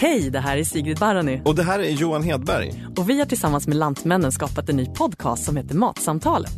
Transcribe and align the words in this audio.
Hej, 0.00 0.30
det 0.30 0.40
här 0.40 0.56
är 0.56 0.64
Sigrid 0.64 0.98
Barany. 0.98 1.40
Och 1.44 1.54
det 1.54 1.62
här 1.62 1.78
är 1.78 1.90
Johan 1.90 2.22
Hedberg. 2.22 2.84
Och 2.96 3.10
vi 3.10 3.18
har 3.18 3.26
tillsammans 3.26 3.66
med 3.66 3.76
Lantmännen 3.76 4.32
skapat 4.32 4.68
en 4.68 4.76
ny 4.76 4.86
podcast 4.86 5.44
som 5.44 5.56
heter 5.56 5.74
Matsamtalet. 5.74 6.52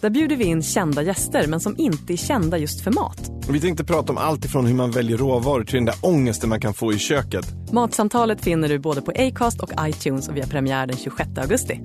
Där 0.00 0.10
bjuder 0.10 0.36
vi 0.36 0.44
in 0.44 0.62
kända 0.62 1.02
gäster 1.02 1.46
men 1.46 1.60
som 1.60 1.74
inte 1.78 2.12
är 2.12 2.16
kända 2.16 2.58
just 2.58 2.80
för 2.80 2.90
mat. 2.90 3.30
Vi 3.48 3.60
tänkte 3.60 3.84
prata 3.84 4.12
om 4.12 4.18
allt 4.18 4.44
ifrån 4.44 4.66
hur 4.66 4.74
man 4.74 4.90
väljer 4.90 5.16
råvaror 5.16 5.64
till 5.64 5.74
den 5.74 5.84
där 5.84 5.94
ångesten 6.02 6.48
man 6.48 6.60
kan 6.60 6.74
få 6.74 6.92
i 6.92 6.98
köket. 6.98 7.72
Matsamtalet 7.72 8.40
finner 8.40 8.68
du 8.68 8.78
både 8.78 9.02
på 9.02 9.12
Acast 9.18 9.60
och 9.62 9.70
iTunes 9.80 10.28
och 10.28 10.36
vi 10.36 10.40
har 10.40 10.48
premiär 10.48 10.86
den 10.86 10.96
26 10.96 11.38
augusti. 11.38 11.80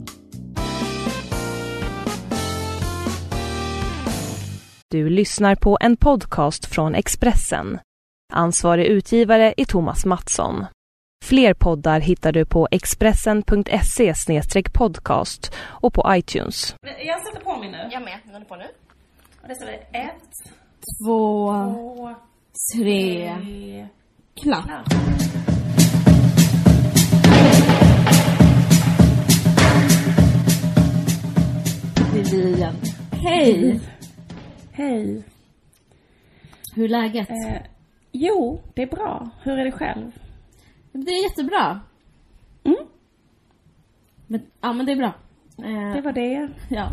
Du 4.88 5.10
lyssnar 5.10 5.56
på 5.56 5.78
en 5.82 5.98
podcast 5.98 6.66
från 6.66 6.96
Expressen. 6.96 7.80
Ansvarig 8.34 8.86
utgivare 8.86 9.54
är 9.58 9.66
Thomas 9.66 10.06
Mattsson. 10.06 10.66
Fler 11.26 11.54
poddar 11.54 12.00
hittar 12.00 12.32
du 12.32 12.46
på 12.46 12.68
expressen.se 12.72 14.14
podcast 14.74 15.52
och 15.60 15.94
på 15.94 16.06
iTunes. 16.10 16.76
Jag 17.06 17.22
sätter 17.28 17.40
på 17.44 17.58
mig 17.58 17.72
nu. 17.72 17.78
Jag 17.92 18.02
med. 18.04 18.20
Jag 18.26 18.34
håller 18.34 18.46
på 18.46 18.56
nu. 18.56 18.66
Och 19.42 19.48
det 19.48 19.56
står 19.56 19.68
ett, 19.70 20.32
Två, 21.06 21.54
två, 21.74 22.16
tre, 22.76 23.36
tre, 23.42 23.88
klapp. 24.42 24.66
klapp. 24.66 24.88
Det 32.14 32.20
är 32.20 32.24
vi 32.32 32.54
igen. 32.56 32.76
Hej! 33.12 33.80
Hej. 34.72 35.24
Hur 36.76 36.84
är 36.86 36.90
läget? 36.90 37.30
Eh, 37.30 37.62
jo, 38.12 38.62
det 38.74 38.82
är 38.82 38.88
bra. 38.88 39.30
Hur 39.44 39.60
är 39.60 39.66
det 39.66 39.72
själv? 39.72 40.12
Det 41.06 41.12
är 41.12 41.24
jättebra. 41.30 41.80
Mm. 42.64 42.78
Men, 44.28 44.42
ja, 44.62 44.74
men 44.74 44.86
det 44.86 44.92
är 44.92 44.96
bra. 44.96 45.14
Eh, 45.66 45.94
Det 45.96 46.02
var 46.02 46.12
det. 46.12 46.50
ja. 46.70 46.90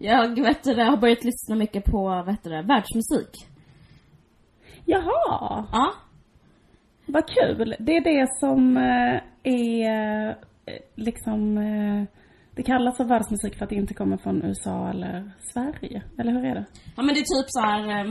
Jag 0.00 0.42
vet 0.42 0.62
du, 0.64 0.74
har 0.82 0.96
börjat 0.96 1.24
lyssna 1.24 1.56
mycket 1.56 1.84
på 1.84 2.22
vet 2.26 2.42
du, 2.44 2.50
världsmusik. 2.50 3.46
Jaha, 4.84 5.66
Ja. 5.72 5.92
vad 7.06 7.28
kul. 7.28 7.76
Det 7.78 7.96
är 7.96 8.00
det 8.00 8.26
som 8.40 8.76
eh, 8.76 9.20
är 9.42 10.28
eh, 10.28 10.34
liksom... 10.94 11.54
Det 12.54 12.62
kallas 12.62 12.96
för 12.96 13.04
världsmusik 13.04 13.56
för 13.58 13.64
att 13.64 13.70
det 13.70 13.76
inte 13.76 13.94
kommer 13.94 14.16
från 14.16 14.42
USA 14.44 14.88
eller 14.90 15.30
Sverige. 15.52 16.02
Eller 16.18 16.32
hur 16.32 16.44
är 16.44 16.54
det? 16.54 16.64
Ja 16.96 17.02
men 17.02 17.14
det 17.14 17.20
är 17.20 17.42
typ 17.42 17.46
så 17.48 17.60
här 17.60 18.04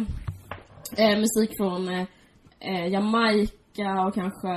eh, 0.97 1.17
musik 1.19 1.57
från 1.57 1.87
eh, 1.89 2.05
eh, 2.59 2.85
Jamaica 3.77 4.07
och 4.07 4.13
kanske 4.13 4.47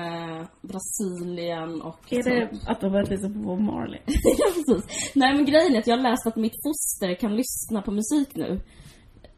Brasilien 0.63 1.83
och 1.83 2.13
Är 2.13 2.23
så. 2.23 2.29
det 2.29 2.51
att 2.67 2.81
du 2.81 2.87
har 2.87 2.91
börjat 2.91 3.11
lyssna 3.11 3.29
på 3.29 3.39
Bob 3.39 3.61
Marley? 3.61 4.01
ja, 4.07 4.47
precis. 4.55 5.13
Nej 5.15 5.35
men 5.35 5.45
grejen 5.45 5.75
är 5.75 5.79
att 5.79 5.87
jag 5.87 5.97
har 5.97 6.03
läst 6.03 6.27
att 6.27 6.37
mitt 6.37 6.55
foster 6.65 7.15
kan 7.15 7.37
lyssna 7.37 7.83
på 7.83 7.91
musik 7.91 8.29
nu. 8.35 8.61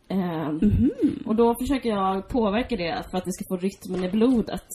Eh, 0.09 0.49
Och 1.27 1.37
då 1.37 1.55
försöker 1.61 1.89
jag 1.89 2.29
påverka 2.29 2.77
det 2.77 3.03
för 3.11 3.19
att 3.19 3.25
det 3.25 3.33
ska 3.33 3.45
få 3.49 3.57
rytmen 3.57 4.05
i 4.05 4.11
blodet. 4.11 4.67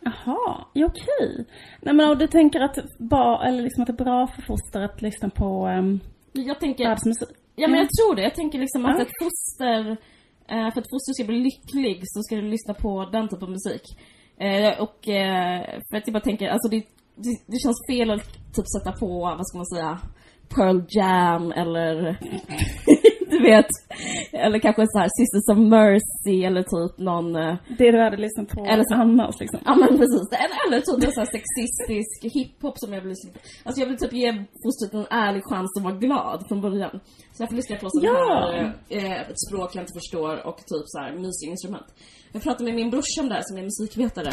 Jaha, 0.00 0.64
ja, 0.72 0.86
okej. 0.86 1.46
Nej 1.80 1.94
men 1.94 2.08
och 2.10 2.18
du 2.18 2.26
tänker 2.26 2.60
att, 2.60 2.78
ba, 2.98 3.42
eller 3.44 3.62
liksom 3.62 3.82
att 3.82 3.86
det 3.86 3.92
är 4.00 4.04
bra 4.04 4.26
för 4.26 4.42
foster 4.42 4.80
att 4.80 5.02
lyssna 5.02 5.30
på 5.30 5.66
um, 5.78 6.00
Jag 6.32 6.60
tänker, 6.60 6.84
världsmusik? 6.88 7.28
ja 7.56 7.68
men 7.68 7.78
jag 7.78 7.88
tror 7.88 8.16
det. 8.16 8.22
Jag 8.22 8.34
tänker 8.34 8.58
liksom 8.58 8.86
att 8.86 8.96
Ja. 8.98 9.02
ett 9.02 9.12
foster, 9.22 9.96
Eh, 10.52 10.72
för 10.72 10.80
att 10.80 10.90
fostret 10.90 11.14
ska 11.16 11.24
bli 11.24 11.38
lycklig 11.38 12.00
så 12.04 12.22
ska 12.22 12.36
du 12.36 12.42
lyssna 12.42 12.74
på 12.74 13.08
den 13.12 13.28
typen 13.28 13.44
av 13.44 13.50
musik. 13.50 13.82
Eh, 14.38 14.80
och 14.84 15.08
eh, 15.08 15.60
för 15.90 15.96
att 15.96 16.06
jag 16.06 16.12
bara 16.12 16.28
tänker, 16.30 16.48
alltså 16.48 16.68
det, 16.68 16.82
det, 17.16 17.36
det 17.46 17.58
känns 17.64 17.80
fel 17.90 18.10
att 18.10 18.28
typ 18.54 18.68
sätta 18.76 18.92
på, 18.92 19.20
vad 19.38 19.46
ska 19.46 19.58
man 19.58 19.66
säga, 19.66 19.98
Pearl 20.54 20.80
Jam 20.88 21.52
eller 21.52 22.18
du 23.30 23.42
vet, 23.42 23.70
eller 24.44 24.58
kanske 24.66 24.82
så 24.92 24.98
här 25.02 25.08
Sisters 25.18 25.46
of 25.54 25.58
Mercy 25.76 26.36
eller 26.48 26.62
typ 26.74 26.98
någon 27.08 27.36
eh, 27.36 27.54
Det 27.78 27.90
du 27.94 27.98
hade 28.06 28.16
lyssnat 28.16 28.48
på 28.54 28.64
Eller 28.72 28.84
så- 28.88 28.94
annars 28.94 29.36
liksom? 29.40 29.60
Ja 29.68 29.74
men 29.82 29.88
precis, 30.00 30.26
eller, 30.44 30.58
eller 30.66 30.80
typ 30.88 30.98
en 31.06 31.12
sån 31.12 31.22
här 31.24 31.32
sexistisk 31.38 32.16
hiphop 32.36 32.74
som 32.78 32.92
jag 32.94 33.00
vill 33.00 33.08
lyssna 33.14 33.30
på. 33.32 33.38
Alltså 33.64 33.78
jag 33.82 33.88
vill 33.88 33.98
typ 34.02 34.12
ge 34.22 34.30
fostret 34.64 34.92
en 34.94 35.06
ärlig 35.24 35.42
chans 35.50 35.70
att 35.78 35.84
vara 35.88 35.94
glad 36.06 36.38
från 36.48 36.60
början. 36.60 36.94
Så 37.34 37.38
jag 37.42 37.48
får 37.50 37.56
lyssna 37.56 37.76
på 37.76 37.86
sån 37.90 38.02
Ja. 38.04 38.12
här 38.12 38.76
eh, 38.88 39.20
ett 39.30 39.40
språk 39.48 39.70
jag 39.76 39.82
inte 39.82 39.98
förstår 40.00 40.46
och 40.48 40.56
typ 40.72 40.84
så 40.92 40.98
här 41.02 41.10
mysiga 41.24 41.50
instrument. 41.50 41.88
Jag 42.32 42.42
pratade 42.42 42.64
med 42.64 42.74
min 42.74 42.90
brorsa 42.90 43.18
om 43.22 43.28
det 43.28 43.34
här 43.34 43.42
som 43.48 43.56
är 43.58 43.62
musikvetare. 43.70 44.32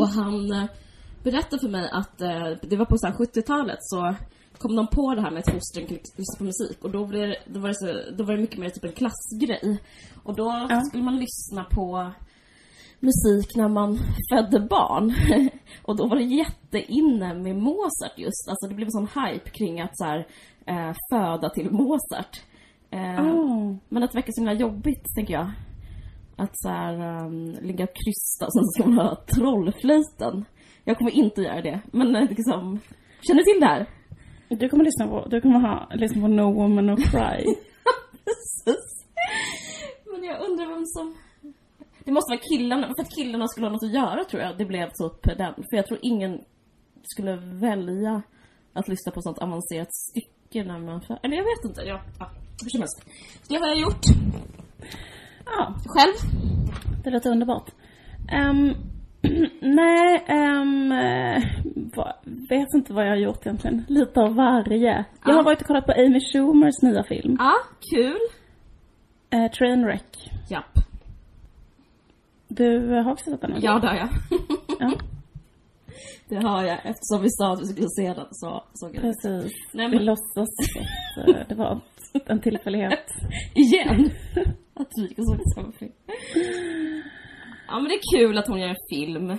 Och 0.00 0.08
han 0.08 0.52
eh, 0.52 0.64
berättade 1.24 1.60
för 1.64 1.68
mig 1.68 1.86
att 2.00 2.20
eh, 2.20 2.46
det 2.70 2.76
var 2.76 2.86
på 2.86 2.96
så 2.98 3.06
här 3.06 3.14
70-talet 3.14 3.78
så 3.80 4.14
kom 4.60 4.76
de 4.76 4.86
på 4.86 5.14
det 5.14 5.20
här 5.22 5.30
med 5.30 5.38
att 5.40 5.50
fostren 5.54 5.86
kunde 5.86 6.02
lyssna 6.16 6.38
på 6.38 6.44
musik 6.44 6.84
och 6.84 6.90
då, 6.90 7.06
blev, 7.06 7.34
då, 7.46 7.60
var 7.60 7.68
det 7.68 7.74
så, 7.74 8.12
då 8.16 8.24
var 8.24 8.34
det 8.34 8.40
mycket 8.40 8.58
mer 8.58 8.70
typ 8.70 8.84
en 8.84 8.92
klassgrej. 8.92 9.78
Och 10.22 10.34
då 10.36 10.66
Ja. 10.70 10.80
skulle 10.80 11.02
man 11.04 11.16
lyssna 11.16 11.64
på 11.64 12.10
musik 13.00 13.56
när 13.56 13.68
man 13.68 13.98
födde 14.30 14.60
barn. 14.60 15.14
och 15.82 15.96
då 15.96 16.06
var 16.06 16.16
det 16.16 16.22
jätteinne 16.24 17.34
med 17.34 17.56
Mozart 17.56 18.18
just. 18.18 18.48
Alltså 18.48 18.68
det 18.68 18.74
blev 18.74 18.86
en 18.86 18.92
sån 18.92 19.08
hype 19.24 19.50
kring 19.50 19.80
att 19.80 19.98
så 19.98 20.04
här, 20.04 20.26
eh, 20.66 20.92
föda 21.10 21.48
till 21.50 21.70
Mozart. 21.70 22.40
Eh, 22.90 23.20
Oh. 23.26 23.76
Men 23.88 24.02
att 24.02 24.12
det 24.12 24.18
verkar 24.18 24.32
så 24.32 24.40
himla 24.40 24.52
jobbigt, 24.54 25.04
tänker 25.16 25.34
jag. 25.34 25.50
Att 26.36 26.50
så 26.52 26.68
här, 26.68 27.24
um, 27.26 27.50
ligga 27.62 27.84
och 27.84 27.94
krysta 27.94 28.46
och 28.46 28.52
sen 28.52 28.64
ska 28.64 28.86
man 28.90 29.06
ha 29.06 29.16
trollflöjten. 29.34 30.44
Jag 30.84 30.98
kommer 30.98 31.10
inte 31.10 31.42
göra 31.42 31.62
det, 31.62 31.80
men 31.92 32.16
eh, 32.16 32.28
liksom... 32.28 32.80
Känner 33.22 33.40
du 33.40 33.44
till 33.52 33.60
det 33.60 33.66
här? 33.66 33.86
Du 34.58 34.68
kommer 34.68 34.84
lyssna 34.84 35.06
på, 35.06 35.28
du 35.28 35.40
kommer 35.40 35.60
ha, 35.60 35.88
lyssna 35.94 36.20
på 36.20 36.28
No 36.28 36.52
Woman 36.52 36.86
No 36.86 36.96
Cry. 36.96 37.44
Precis. 38.24 39.06
Men 40.12 40.24
jag 40.24 40.40
undrar 40.50 40.66
vem 40.66 40.86
som... 40.86 41.16
Det 42.04 42.12
måste 42.12 42.30
vara 42.32 42.40
killarna, 42.40 42.86
för 42.86 43.02
att 43.02 43.16
killarna 43.16 43.48
skulle 43.48 43.66
ha 43.66 43.72
något 43.72 43.84
att 43.84 43.94
göra 43.94 44.24
tror 44.24 44.42
jag. 44.42 44.58
Det 44.58 44.64
blev 44.64 44.86
typ 44.86 45.38
den. 45.38 45.54
För 45.54 45.76
jag 45.76 45.86
tror 45.86 45.98
ingen 46.02 46.40
skulle 47.02 47.36
välja 47.36 48.22
att 48.72 48.88
lyssna 48.88 49.12
på 49.12 49.22
sånt 49.22 49.38
avancerat 49.38 49.94
stycke 49.94 50.64
när 50.64 50.78
man... 50.78 51.00
Eller 51.22 51.36
jag 51.36 51.44
vet 51.44 51.64
inte. 51.64 51.82
Ja, 51.82 52.00
ja 52.18 52.30
hur 52.62 52.70
som 52.70 52.80
helst. 52.80 53.04
Det 53.48 53.54
har 53.56 53.68
jag 53.68 53.80
gjort. 53.80 54.04
ja, 55.44 55.74
Själv? 55.86 56.14
det 57.04 57.10
låter 57.10 57.30
underbart. 57.30 57.70
Ehm, 58.32 58.74
nej, 59.60 60.24
um, 60.28 60.88
vet 62.48 62.74
inte 62.74 62.92
vad 62.92 63.04
jag 63.04 63.10
har 63.10 63.16
gjort 63.16 63.46
egentligen. 63.46 63.84
Lite 63.88 64.20
av 64.20 64.34
varje. 64.34 65.04
Jag 65.24 65.32
har 65.32 65.38
Ja. 65.38 65.42
varit 65.42 65.60
och 65.60 65.66
kollat 65.66 65.86
på 65.86 65.92
Amy 65.92 66.20
Schumers 66.20 66.82
nya 66.82 67.04
film. 67.04 67.36
Ja, 67.38 67.52
kul. 67.94 68.18
Uh, 69.34 69.50
Trainwreck. 69.50 70.30
Japp. 70.50 70.78
Du 72.48 72.88
har 72.88 73.12
också 73.12 73.30
sett 73.30 73.40
den? 73.40 73.54
Ja, 73.60 73.78
det 73.78 73.86
har 73.88 73.94
jag. 73.96 74.08
Ja, 74.80 74.92
Det 76.28 76.36
har 76.36 76.64
jag. 76.64 76.76
Eftersom 76.76 77.22
vi 77.22 77.28
sa 77.30 77.52
att 77.52 77.60
vi 77.60 77.64
skulle 77.66 77.88
se 77.88 78.06
den 78.20 78.26
så 78.30 78.64
såg 78.74 78.94
jag 78.94 79.02
precis. 79.02 79.52
Nej, 79.74 79.88
Vi 79.90 79.96
men 79.96 80.04
låtsas 80.04 80.48
att 81.18 81.28
eh, 81.28 81.42
det 81.48 81.54
var 81.54 81.80
en 82.26 82.40
tillfällighet. 82.40 83.06
igen. 83.54 84.10
att 84.74 84.88
vi 84.96 85.02
gick 85.02 85.18
och 85.18 85.26
såg 85.26 85.38
samma 85.54 85.72
film. 85.72 85.92
Ja, 87.70 87.74
men 87.80 87.84
det 87.84 87.94
är 87.94 88.18
kul 88.18 88.38
att 88.38 88.46
hon 88.48 88.60
gör 88.60 88.68
en 88.68 88.76
film. 88.90 89.36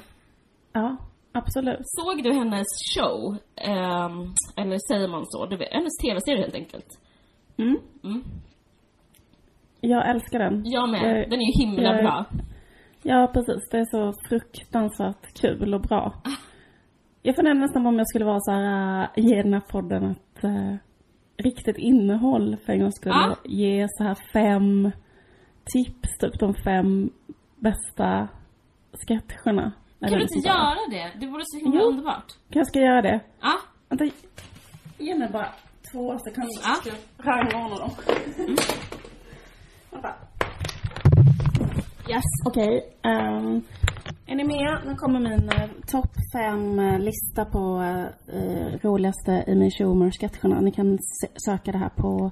Ja, 0.73 0.97
absolut. 1.31 1.79
Såg 1.83 2.23
du 2.23 2.33
hennes 2.33 2.67
show? 2.95 3.37
Ehm, 3.55 4.33
eller 4.57 4.77
säger 4.93 5.07
man 5.07 5.23
så? 5.25 5.45
Du 5.45 5.57
vet, 5.57 5.73
hennes 5.73 5.97
tv-serie 6.03 6.41
helt 6.41 6.55
enkelt. 6.55 6.87
Mm. 7.57 7.77
Mm. 8.03 8.23
Jag 9.81 10.09
älskar 10.09 10.39
den. 10.39 10.61
Jag 10.65 10.89
med. 10.89 11.01
Jag- 11.21 11.29
Den 11.29 11.39
är 11.39 11.45
ju 11.59 11.65
himla 11.65 11.83
jag- 11.93 12.03
bra. 12.03 12.25
Ja, 13.03 13.29
precis. 13.33 13.69
Det 13.71 13.77
är 13.77 13.85
så 13.85 14.13
fruktansvärt 14.29 15.41
kul 15.41 15.73
och 15.73 15.81
bra. 15.81 16.13
Jag 17.21 17.35
funderar 17.35 17.55
nästan 17.55 17.83
på 17.83 17.89
om 17.89 17.97
jag 17.97 18.07
skulle 18.07 18.25
vara 18.25 18.39
så 18.39 18.51
här, 18.51 19.01
äh, 19.15 19.23
ge 19.25 19.41
den 19.43 19.53
här 19.53 19.59
podden 19.71 20.03
ett 20.11 20.43
äh, 20.43 20.75
riktigt 21.37 21.77
innehåll 21.77 22.57
för 22.65 22.73
en 22.73 22.79
gångs 22.79 22.95
skull. 22.95 23.13
Och 23.31 23.37
Ge 23.49 23.87
så 23.89 24.03
här 24.03 24.17
fem 24.33 24.91
tips, 25.73 26.17
typ 26.19 26.39
de 26.39 26.53
fem 26.53 27.09
bästa 27.63 28.27
sketcherna. 29.07 29.71
Kan 29.99 30.11
du 30.11 30.19
något 30.19 30.35
inte 30.35 30.47
göra 30.47 30.75
det? 30.89 31.11
Det 31.19 31.27
vore 31.27 31.43
så 31.45 31.57
himla 31.65 31.79
Jo. 31.81 31.87
underbart. 31.87 32.25
Kanske 32.49 32.69
ska 32.71 32.79
jag 32.79 32.87
göra 32.87 33.01
det. 33.01 33.19
Ja. 33.41 33.53
Vänta, 33.89 34.05
ge 34.97 35.15
mig 35.17 35.29
bara 35.29 35.47
två 35.91 36.17
sekunder 36.19 36.49
Ja. 36.63 36.75
ska 36.75 36.89
jag 36.89 36.99
rangordna 37.27 37.75
dem. 37.77 37.91
Vänta. 39.91 40.13
Yes, 42.09 42.23
okej. 42.45 42.97
Ehm, 43.03 43.61
är 44.27 44.35
ni 44.35 44.43
med? 44.43 44.81
Nu 44.85 44.95
kommer 44.95 45.19
min 45.19 45.43
uh, 45.49 45.69
topp 45.87 46.09
fem 46.33 46.79
eh, 46.79 46.99
lista 46.99 47.45
på 47.45 47.59
uh, 48.33 48.77
roligaste 48.83 49.43
Amy 49.47 49.71
Schumer 49.71 50.11
sketcherna. 50.11 50.61
Ni 50.61 50.71
kan 50.71 50.97
söka 51.45 51.71
det 51.71 51.77
här 51.77 51.89
på 51.89 52.31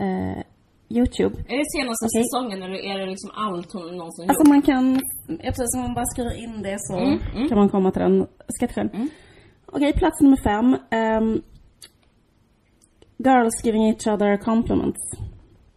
uh, 0.00 0.42
Youtube. 0.88 1.34
Är 1.48 1.56
det 1.58 1.64
senaste 1.76 2.04
Okej. 2.06 2.22
säsongen 2.24 2.62
eller 2.62 2.78
är 2.94 2.98
det 2.98 3.06
liksom 3.06 3.30
allt 3.34 3.72
hon 3.72 3.96
någonsin 3.96 4.30
Alltså 4.30 4.40
gjort? 4.42 4.48
man 4.48 4.62
kan, 4.62 5.00
eftersom 5.40 5.80
man 5.80 5.94
bara 5.94 6.04
skriver 6.06 6.34
in 6.44 6.62
det 6.62 6.76
så 6.80 6.96
Mm, 6.98 7.18
mm. 7.34 7.48
kan 7.48 7.58
man 7.58 7.68
komma 7.68 7.90
till 7.90 8.02
den 8.02 8.26
sketchen. 8.60 9.10
Okej, 9.66 9.92
plats 9.92 10.20
nummer 10.20 10.36
fem. 10.36 10.76
ehm, 10.90 11.42
girls 13.18 13.64
giving 13.64 13.88
each 13.88 14.06
other 14.06 14.36
compliments. 14.36 15.00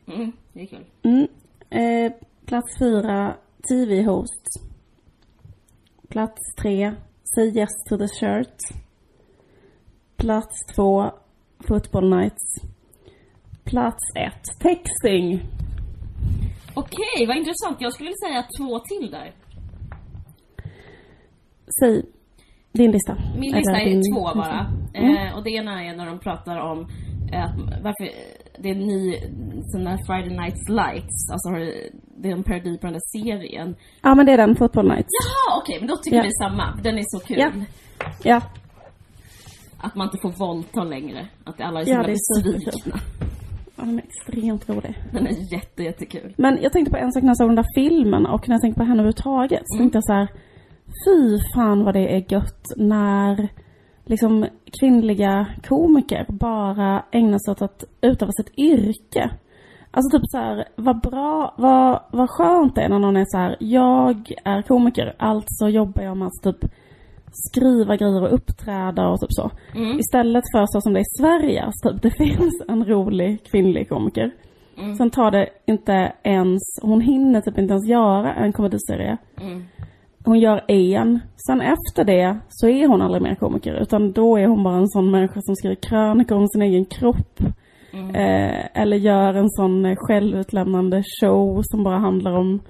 Mm, 0.07 0.31
det 0.53 0.61
är 0.61 0.65
kul. 0.65 0.85
Mm. 1.03 1.27
Eh, 1.69 2.11
plats 2.45 2.79
fyra, 2.79 3.35
TV-host. 3.69 4.43
Plats 6.09 6.55
tre, 6.61 6.93
say 7.35 7.45
yes 7.57 7.69
to 7.89 7.97
the 7.97 8.07
shirt. 8.07 8.55
Plats 10.17 10.65
två, 10.75 11.11
football 11.67 12.09
nights. 12.09 12.55
Plats 13.63 14.03
ett, 14.15 14.43
texting. 14.59 15.41
Okej, 16.73 17.27
vad 17.27 17.37
intressant. 17.37 17.77
Jag 17.79 17.93
skulle 17.93 18.07
vilja 18.09 18.27
säga 18.27 18.45
två 18.59 18.79
till 18.79 19.11
där. 19.11 19.31
Säg 21.79 22.03
din 22.71 22.91
lista. 22.91 23.15
Min 23.39 23.43
Eller 23.53 23.57
lista 23.57 23.79
är 23.79 23.85
din- 23.85 24.13
två 24.15 24.21
bara. 24.35 24.71
Mm. 24.93 25.17
Eh, 25.27 25.37
och 25.37 25.43
det 25.43 25.49
ena 25.49 25.83
är 25.83 25.95
när 25.95 26.05
de 26.05 26.19
pratar 26.19 26.57
om 26.57 26.79
eh, 27.33 27.49
varför 27.83 28.09
det 28.59 28.69
är 28.69 28.73
en 28.75 28.87
ny 28.87 29.15
sån 29.71 29.83
där 29.83 29.97
Friday 30.07 30.37
Night 30.37 30.69
Lights. 30.69 31.29
Alltså 31.31 31.49
det- 32.17 32.27
är 32.29 32.33
en 32.33 32.43
parodi 32.43 32.77
på 32.77 32.87
den 32.87 32.93
där 32.93 33.01
serien. 33.19 33.75
Ja, 34.01 34.15
men 34.15 34.25
det 34.25 34.31
är 34.31 34.37
den, 34.37 34.55
football 34.55 34.87
nights. 34.87 35.07
Jaha, 35.19 35.61
okej, 35.61 35.79
men 35.79 35.87
då 35.87 35.95
tycker 35.97 36.17
Ja. 36.17 36.23
vi 36.23 36.31
samma. 36.31 36.75
Den 36.83 36.97
är 36.97 37.03
så 37.05 37.19
kul. 37.19 37.37
Ja. 37.39 37.51
Ja, 38.23 38.41
Att 39.81 39.95
man 39.95 40.07
inte 40.07 40.17
får 40.21 40.31
våldta 40.31 40.83
längre. 40.83 41.27
Att 41.43 41.61
alla 41.61 41.81
är 41.81 41.85
så 41.85 41.91
Ja, 41.91 42.03
besvikna. 42.03 42.99
Ja 43.79 43.85
den 43.85 43.99
är 43.99 44.03
extremt 44.03 44.69
rolig. 44.69 44.97
Den 45.11 45.27
är 45.27 45.53
jätte, 45.53 45.83
jättekul. 45.83 46.33
Men 46.37 46.59
jag 46.61 46.73
tänkte 46.73 46.91
på 46.91 46.97
en 46.97 47.11
sak 47.11 47.23
när 47.23 47.29
jag 47.29 47.37
såg 47.37 47.49
den 47.49 47.55
där 47.55 47.73
filmen 47.75 48.25
och 48.25 48.49
när 48.49 48.55
jag 48.55 48.61
tänkte 48.61 48.79
på 48.79 48.83
henne 48.83 49.01
överhuvudtaget. 49.01 49.61
Så 49.65 49.77
tänkte 49.77 49.97
jag 49.97 50.03
så 50.03 50.13
här, 50.13 50.27
fy 51.05 51.39
fan 51.55 51.83
vad 51.83 51.93
det 51.93 52.15
är 52.15 52.33
gött 52.33 52.63
när 52.77 53.49
liksom 54.05 54.45
kvinnliga 54.79 55.47
komiker 55.67 56.25
bara 56.29 57.03
ägnar 57.11 57.37
sig 57.39 57.51
åt 57.51 57.61
att 57.61 57.83
utöva 58.01 58.31
sitt 58.31 58.57
yrke. 58.57 59.29
Alltså 59.91 60.17
typ 60.17 60.27
så 60.27 60.37
här, 60.37 60.65
vad 60.75 61.01
bra, 61.01 61.55
vad, 61.57 62.03
vad 62.11 62.29
skönt 62.29 62.75
det 62.75 62.81
är 62.81 62.89
när 62.89 62.99
någon 62.99 63.17
är 63.17 63.25
så 63.27 63.37
här, 63.37 63.57
jag 63.59 64.31
är 64.45 64.61
komiker, 64.61 65.15
alltså 65.19 65.69
jobbar 65.69 66.03
jag 66.03 66.17
med 66.17 66.27
att 66.27 66.43
typ 66.43 66.71
skriva 67.31 67.95
grejer 67.95 68.23
och 68.23 68.33
uppträda 68.33 69.07
och 69.07 69.19
typ 69.19 69.31
så. 69.31 69.51
Istället 69.99 70.43
för 70.53 70.65
så 70.65 70.81
som 70.81 70.93
det 70.93 70.99
är 70.99 71.01
i 71.01 71.17
Sverige, 71.19 71.63
alltså 71.63 71.89
typ 71.89 72.01
det 72.01 72.11
finns 72.17 72.63
en 72.67 72.85
rolig 72.85 73.43
kvinnlig 73.51 73.89
komiker. 73.89 74.31
Sen 74.97 75.09
tar 75.09 75.31
det 75.31 75.49
inte 75.67 76.13
ens, 76.23 76.61
hon 76.81 77.01
hinner 77.01 77.41
typ 77.41 77.57
inte 77.57 77.71
ens 77.71 77.87
göra 77.87 78.33
en 78.33 78.53
komediserie. 78.53 79.17
Hon 80.25 80.39
gör 80.39 80.61
en, 80.67 81.19
sen 81.47 81.61
efter 81.61 82.03
det 82.03 82.37
så 82.49 82.67
är 82.67 82.87
hon 82.87 83.01
aldrig 83.01 83.21
mer 83.21 83.35
komiker 83.35 83.73
utan 83.73 84.11
då 84.11 84.37
är 84.37 84.47
hon 84.47 84.63
bara 84.63 84.75
en 84.75 84.87
sån 84.87 85.11
människa 85.11 85.41
som 85.41 85.55
skriver 85.55 85.75
krönikor 85.75 86.37
om 86.37 86.47
sin 86.47 86.61
egen 86.61 86.85
kropp. 86.85 87.39
Eh, 88.13 88.81
eller 88.81 88.97
gör 88.97 89.33
en 89.33 89.49
sån 89.49 89.85
eh, 89.85 89.95
självutlämnande 89.97 91.03
show 91.21 91.61
som 91.63 91.83
bara 91.83 91.97
handlar 91.97 92.31
om 92.31 92.61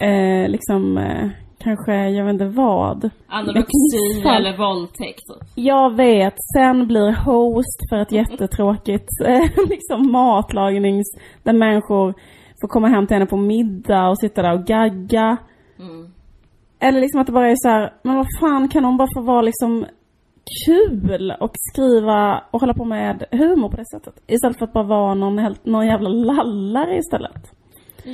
eh, 0.00 0.48
liksom 0.48 0.98
eh, 0.98 1.30
kanske, 1.60 2.08
jag 2.08 2.24
vet 2.24 2.32
inte 2.32 2.48
vad. 2.48 3.10
Anorexi 3.26 4.22
eller 4.36 4.56
våldtäkt. 4.56 5.24
Jag 5.54 5.96
vet, 5.96 6.34
sen 6.56 6.86
blir 6.86 7.12
host 7.12 7.88
för 7.90 7.96
ett 7.96 8.12
jättetråkigt 8.12 9.08
eh, 9.26 9.68
liksom 9.68 10.12
matlagnings... 10.12 11.06
Där 11.42 11.52
människor 11.52 12.14
får 12.60 12.68
komma 12.68 12.88
hem 12.88 13.06
till 13.06 13.14
henne 13.14 13.26
på 13.26 13.36
middag 13.36 14.08
och 14.08 14.18
sitta 14.18 14.42
där 14.42 14.52
och 14.52 14.66
gagga. 14.66 15.36
Eller 16.80 17.00
liksom 17.00 17.20
att 17.20 17.26
det 17.26 17.32
bara 17.32 17.50
är 17.50 17.56
så 17.56 17.68
här, 17.68 17.92
men 18.02 18.16
vad 18.16 18.26
fan 18.40 18.68
kan 18.68 18.84
hon 18.84 18.96
bara 18.96 19.08
få 19.14 19.20
vara 19.20 19.42
liksom 19.42 19.86
kul 20.66 21.34
och 21.40 21.50
skriva 21.54 22.44
och 22.50 22.60
hålla 22.60 22.74
på 22.74 22.84
med 22.84 23.24
humor 23.30 23.68
på 23.68 23.76
det 23.76 23.86
sättet? 23.86 24.14
Istället 24.26 24.58
för 24.58 24.64
att 24.64 24.72
bara 24.72 24.84
vara 24.84 25.14
någon, 25.14 25.54
någon 25.62 25.86
jävla 25.86 26.08
lallare 26.08 26.96
istället. 26.96 27.59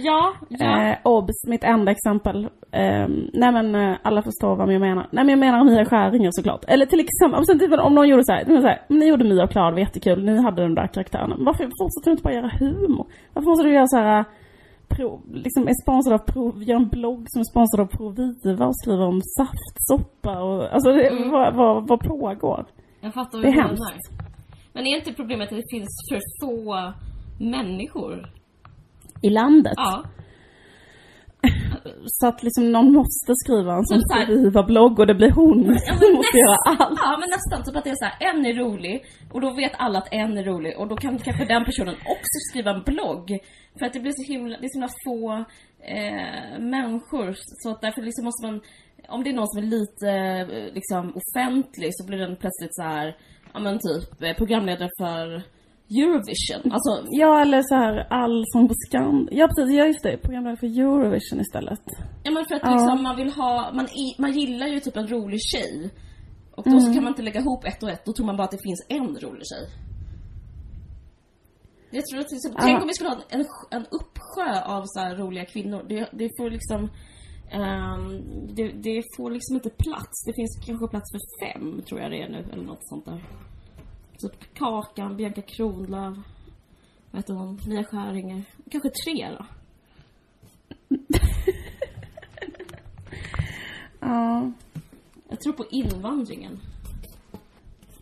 Ja, 0.04 0.34
ja. 0.48 0.90
Eh, 0.90 0.98
obs, 1.04 1.46
mitt 1.46 1.64
enda 1.64 1.92
exempel. 1.92 2.44
Eh, 2.72 3.08
nej 3.32 3.52
men 3.52 3.74
eh, 3.74 3.96
alla 4.02 4.22
förstår 4.22 4.56
vad 4.56 4.72
jag 4.72 4.80
menar. 4.80 5.06
Nej 5.10 5.24
men 5.24 5.28
jag 5.28 5.38
menar 5.38 5.64
Mia 5.64 5.84
Skäringer 5.84 6.30
såklart. 6.32 6.64
Eller 6.68 6.86
till 6.86 7.00
exempel, 7.00 7.40
om, 7.40 7.58
typ, 7.58 7.80
om 7.80 7.94
någon 7.94 8.08
gjorde 8.08 8.24
så 8.24 8.32
här, 8.32 8.44
det 8.44 8.52
var 8.52 8.60
så 8.60 8.66
här, 8.66 8.82
men 8.88 8.98
ni 8.98 9.06
gjorde 9.06 9.24
Mia 9.24 9.44
och 9.44 9.50
Klara, 9.50 9.66
det 9.70 9.72
var 9.72 9.80
jättekul, 9.80 10.24
ni 10.24 10.42
hade 10.42 10.62
de 10.62 10.74
där 10.74 10.86
karaktärerna. 10.86 11.36
Varför 11.38 11.64
fortsätter 11.64 12.04
du 12.04 12.10
inte 12.10 12.22
bara 12.22 12.34
göra 12.34 12.50
humor? 12.58 13.06
Varför 13.32 13.50
måste 13.50 13.64
du 13.68 13.74
göra 13.74 13.86
så 13.86 13.96
här, 13.96 14.24
pro, 14.88 15.22
liksom 15.32 15.68
är 15.68 15.82
sponsrad 15.82 16.14
av 16.20 16.24
Pro, 16.32 16.62
gör 16.62 16.76
en 16.76 16.88
blogg 16.88 17.24
som 17.28 17.40
är 17.40 17.44
sponsrad 17.44 17.80
av 17.80 17.90
Proviva 17.96 18.66
och 18.66 18.76
skriver 18.76 19.06
om 19.06 19.20
saftsoppa 19.38 20.42
och, 20.42 20.74
alltså 20.74 20.92
det, 20.92 21.30
vad, 21.32 21.54
vad, 21.54 21.88
vad 21.88 22.00
pågår? 22.00 22.66
Jag 23.00 23.14
fattar 23.14 23.38
Det 23.38 23.48
är 23.48 23.56
vad 23.56 23.64
hemskt. 23.64 24.10
Men 24.72 24.86
är 24.86 24.96
inte 24.96 25.12
problemet 25.12 25.52
att 25.52 25.58
det 25.58 25.70
finns 25.70 25.92
för 26.10 26.20
få 26.40 26.92
människor? 27.38 28.35
I 29.26 29.30
landet. 29.30 29.72
Ja. 29.76 30.04
Så 32.06 32.26
att 32.26 32.42
liksom 32.42 32.72
någon 32.72 32.92
måste 32.92 33.32
skriva 33.44 33.72
en 33.76 33.84
sån 33.86 34.00
här- 34.10 34.26
Proviva-blogg 34.26 34.98
och 34.98 35.06
det 35.06 35.14
blir 35.14 35.30
hon 35.30 35.58
som 35.78 36.14
måste 36.16 36.38
göra 36.44 36.56
allt. 36.66 37.00
Ja 37.02 37.16
men 37.20 37.28
nästan, 37.36 37.64
typ 37.64 37.76
att 37.76 37.84
det 37.84 37.90
är 37.90 37.94
så 37.94 38.04
här, 38.04 38.16
en 38.30 38.46
är 38.46 38.54
rolig 38.54 39.04
och 39.32 39.40
då 39.40 39.50
vet 39.54 39.72
alla 39.78 39.98
att 39.98 40.08
en 40.10 40.38
är 40.38 40.44
rolig 40.44 40.78
och 40.78 40.88
då 40.88 40.96
kan 40.96 41.18
kanske 41.18 41.44
den 41.44 41.64
personen 41.64 41.94
också 41.94 42.36
skriva 42.50 42.70
en 42.70 42.82
blogg. 42.82 43.28
För 43.78 43.86
att 43.86 43.92
det 43.92 44.00
blir 44.00 44.12
så 44.16 44.32
himla, 44.32 44.56
det 44.60 44.64
är 44.66 44.68
så 44.72 44.78
himla 44.78 44.92
få 45.06 45.44
eh, 45.96 46.60
människor 46.60 47.34
så 47.62 47.70
att 47.70 47.80
därför 47.80 48.02
liksom 48.02 48.24
måste 48.24 48.46
man, 48.46 48.60
om 49.08 49.24
det 49.24 49.30
är 49.30 49.34
någon 49.34 49.48
som 49.52 49.62
är 49.62 49.68
lite 49.78 50.10
eh, 50.56 50.74
liksom 50.74 51.02
offentlig 51.20 51.90
så 51.92 52.06
blir 52.06 52.18
den 52.18 52.36
plötsligt 52.36 52.74
så 52.74 52.82
här, 52.82 53.16
ja 53.54 53.58
men 53.60 53.78
typ 53.78 54.22
eh, 54.22 54.34
programledare 54.36 54.90
för 55.00 55.42
Eurovision. 55.90 56.72
Alltså, 56.72 57.06
Ja, 57.10 57.40
eller 57.40 57.62
så 57.62 57.74
här 57.74 58.06
Allsång 58.10 58.68
på 58.68 58.74
Skand. 58.86 59.28
Ja, 59.32 59.48
precis. 59.48 59.74
Ja, 59.76 59.86
just 59.86 60.02
det. 60.02 60.16
Programledare 60.16 60.56
för 60.56 60.66
Eurovision 60.66 61.40
istället. 61.40 61.80
Ja 62.24 62.30
men 62.30 62.44
för 62.48 62.54
att 62.54 62.62
Ja. 62.64 62.72
liksom 62.72 63.02
man 63.02 63.16
vill 63.16 63.32
ha, 63.32 63.72
man, 63.74 63.84
i, 63.86 64.14
man 64.18 64.32
gillar 64.32 64.66
ju 64.66 64.80
typ 64.80 64.96
en 64.96 65.06
rolig 65.08 65.40
tjej. 65.42 65.90
Och 66.56 66.64
då 66.70 66.80
så 66.80 66.92
kan 66.94 67.02
man 67.04 67.12
inte 67.12 67.22
lägga 67.22 67.40
ihop 67.40 67.64
ett 67.64 67.82
och 67.82 67.90
ett, 67.90 68.04
då 68.04 68.12
tror 68.12 68.26
man 68.26 68.36
bara 68.36 68.44
att 68.44 68.50
det 68.50 68.62
finns 68.68 68.86
en 68.88 69.08
rolig 69.24 69.42
tjej. 69.52 69.64
Jag 71.90 72.04
tror 72.06 72.20
att 72.20 72.30
liksom, 72.32 72.52
tänk 72.60 72.82
om 72.82 72.88
vi 72.88 72.94
skulle 72.94 73.10
ha 73.10 73.18
en, 73.28 73.44
en 73.70 73.86
uppsjö 73.98 74.62
av 74.64 74.82
så 74.86 75.00
här 75.00 75.16
roliga 75.16 75.44
kvinnor. 75.44 75.82
Det, 75.88 76.08
det 76.12 76.30
får 76.38 76.50
liksom 76.50 76.80
ehm, 77.50 78.22
det, 78.56 78.68
det 78.68 79.02
får 79.16 79.30
liksom 79.30 79.54
inte 79.56 79.70
plats. 79.70 80.24
Det 80.26 80.32
finns 80.34 80.52
kanske 80.66 80.88
plats 80.88 81.12
för 81.12 81.20
fem, 81.46 81.82
tror 81.88 82.00
jag 82.00 82.10
det 82.10 82.22
är 82.22 82.28
nu, 82.28 82.46
eller 82.52 82.64
något 82.64 82.88
sånt 82.88 83.04
där. 83.04 83.20
Typ 84.18 84.54
Kakan, 84.54 85.16
Bianca 85.16 85.42
Kronlöf, 85.42 86.16
vad 87.10 87.18
heter 87.22 87.34
hon, 87.34 87.60
Mia 87.68 87.84
Skäringer. 87.84 88.42
Kanske 88.70 88.88
tre 88.90 89.28
då. 89.38 89.46
Ja, 94.00 94.52
Jag 95.28 95.40
tror 95.40 95.52
på 95.52 95.64
invandringen. 95.70 96.60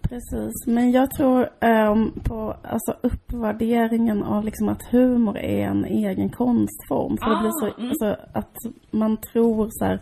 precis. 0.02 0.66
Men 0.66 0.90
jag 0.90 1.10
tror 1.10 1.48
ehm, 1.60 2.12
på 2.24 2.56
alltså, 2.62 2.96
uppvärderingen 3.02 4.22
av 4.22 4.44
liksom 4.44 4.68
att 4.68 4.82
humor 4.90 5.38
är 5.38 5.66
en 5.66 5.84
egen 5.84 6.30
konstform. 6.30 7.16
För 7.16 7.30
det 7.30 7.40
blir 7.40 7.50
så, 7.50 7.66
Ah, 7.66 7.74
mm. 7.78 7.88
alltså, 7.88 8.16
att 8.38 8.54
man 8.90 9.16
tror 9.16 9.68
så 9.70 9.84
här. 9.84 10.00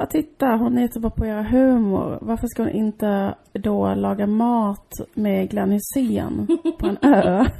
Ja, 0.00 0.06
titta, 0.06 0.46
hon 0.46 0.78
är 0.78 0.88
så 0.88 1.00
bra 1.00 1.10
på 1.10 1.22
att 1.22 1.28
göra 1.28 1.42
humor. 1.42 2.18
Varför 2.22 2.46
ska 2.46 2.62
hon 2.62 2.72
inte 2.72 3.34
då 3.52 3.94
laga 3.94 4.26
mat 4.26 4.92
med 5.14 5.50
Glenn 5.50 5.70
Hysén 5.72 6.46
på 6.78 6.86
en 6.86 6.98
ö? 7.02 7.44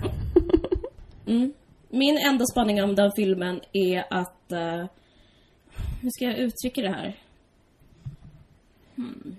Mm. 1.27 1.53
Min 1.89 2.19
enda 2.19 2.45
spaning 2.47 2.83
om 2.83 2.95
den 2.95 3.11
filmen 3.17 3.61
är 3.73 4.05
att... 4.11 4.53
eh, 4.53 4.87
hur 6.03 6.11
ska 6.11 6.25
jag 6.25 6.39
uttrycka 6.39 6.81
det 6.83 6.89
här? 6.91 7.17
Hmm. 8.97 9.37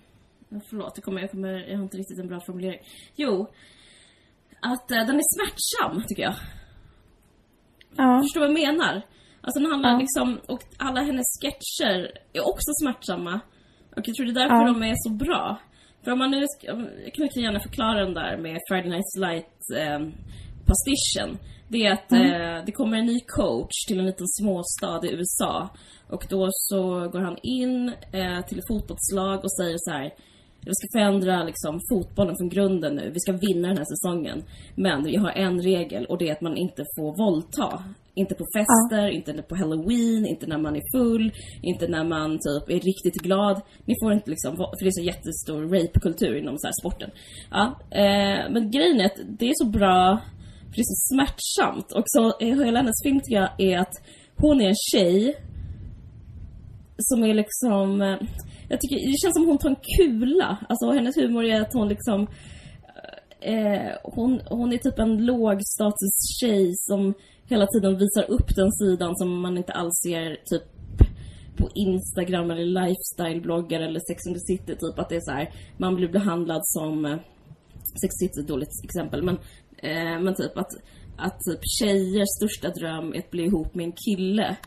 Förlåt, 0.69 0.91
jag, 0.95 1.03
kommer, 1.03 1.21
jag, 1.21 1.31
kommer, 1.31 1.49
jag 1.69 1.77
har 1.77 1.83
inte 1.83 1.97
riktigt 1.97 2.19
en 2.19 2.27
bra 2.27 2.39
formulering. 2.45 2.79
Jo, 3.15 3.47
att 4.61 4.91
eh, 4.91 4.97
den 4.97 5.15
är 5.15 5.35
smärtsam, 5.35 6.03
tycker 6.07 6.23
jag. 6.23 6.35
Ja, 7.95 8.21
Förstår 8.23 8.39
vad 8.41 8.49
jag 8.49 8.59
menar? 8.67 9.01
Alltså 9.41 9.59
den 9.59 9.71
handlar 9.71 9.91
Ja. 9.91 9.97
liksom, 9.99 10.39
och 10.47 10.63
alla 10.77 11.01
hennes 11.01 11.25
sketcher 11.41 12.11
är 12.33 12.41
också 12.51 12.71
smärtsamma. 12.81 13.39
Och 13.97 14.07
jag 14.07 14.15
tror 14.15 14.25
det 14.25 14.31
är 14.31 14.41
därför 14.43 14.55
Ja. 14.65 14.73
de 14.73 14.83
är 14.83 14.95
så 14.97 15.09
bra. 15.25 15.57
För 16.03 16.11
om 16.11 16.19
man 16.19 16.31
nu, 16.31 16.45
ska, 16.47 16.67
jag 17.05 17.13
kan 17.13 17.25
också 17.25 17.39
gärna 17.39 17.59
förklara 17.59 18.05
den 18.05 18.13
där 18.13 18.37
med 18.37 18.57
Friday 18.69 18.89
Night 18.89 19.15
Light 19.19 19.59
eh, 19.77 19.99
pastischen. 20.67 21.37
Det 21.67 21.85
är 21.85 21.91
att 21.93 22.11
eh, 22.11 22.65
det 22.65 22.71
kommer 22.71 22.97
en 22.97 23.05
ny 23.05 23.19
coach 23.19 23.85
till 23.87 23.99
en 23.99 24.05
liten 24.05 24.27
småstad 24.27 25.05
i 25.07 25.11
USA. 25.13 25.69
Och 26.09 26.25
då 26.29 26.47
så 26.51 26.81
går 27.09 27.19
han 27.19 27.37
in 27.43 27.87
eh, 27.89 28.45
till 28.47 28.59
ett 28.59 28.67
fotbollslag 28.67 29.37
och 29.43 29.51
säger 29.59 29.75
så 29.77 29.91
här. 29.91 30.03
vi 30.65 30.71
ska 30.75 30.87
förändra 30.99 31.43
liksom, 31.43 31.79
fotbollen 31.91 32.35
från 32.37 32.49
grunden 32.49 32.95
nu. 32.95 33.11
Vi 33.13 33.19
ska 33.19 33.31
vinna 33.31 33.67
den 33.67 33.77
här 33.77 33.85
säsongen. 33.95 34.43
Men 34.75 35.11
jag 35.11 35.21
har 35.21 35.31
en 35.31 35.61
regel 35.61 36.05
och 36.05 36.17
det 36.17 36.29
är 36.29 36.33
att 36.33 36.41
man 36.41 36.57
inte 36.57 36.83
får 36.97 37.17
våldta. 37.25 37.83
Inte 38.15 38.35
på 38.35 38.45
fester, 38.55 39.07
inte 39.07 39.33
på 39.33 39.55
halloween, 39.55 40.25
inte 40.25 40.47
när 40.47 40.57
man 40.57 40.75
är 40.75 40.97
full, 40.97 41.31
inte 41.61 41.87
när 41.87 42.03
man 42.03 42.31
typ 42.31 42.69
är 42.69 42.79
riktigt 42.79 43.23
glad. 43.23 43.61
Ni 43.85 43.95
får 44.01 44.13
inte 44.13 44.29
liksom, 44.29 44.55
för 44.55 44.83
det 44.83 44.87
är 44.87 45.01
så 45.01 45.09
jättestor 45.11 45.61
rape-kultur 45.61 46.35
inom 46.37 46.57
så 46.57 46.67
här 46.67 46.73
sporten. 46.81 47.09
Ja, 47.51 47.79
eh, 47.91 48.51
men 48.51 48.71
grejen 48.71 48.99
är 48.99 49.05
att 49.05 49.19
det 49.39 49.49
är 49.49 49.53
så 49.55 49.69
bra, 49.69 50.21
för 50.69 50.75
det 50.75 50.81
är 50.81 50.93
så 50.95 51.13
smärtsamt. 51.13 51.91
Och 51.91 52.03
så 52.05 52.39
hela 52.39 52.79
hennes 52.79 53.03
film 53.03 53.19
tycker 53.19 53.41
jag 53.41 53.51
är 53.57 53.77
att 53.79 53.93
hon 54.35 54.61
är 54.61 54.67
en 54.67 54.81
tjej 54.91 55.35
som 56.97 57.23
är 57.23 57.33
liksom... 57.33 58.01
Eh, 58.01 58.17
jag 58.69 58.81
tycker 58.81 58.95
det 58.95 59.21
känns 59.21 59.35
som 59.35 59.47
hon 59.47 59.57
tar 59.57 59.69
en 59.69 59.83
kula. 59.97 60.57
Alltså 60.69 60.91
hennes 60.91 61.17
humor 61.17 61.45
är 61.45 61.61
att 61.61 61.73
hon 61.73 61.89
liksom... 61.89 62.27
Eh, 63.41 63.91
hon, 64.03 64.41
hon 64.49 64.73
är 64.73 64.77
typ 64.77 64.99
en 64.99 65.25
lågstatus 65.25 66.39
tjej 66.41 66.71
som 66.75 67.13
hela 67.49 67.67
tiden 67.67 67.97
visar 67.97 68.31
upp 68.31 68.55
den 68.55 68.71
sidan 68.71 69.15
som 69.15 69.41
man 69.41 69.57
inte 69.57 69.73
alls 69.73 70.01
ser 70.07 70.37
typ 70.45 70.63
på 71.57 71.69
Instagram 71.75 72.51
eller 72.51 72.65
lifestyle-bloggar 72.65 73.79
eller 73.79 73.99
Sex 73.99 74.27
and 74.27 74.35
the 74.35 74.39
City 74.39 74.75
typ 74.75 74.99
att 74.99 75.09
det 75.09 75.15
är 75.15 75.21
så 75.21 75.31
här, 75.31 75.53
man 75.77 75.95
blir 75.95 76.09
behandlad 76.09 76.61
som 76.63 77.05
eh, 77.05 77.17
Sex 78.01 78.03
and 78.03 78.11
the 78.11 78.27
City 78.27 78.39
är 78.39 78.43
ett 78.43 78.47
dåligt 78.47 78.83
exempel 78.83 79.23
men, 79.23 79.37
eh, 79.77 80.21
men 80.21 80.35
typ 80.35 80.57
att, 80.57 80.71
att 81.17 81.39
typ 81.39 81.59
tjejers 81.79 82.29
största 82.37 82.69
dröm 82.69 83.13
är 83.13 83.19
att 83.19 83.31
bli 83.31 83.43
ihop 83.43 83.75
med 83.75 83.85
en 83.85 83.93
kille 84.05 84.57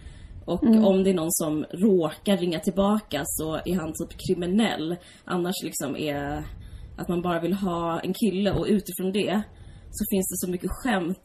och 0.45 0.63
om 0.65 1.05
det 1.05 1.11
är 1.11 1.15
någon 1.15 1.33
som 1.33 1.65
råkar 1.65 2.37
ringa 2.37 2.61
tillbaka 2.61 3.23
så 3.25 3.55
är 3.55 3.75
han 3.75 3.93
typ 3.93 4.19
kriminell. 4.27 4.97
Annars 5.25 5.55
liksom 5.63 5.97
är 5.97 6.45
att 6.97 7.09
man 7.09 7.23
bara 7.23 7.41
vill 7.41 7.53
ha 7.53 8.01
en 8.01 8.15
kille 8.15 8.53
och 8.53 8.67
utifrån 8.69 9.13
det 9.13 9.43
så 9.91 10.05
finns 10.11 10.29
det 10.29 10.47
så 10.47 10.51
mycket 10.51 10.71
skämt 10.71 11.25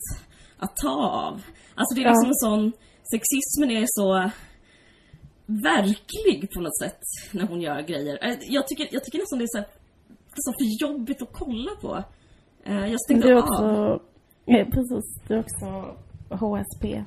att 0.60 0.76
ta 0.76 0.90
av. 1.28 1.42
Alltså 1.76 1.96
det 1.96 2.02
är 2.02 2.10
liksom 2.10 2.28
en 2.30 2.36
sån, 2.36 2.72
sexismen 3.12 3.72
är 3.72 3.86
så 3.88 4.32
verklig 5.46 6.52
på 6.54 6.62
något 6.62 6.78
sätt 6.78 7.00
när 7.32 7.48
hon 7.48 7.62
gör 7.62 7.82
grejer. 7.82 8.20
Eh, 8.22 8.38
Jag 8.42 8.68
tycker, 8.68 8.88
jag 8.92 9.04
tycker 9.04 9.20
nästan 9.20 9.40
det 9.40 9.46
är 9.46 9.48
så, 9.48 9.58
här, 9.58 9.68
nästan 10.36 10.54
för 10.54 10.82
jobbigt 10.88 11.22
att 11.22 11.34
kolla 11.34 11.72
på. 11.82 12.04
Eh, 12.64 12.88
Jag 12.92 13.02
stängde 13.02 13.28
du 13.28 13.32
är 13.34 13.36
av. 13.36 13.44
också, 13.44 13.64
ja, 14.46 14.66
precis, 14.72 15.22
du 15.28 15.34
är 15.36 15.40
också 15.40 15.96
HSP. 16.30 17.04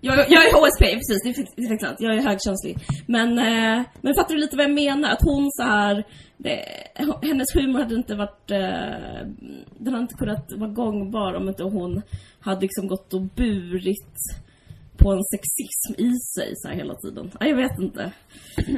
Jag, 0.00 0.18
jag 0.18 0.42
är 0.46 0.52
HSP, 0.52 0.84
precis. 0.84 1.22
Det 1.22 1.28
är, 1.28 1.46
det 1.56 1.62
är 1.62 1.68
faktiskt 1.68 1.88
sant. 1.88 2.00
Jag 2.00 2.14
är 2.14 2.22
högkänslig. 2.22 2.76
Men, 3.06 3.38
eh, 3.38 3.84
men 4.00 4.14
fattar 4.14 4.34
du 4.34 4.40
lite 4.40 4.56
vad 4.56 4.64
jag 4.64 4.74
menar? 4.74 5.10
Att 5.10 5.22
hon 5.22 5.48
så 5.50 5.62
här... 5.62 6.04
Det, 6.36 6.64
hennes 7.22 7.54
humor 7.54 7.78
hade 7.78 7.94
inte 7.94 8.14
varit... 8.14 8.50
Eh, 8.50 9.26
den 9.78 9.92
hade 9.94 10.02
inte 10.02 10.14
kunnat 10.14 10.52
vara 10.56 10.70
gångbar 10.70 11.34
om 11.34 11.48
inte 11.48 11.62
hon 11.62 12.02
hade 12.40 12.60
liksom 12.60 12.86
gått 12.86 13.14
och 13.14 13.22
burit 13.22 14.16
på 14.96 15.12
en 15.12 15.24
sexism 15.24 16.02
i 16.02 16.10
sig 16.34 16.52
så 16.56 16.68
här 16.68 16.76
hela 16.76 16.94
tiden. 16.94 17.30
Ja, 17.40 17.46
jag 17.46 17.56
vet 17.56 17.78
inte. 17.78 18.12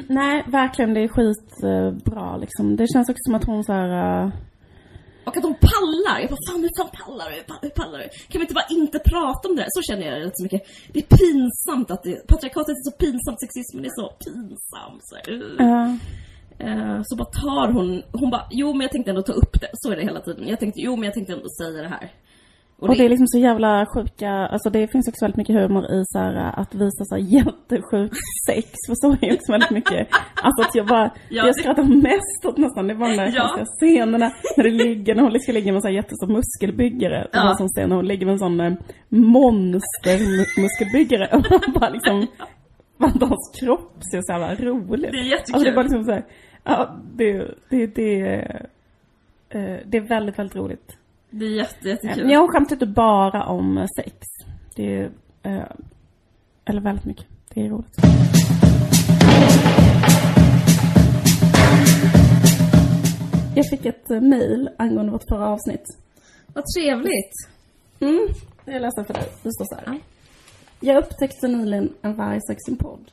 Nej, 0.07 0.43
verkligen, 0.47 0.93
det 0.93 1.03
är 1.03 1.07
skitbra 1.07 2.33
eh, 2.33 2.39
liksom. 2.39 2.75
Det 2.75 2.87
känns 2.93 3.09
också 3.09 3.23
som 3.25 3.35
att 3.35 3.45
hon 3.45 3.63
så 3.63 3.73
här... 3.73 4.23
Eh, 4.25 4.31
och 5.25 5.37
att 5.37 5.43
hon 5.43 5.55
pallar! 5.71 6.19
Jag 6.19 6.29
bara, 6.29 6.43
fan 6.49 6.61
hur 6.65 6.73
fan 6.79 6.91
pallar 6.99 7.29
du? 7.31 7.35
Hur 7.67 7.69
pallar- 7.69 7.99
du? 7.99 8.09
Kan 8.29 8.39
vi 8.39 8.45
inte 8.47 8.53
bara 8.53 8.69
inte 8.69 8.99
prata 8.99 9.43
om 9.49 9.55
det 9.55 9.61
här? 9.61 9.69
Så 9.77 9.81
känner 9.81 10.03
jag 10.07 10.25
rätt 10.25 10.37
så 10.37 10.43
mycket. 10.43 10.61
Det 10.93 10.99
är 10.99 11.09
pinsamt 11.17 11.91
att 11.91 12.03
det, 12.03 12.27
patriarkatet 12.27 12.75
är 12.81 12.83
så 12.89 12.95
pinsamt, 13.03 13.39
sexismen 13.43 13.85
är 13.85 13.93
så 13.99 14.07
pinsam. 14.23 14.93
Så, 15.07 15.15
uh. 15.31 15.95
Eh, 16.59 16.99
så 17.03 17.15
bara 17.15 17.31
tar 17.43 17.67
hon, 17.71 18.03
hon 18.11 18.29
bara, 18.29 18.47
jo 18.51 18.73
men 18.73 18.81
jag 18.81 18.91
tänkte 18.91 19.11
ändå 19.11 19.21
ta 19.21 19.33
upp 19.33 19.61
det. 19.61 19.69
Så 19.73 19.91
är 19.91 19.95
det 19.95 20.01
hela 20.01 20.21
tiden. 20.21 20.47
Jag 20.47 20.59
tänkte, 20.59 20.81
jo 20.81 20.95
men 20.95 21.03
jag 21.03 21.13
tänkte 21.13 21.33
ändå 21.33 21.49
säga 21.61 21.81
det 21.81 21.87
här. 21.87 22.11
Och 22.89 22.95
det 22.97 23.05
är 23.05 23.09
liksom 23.09 23.27
så 23.27 23.39
jävla 23.39 23.85
sjuka, 23.95 24.29
alltså 24.31 24.69
det 24.69 24.87
finns 24.91 25.07
också 25.07 25.25
väldigt 25.25 25.37
mycket 25.37 25.55
humor 25.55 25.85
i 25.85 26.01
så 26.05 26.19
här, 26.19 26.59
att 26.61 26.75
visa 26.75 27.05
så 27.05 27.15
här 27.15 27.21
jättesjukt 27.37 28.15
sex, 28.47 28.69
för 28.87 28.95
så 28.95 29.11
är 29.11 29.17
det 29.29 29.33
också 29.33 29.51
väldigt 29.51 29.71
mycket. 29.71 30.07
Alltså 30.43 30.61
att 30.69 30.75
jag 30.75 30.87
bara, 30.87 31.03
Ja, 31.05 31.11
jag 31.29 31.45
det- 31.45 31.53
skrattar 31.53 31.83
mest 31.83 32.45
åt 32.45 32.57
nästan, 32.57 32.87
det 32.87 32.93
var 32.93 33.09
de 33.09 33.15
där 33.17 33.31
Ja. 33.35 33.65
scenerna 33.79 34.31
när 34.57 34.63
det 34.63 34.69
ligger, 34.69 35.15
när 35.15 35.23
hon 35.23 35.39
ska 35.39 35.51
ligga 35.51 35.65
med 35.71 35.75
en 35.75 35.81
sån 35.81 35.89
här 35.91 35.95
jättestor 35.95 36.27
muskelbyggare. 36.27 37.21
Det 37.21 37.29
Ja. 37.37 37.49
en 37.49 37.55
sån 37.57 37.67
scen 37.67 37.89
när 37.89 37.95
hon 37.95 38.05
ligger 38.07 38.25
med 38.25 38.33
en 38.33 38.39
sån 38.39 38.59
eh, 38.59 38.73
monstermuskelbyggare 39.09 41.27
och 41.33 41.45
man 41.51 41.61
bara 41.79 41.89
liksom, 41.89 42.27
man 42.97 43.11
hans 43.21 43.51
kropp 43.59 43.97
ser 44.11 44.21
så 44.21 44.31
jävla 44.31 44.55
roligt. 44.55 45.11
Det 45.11 45.17
är 45.17 45.23
jättekul. 45.23 45.55
Alltså 45.55 45.63
det 45.63 45.69
är 45.69 45.75
bara 45.75 45.83
liksom 45.83 46.03
så 46.03 46.11
här, 46.11 46.25
ja 46.63 46.95
det, 47.15 47.47
det, 47.69 47.87
det, 47.95 48.21
eh, 49.49 49.77
det 49.85 49.97
är 49.97 50.07
väldigt, 50.07 50.39
väldigt 50.39 50.55
roligt. 50.55 50.97
Det 51.35 51.45
är 51.45 51.49
jätte, 51.49 51.89
jättekul. 51.89 52.31
Jag 52.31 52.49
skämtar 52.51 52.75
inte 52.75 52.85
bara 52.85 53.45
om 53.45 53.87
sex. 53.95 54.17
Det 54.75 54.97
är, 54.97 55.11
eh, 55.43 55.63
eller 56.65 56.81
väldigt 56.81 57.05
mycket. 57.05 57.25
Det 57.53 57.61
är 57.61 57.69
roligt. 57.69 57.97
Jag 63.55 63.69
fick 63.69 63.85
ett 63.85 64.11
eh, 64.11 64.21
mail 64.21 64.69
angående 64.77 65.11
vårt 65.11 65.29
förra 65.29 65.47
avsnitt. 65.47 65.85
Vad 66.53 66.63
trevligt. 66.77 67.33
Mm, 67.99 68.27
jag 68.65 68.81
läser 68.81 69.03
för 69.03 69.13
dig. 69.13 69.27
Det 69.43 69.53
står 69.53 69.65
så 69.65 69.75
här. 69.75 69.99
Jag 70.79 71.03
upptäckte 71.03 71.47
nyligen 71.47 71.93
en 72.01 72.15
vargsexing-podd. 72.15 73.11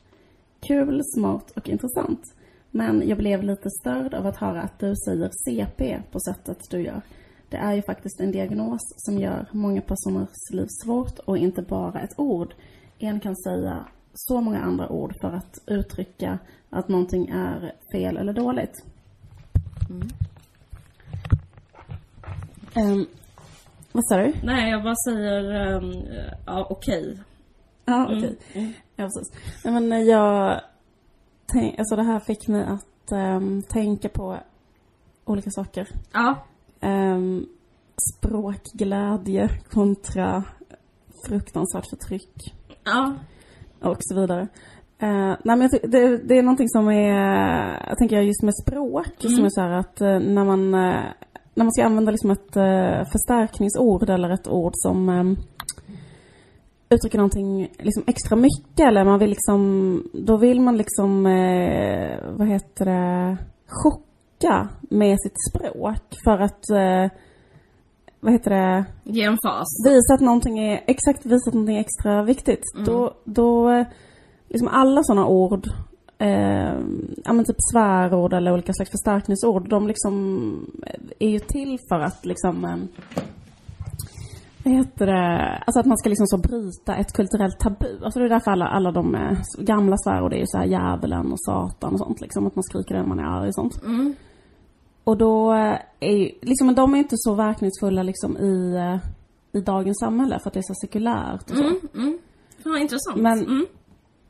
Kul, 0.67 1.01
smart 1.15 1.51
och 1.55 1.69
intressant. 1.69 2.21
Men 2.71 3.07
jag 3.07 3.17
blev 3.17 3.43
lite 3.43 3.69
störd 3.69 4.13
av 4.13 4.27
att 4.27 4.37
höra 4.37 4.61
att 4.61 4.79
du 4.79 4.93
säger 4.95 5.29
CP 5.45 6.01
på 6.11 6.19
sättet 6.19 6.57
du 6.69 6.81
gör. 6.81 7.01
Det 7.51 7.57
är 7.57 7.73
ju 7.73 7.81
faktiskt 7.81 8.19
en 8.19 8.31
diagnos 8.31 8.81
som 8.97 9.17
gör 9.17 9.45
många 9.51 9.81
personers 9.81 10.51
liv 10.51 10.67
svårt 10.83 11.19
och 11.19 11.37
inte 11.37 11.61
bara 11.61 12.01
ett 12.01 12.19
ord. 12.19 12.53
En 12.99 13.19
kan 13.19 13.35
säga 13.35 13.85
så 14.13 14.41
många 14.41 14.61
andra 14.61 14.89
ord 14.89 15.15
för 15.21 15.27
att 15.27 15.59
uttrycka 15.67 16.39
att 16.69 16.87
någonting 16.87 17.29
är 17.29 17.73
fel 17.91 18.17
eller 18.17 18.33
dåligt. 18.33 18.85
Ehm, 22.73 23.05
vad 23.91 24.05
sa 24.05 24.17
du? 24.17 24.33
Nej, 24.43 24.71
jag 24.71 24.83
bara 24.83 24.95
säger, 25.07 25.53
ehm, 25.53 26.03
ja 26.45 26.67
okej. 26.69 27.19
Ja, 27.85 28.03
okej. 28.05 28.37
Ja, 28.95 29.03
precis. 29.05 29.33
Nej, 29.65 29.73
men 29.73 29.91
eh, 29.91 29.99
jag... 29.99 30.61
Tänk, 31.45 31.79
alltså 31.79 31.95
det 31.95 32.03
här 32.03 32.19
fick 32.19 32.47
mig 32.47 32.63
att 32.63 33.11
ehm, 33.11 33.61
tänka 33.61 34.09
på 34.09 34.37
olika 35.25 35.49
saker. 35.49 35.87
Ja. 36.13 36.45
Um, 36.83 37.45
språkglädje 38.17 39.49
kontra 39.69 40.43
fruktansvärt 41.27 41.89
förtryck 41.89 42.55
Ja. 42.83 43.13
och 43.81 43.97
så 43.99 44.21
vidare. 44.21 44.47
Eh, 44.99 45.35
nej 45.43 45.57
men 45.57 45.69
det, 45.83 46.17
det 46.17 46.37
är 46.37 46.43
någonting 46.43 46.69
som 46.69 46.87
är, 46.87 47.87
jag 47.87 47.97
tänker 47.97 48.21
just 48.21 48.43
med 48.43 48.53
språk, 48.55 49.07
som 49.19 49.45
är 49.45 49.49
så 49.49 49.61
här 49.61 49.69
att 49.69 50.01
eh, 50.01 50.19
när 50.19 50.45
man, 50.45 50.73
eh, 50.73 51.03
när 51.53 51.63
man 51.63 51.71
ska 51.71 51.85
använda 51.85 52.11
liksom 52.11 52.31
ett 52.31 52.53
förstärkningsord 53.11 54.09
eller 54.09 54.29
ett 54.29 54.47
ord 54.47 54.71
som 54.75 55.09
um, 55.09 55.37
uttrycker 56.89 57.17
någonting 57.17 57.69
liksom 57.79 58.03
extra 58.07 58.35
mycket 58.35 58.79
eller 58.79 59.05
man 59.05 59.19
vill 59.19 59.29
liksom, 59.29 60.03
då 60.13 60.37
vill 60.37 60.61
man 60.61 60.77
liksom, 60.77 61.23
vad 62.37 62.47
heter 62.47 62.85
det, 62.85 63.37
chocka 64.41 64.67
med 64.89 65.17
sitt 65.21 65.35
språk 65.49 66.01
för 66.23 66.39
att, 66.39 66.69
eh, 66.69 67.17
vad 68.19 68.33
heter 68.33 68.51
det, 68.51 68.85
Ge 69.03 69.23
en 69.23 69.37
fas. 69.43 69.67
visa 69.85 70.13
att 70.13 70.21
någonting 70.21 70.59
är, 70.59 70.83
exakt 70.87 71.25
visa 71.25 71.49
att 71.49 71.53
någonting 71.53 71.75
är 71.77 71.81
extra 71.81 72.23
viktigt. 72.23 72.63
Då, 72.85 73.13
då, 73.23 73.69
eh, 73.69 73.85
liksom 74.49 74.67
alla 74.67 75.03
sådana 75.03 75.27
ord, 75.27 75.67
eh, 76.17 76.79
ja 77.23 77.33
men 77.33 77.45
typ 77.45 77.55
svärord 77.71 78.33
eller 78.33 78.53
olika 78.53 78.73
slags 78.73 78.91
förstärkningsord, 78.91 79.69
de 79.69 79.87
liksom 79.87 80.71
är 81.19 81.29
ju 81.29 81.39
till 81.39 81.77
för 81.89 81.99
att 81.99 82.25
liksom, 82.25 82.65
eh, 82.65 82.77
vad 84.63 84.73
heter 84.73 85.05
det, 85.05 85.57
alltså 85.65 85.79
att 85.79 85.85
man 85.85 85.97
ska 85.97 86.09
liksom 86.09 86.27
så 86.27 86.37
bryta 86.37 86.95
ett 86.95 87.13
kulturellt 87.13 87.59
tabu. 87.59 87.99
Alltså 88.03 88.19
det 88.19 88.25
är 88.25 88.29
därför 88.29 88.51
alla, 88.51 88.67
alla 88.67 88.91
de 88.91 89.15
eh, 89.15 89.37
gamla 89.57 89.97
svärord 89.97 90.33
är 90.33 90.37
ju 90.37 90.45
så 90.47 90.57
här 90.57 90.65
djävulen 90.65 91.31
och 91.31 91.41
satan 91.41 91.93
och 91.93 91.99
sånt 91.99 92.21
liksom, 92.21 92.47
att 92.47 92.55
man 92.55 92.63
skriker 92.63 92.95
det 92.95 93.01
när 93.01 93.07
man 93.07 93.19
är 93.19 93.23
arg 93.23 93.47
och 93.47 93.55
sånt. 93.55 93.83
Mm. 93.85 94.15
Och 95.03 95.17
då 95.17 95.53
eh, 95.53 95.77
är 95.99 96.11
ju, 96.17 96.31
liksom, 96.41 96.75
de 96.75 96.93
är 96.93 96.97
inte 96.97 97.15
så 97.17 97.33
verkningsfulla 97.33 98.03
liksom 98.03 98.37
i, 98.37 98.75
eh, 98.75 98.97
i 99.59 99.61
dagens 99.63 99.99
samhälle 99.99 100.39
för 100.39 100.49
att 100.49 100.53
det 100.53 100.59
är 100.59 100.73
så 100.73 100.73
sekulärt 100.87 101.51
och 101.51 101.57
så. 101.57 101.63
Mm, 101.63 101.79
mm. 101.95 102.17
Ja, 102.63 102.77
intressant. 102.77 103.17
Men- 103.21 103.45
mm. 103.45 103.65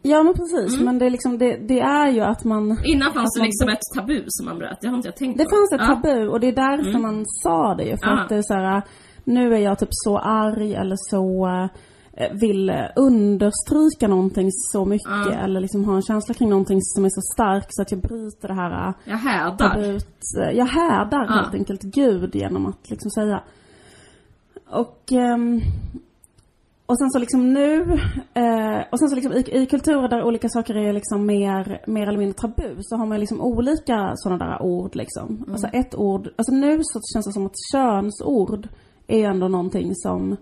Ja 0.04 0.24
men 0.24 0.34
precis, 0.34 0.80
men 0.80 1.00
det 1.00 1.06
är 1.06 1.10
liksom, 1.10 1.38
det, 1.38 1.56
det 1.58 1.80
är 1.80 2.08
ju 2.12 2.22
att 2.22 2.44
man 2.44 2.78
Innan 2.86 3.14
fanns 3.14 3.34
det 3.36 3.40
man- 3.40 3.46
liksom 3.46 3.70
ett 3.70 3.80
tabu 3.96 4.24
som 4.28 4.46
man 4.46 4.58
bröt. 4.58 4.78
Det 4.82 4.88
har 4.88 4.96
inte 4.96 5.08
jag 5.08 5.16
tänkt 5.16 5.38
Det 5.38 5.44
på. 5.44 5.50
fanns 5.50 5.72
ett 5.74 5.82
ja. 5.82 5.96
tabu 5.96 6.28
och 6.28 6.40
det 6.40 6.48
är 6.48 6.52
därför 6.56 7.00
man 7.00 7.24
sa 7.26 7.76
det 7.76 7.84
ju. 7.84 7.98
För 7.98 8.08
Ja. 8.08 8.22
att 8.22 8.30
det 8.30 8.36
är 8.36 8.42
så 8.42 8.54
här, 8.54 8.82
nu 9.24 9.54
är 9.56 9.60
jag 9.60 9.80
typ 9.80 9.90
så 9.92 10.18
arg 10.18 10.74
eller 10.76 10.96
så 10.98 11.48
eh, 11.48 11.70
vill 12.34 12.72
understryka 12.96 14.08
någonting 14.08 14.50
så 14.52 14.86
mycket 14.86 15.08
Ja. 15.10 15.34
eller 15.34 15.60
liksom 15.62 15.84
ha 15.86 15.96
en 15.96 16.02
känsla 16.02 16.34
kring 16.34 16.50
någonting 16.50 16.82
som 16.82 17.06
är 17.06 17.10
så 17.10 17.22
stark 17.34 17.66
så 17.70 17.82
att 17.82 17.92
jag 17.92 18.02
bryter 18.02 18.48
det 18.48 18.54
här 18.54 18.88
eh, 18.88 18.94
Jag 19.06 19.18
härdar. 19.18 19.70
tabut. 19.70 20.18
Jag 20.54 20.66
härdar 20.66 21.26
Ja. 21.26 21.32
helt 21.34 21.54
enkelt 21.54 21.82
Gud 21.82 22.36
genom 22.36 22.66
att 22.66 22.90
liksom 22.90 23.12
säga. 23.12 23.44
Och 24.70 25.12
ehm, 25.12 25.62
och 26.86 26.98
sen 27.00 27.10
så 27.12 27.20
liksom 27.20 27.54
nu, 27.54 27.82
eh, 28.34 28.82
och 28.92 29.00
sen 29.00 29.10
så 29.10 29.16
liksom 29.16 29.34
i, 29.34 29.58
i 29.62 29.66
kulturer 29.66 30.08
där 30.10 30.24
olika 30.24 30.50
saker 30.50 30.76
är 30.78 30.94
liksom 30.94 31.26
mer, 31.26 31.82
mer 31.88 32.08
eller 32.08 32.20
mindre 32.20 32.38
tabu 32.38 32.76
så 32.82 32.96
har 32.98 33.06
man 33.06 33.20
liksom 33.20 33.42
olika 33.42 34.12
sådana 34.16 34.46
där 34.46 34.62
ord 34.62 34.96
liksom. 34.96 35.46
Alltså 35.52 35.68
ett 35.68 35.96
ord, 35.96 36.30
alltså 36.36 36.54
nu 36.54 36.80
så 36.84 37.00
känns 37.14 37.26
det 37.26 37.34
som 37.34 37.46
att 37.46 37.56
könsord 37.74 38.68
är 39.08 39.26
ändå 39.30 39.48
någonting 39.48 39.96
som 39.96 40.38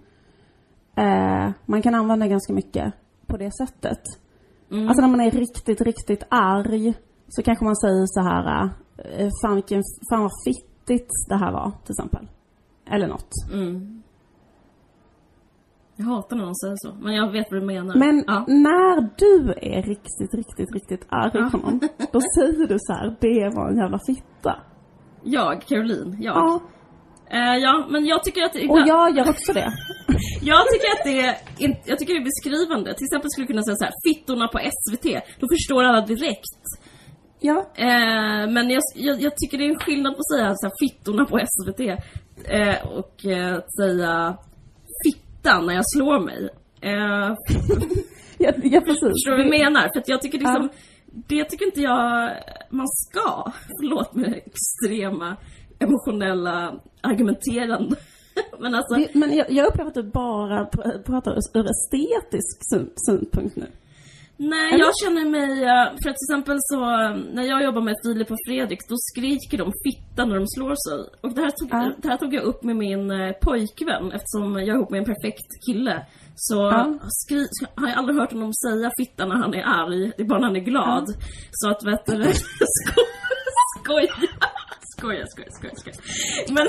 eh, 1.00 1.52
man 1.66 1.82
kan 1.82 1.96
använda 1.96 2.28
ganska 2.28 2.54
mycket 2.54 2.94
på 3.28 3.38
det 3.38 3.52
sättet. 3.52 4.02
Alltså 4.72 5.02
när 5.02 5.08
man 5.08 5.22
är 5.22 5.32
riktigt, 5.32 5.82
riktigt 5.82 6.24
arg 6.30 6.94
så 7.28 7.44
kanske 7.44 7.66
man 7.66 7.76
säger 7.76 8.06
så 8.06 8.22
här, 8.22 8.70
eh, 8.98 9.30
fan 9.42 9.56
vilken, 9.56 9.84
fan 10.10 10.22
vad 10.22 10.32
fittigt 10.46 11.10
det 11.30 11.36
här 11.36 11.52
var 11.52 11.72
till 11.86 11.94
exempel. 11.94 12.28
Eller 12.92 13.08
något. 13.08 13.32
Mm. 13.54 14.04
Jag 15.96 16.06
hatar 16.06 16.38
när 16.38 16.46
någon 16.46 16.56
säger 16.56 16.76
så, 16.78 16.94
men 17.02 17.16
jag 17.16 17.32
vet 17.32 17.52
vad 17.52 17.62
du 17.62 17.66
menar. 17.66 17.96
Men 17.96 18.24
ja. 18.28 18.46
när 18.48 19.10
du 19.18 19.54
är 19.62 19.82
riktigt, 19.84 20.34
riktigt, 20.34 20.72
riktigt 20.74 21.06
arg 21.10 21.32
Ja. 21.34 21.50
på 21.52 21.58
någon, 21.58 21.80
då 22.12 22.22
säger 22.38 22.68
du 22.68 22.78
så 22.80 22.94
här, 22.94 23.16
det 23.20 23.56
var 23.56 23.70
en 23.70 23.78
jävla 23.78 24.00
fitta. 24.08 24.56
Jag, 25.24 25.62
Caroline, 25.62 26.18
jag. 26.22 26.36
Ja, 26.36 26.60
Eh, 27.32 27.58
ja, 27.58 27.88
men 27.90 28.06
jag 28.06 28.24
tycker 28.24 28.42
att... 28.44 28.56
och 28.56 28.80
jag 28.88 29.18
gör 29.18 29.30
också 29.30 29.54
det. 29.54 29.72
Jag 30.42 30.62
tycker 30.72 30.88
att 30.98 31.04
det 31.04 31.20
är, 31.22 31.36
jag 31.86 32.00
tycker 32.00 32.14
det 32.14 32.20
är 32.20 32.24
beskrivande. 32.34 32.94
Till 32.94 33.06
exempel 33.06 33.30
skulle 33.32 33.44
jag 33.44 33.50
kunna 33.50 33.64
säga 33.64 33.76
så 33.76 33.84
här, 33.84 33.94
fittorna 34.08 34.48
på 34.48 34.60
SVT. 34.60 35.06
Då 35.40 35.48
förstår 35.56 35.84
alla 35.84 36.02
direkt. 36.06 36.64
Ja, 37.40 37.72
Eh, 37.76 38.48
men 38.56 38.70
jag, 38.70 38.82
jag, 38.96 39.22
jag 39.22 39.34
tycker 39.38 39.58
det 39.58 39.66
är 39.66 39.70
en 39.70 39.80
skillnad 39.80 40.14
på 40.14 40.20
att 40.20 40.38
säga 40.38 40.54
så 40.56 40.66
här, 40.68 40.74
fittorna 40.80 41.26
på 41.26 41.40
SVT 41.40 41.80
eh, 42.50 42.88
och 42.98 43.26
eh, 43.26 43.56
att 43.56 43.76
säga 43.76 44.38
fitta 45.06 45.62
när 45.62 45.74
jag 45.74 45.84
slår 45.96 46.20
mig. 46.20 46.50
Eh, 46.82 47.30
ja, 48.38 48.52
ja 48.64 48.82
precis. 48.82 49.10
förstår 49.16 49.32
du 49.32 49.38
vad 49.38 49.46
jag 49.46 49.60
menar? 49.64 49.82
För 49.94 50.04
jag 50.06 50.22
tycker 50.22 50.38
liksom, 50.38 50.70
Ja. 50.72 50.80
det 51.28 51.44
tycker 51.46 51.66
inte 51.66 51.82
jag 51.82 52.32
man 52.70 52.88
ska. 52.88 53.52
Förlåt 53.80 54.14
med 54.16 54.34
extrema 54.46 55.38
emotionella 55.80 56.74
argumenterande. 57.02 57.96
men 58.60 58.76
alltså, 58.76 58.96
Det- 58.96 59.16
Men 59.16 59.36
jag, 59.36 59.52
jag 59.52 59.68
upplever 59.68 59.88
att 59.90 59.96
du 59.96 60.04
bara 60.04 60.64
pr- 60.66 61.04
pratar 61.04 61.32
ur, 61.32 61.66
estetisk 61.70 62.58
syn, 62.74 62.90
synpunkt 62.96 63.56
nu. 63.56 63.66
Nej, 64.42 64.80
jag 64.80 64.92
känner 65.04 65.26
mig... 65.30 65.64
eh, 65.64 65.86
För 66.04 66.10
att 66.10 66.18
till 66.18 66.28
exempel 66.30 66.58
så, 66.60 66.80
när 67.36 67.44
jag 67.44 67.64
jobbar 67.64 67.82
med 67.82 67.96
Filip 68.04 68.32
och 68.32 68.38
Fredrik, 68.48 68.80
då 68.90 68.96
skriker 68.98 69.58
de 69.58 69.74
fitta 69.86 70.26
när 70.26 70.36
de 70.36 70.48
slår 70.48 70.76
sig. 70.88 71.00
Och 71.22 71.34
det 71.36 71.42
här 71.42 71.52
tog, 71.52 71.70
Ja. 71.72 71.92
det 72.02 72.08
här 72.08 72.18
tog 72.18 72.34
jag 72.34 72.44
upp 72.44 72.64
med 72.64 72.76
min 72.76 73.12
eh, 73.12 73.32
pojkvän, 73.32 74.12
eftersom 74.12 74.54
jag 74.54 74.68
är 74.70 74.74
ihop 74.76 74.90
med 74.92 75.00
en 75.00 75.06
perfekt 75.06 75.50
kille. 75.66 76.06
Så 76.36 76.56
Ja. 76.56 77.00
skri, 77.10 77.46
har 77.76 77.88
jag 77.88 77.98
aldrig 77.98 78.18
hört 78.20 78.32
honom 78.32 78.54
säga 78.54 78.92
fitta 78.98 79.26
när 79.26 79.36
han 79.36 79.54
är 79.54 79.64
arg, 79.64 80.12
det 80.18 80.24
är 80.24 80.28
bara 80.28 80.40
när 80.40 80.48
han 80.48 80.56
är 80.56 80.60
glad. 80.72 81.06
Så 81.52 81.70
att 81.70 81.84
vet 81.86 82.06
du, 82.06 82.24
sko, 82.78 83.02
skoja. 83.80 84.14
Skoja, 85.00 85.26
skoja, 85.28 85.48
skoja, 85.52 85.74
skoja. 85.76 85.96
Men, 86.56 86.68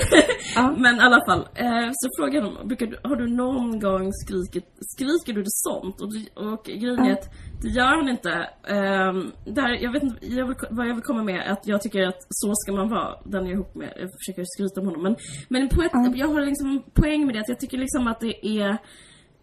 Ja. 0.55 0.75
men 0.85 0.97
i 0.97 1.01
alla 1.01 1.21
fall, 1.29 1.41
eh, 1.55 1.89
så 2.01 2.07
frågar 2.19 2.43
de, 2.43 2.69
brukar 2.69 2.87
du, 2.87 2.97
har 3.05 3.17
du 3.17 3.27
någon 3.29 3.81
gång 3.81 4.13
skrikit, 4.13 4.67
skriker 4.93 5.33
du 5.33 5.43
det 5.43 5.51
sånt? 5.69 5.97
Och, 6.01 6.11
och 6.47 6.65
grejen 6.65 6.99
är 6.99 7.09
Ja. 7.09 7.13
att 7.19 7.29
det 7.63 7.69
gör 7.69 7.93
han 8.01 8.09
inte. 8.09 8.31
Ehm, 8.77 9.33
där, 9.57 9.69
jag 9.85 9.93
vet 9.93 10.03
inte 10.03 10.17
jag 10.27 10.47
vill, 10.47 10.57
vad 10.71 10.89
jag 10.89 10.95
vill 10.95 11.05
komma 11.05 11.23
med 11.23 11.35
är 11.47 11.53
att 11.53 11.67
jag 11.67 11.83
tycker 11.83 12.03
att 12.09 12.21
så 12.31 12.53
ska 12.55 12.73
man 12.73 12.89
vara, 12.89 13.15
den 13.25 13.41
jag 13.43 13.49
är 13.51 13.55
ihop 13.55 13.75
med. 13.75 13.93
Jag 13.97 14.11
försöker 14.19 14.45
skryta 14.55 14.81
om 14.81 14.87
honom. 14.87 15.03
Men, 15.03 15.17
men 15.49 15.69
på 15.69 15.83
ett, 15.83 15.91
Ja. 15.95 16.13
jag 16.15 16.29
har 16.29 16.41
liksom 16.41 16.69
en 16.71 16.83
poäng 17.03 17.27
med 17.27 17.35
det, 17.35 17.41
att 17.41 17.49
jag 17.49 17.61
tycker 17.61 17.79
liksom 17.79 18.07
att 18.07 18.21
det 18.21 18.47
är 18.47 18.79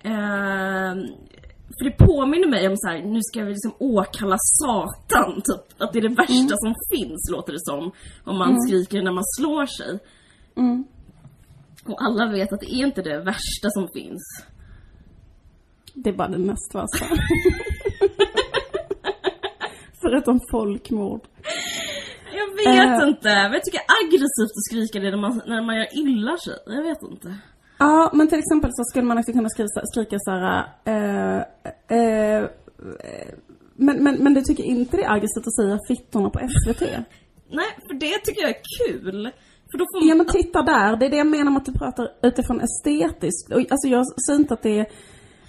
ehm, 0.03 0.98
för 1.77 1.83
det 1.89 1.91
påminner 2.07 2.47
mig 2.47 2.67
om 2.67 2.77
så 2.77 2.88
här, 2.88 3.01
nu 3.01 3.19
ska 3.21 3.43
vi 3.43 3.50
liksom 3.50 3.74
åkalla 3.79 4.38
Satan, 4.39 5.33
typ. 5.41 5.81
Att 5.81 5.93
det 5.93 6.00
är 6.00 6.09
det 6.09 6.15
värsta 6.15 6.55
som 6.57 6.74
finns, 6.91 7.29
låter 7.31 7.53
det 7.53 7.59
som. 7.59 7.91
Om 8.24 8.38
man 8.38 8.62
skriker 8.62 9.01
när 9.01 9.12
man 9.12 9.24
slår 9.38 9.65
sig. 9.65 10.00
Mm. 10.57 10.86
Och 11.86 12.01
alla 12.01 12.32
vet 12.32 12.53
att 12.53 12.60
det 12.60 12.73
är 12.73 12.86
inte 12.86 13.01
det 13.01 13.17
värsta 13.19 13.69
som 13.69 13.88
finns. 13.93 14.21
Det 15.93 16.10
är 16.10 16.13
bara 16.13 16.27
det 16.27 16.38
mest 16.38 16.75
värsta. 16.75 17.06
Förutom 20.01 20.39
folkmord. 20.51 21.21
Jag 22.34 22.56
vet 22.56 23.01
Eh. 23.01 23.08
inte, 23.10 23.30
men 23.30 23.51
jag 23.53 23.63
tycker 23.63 23.82
aggressivt 24.01 24.53
att 24.58 24.65
skrika 24.69 24.99
det 24.99 25.12
när 25.12 25.17
man, 25.17 25.41
när 25.47 25.62
man 25.62 25.75
gör 25.75 25.88
illa 25.99 26.38
sig. 26.38 26.53
Jag 26.65 26.84
vet 26.84 27.01
inte. 27.12 27.36
Ja, 27.80 28.12
men 28.13 28.27
till 28.27 28.39
exempel 28.39 28.69
så 28.73 28.84
skulle 28.84 29.06
man 29.06 29.17
också 29.17 29.32
kunna 29.32 29.49
skriva, 29.49 29.67
skrika 29.93 30.17
så 30.19 30.32
här. 30.32 30.67
Eh, 30.86 31.36
eh, 31.38 31.43
eh, 31.89 32.50
men, 33.76 34.04
men, 34.04 34.15
men 34.23 34.34
du 34.34 34.41
tycker 34.41 34.63
inte 34.63 34.97
det 34.97 35.04
är 35.04 35.12
aggressivt 35.12 35.47
att 35.47 35.56
säga 35.56 35.80
fittorna 35.88 36.30
på 36.30 36.39
SVT? 36.39 36.82
Nej, 37.50 37.65
för 37.88 37.93
det 37.93 38.17
tycker 38.26 38.41
jag 38.41 38.50
är 38.50 38.62
kul. 38.88 39.32
För 39.71 39.78
då 39.78 39.86
får 39.91 40.00
man... 40.00 40.08
Ja 40.10 40.15
men 40.15 40.26
titta 40.26 40.62
där, 40.62 40.95
det 40.97 41.06
är 41.06 41.10
det 41.10 41.17
jag 41.17 41.28
menar 41.28 41.52
med 41.52 41.60
att 41.60 41.65
du 41.65 41.73
pratar 41.73 42.10
utifrån 42.23 42.62
estetiskt. 42.62 43.52
Och, 43.52 43.60
alltså 43.71 43.88
jag 43.88 44.06
ser 44.28 44.36
inte 44.36 44.54
att 44.54 44.63
det 44.63 44.80
är... 44.80 44.86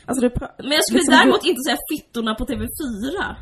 Alltså 0.05 0.21
du 0.21 0.29
pra- 0.29 0.51
Men 0.59 0.71
jag 0.71 0.85
skulle 0.85 0.99
liksom, 0.99 1.15
däremot 1.15 1.43
du- 1.43 1.49
inte 1.49 1.61
säga 1.63 1.77
fittorna 1.93 2.35
på 2.35 2.45
TV4. 2.45 3.35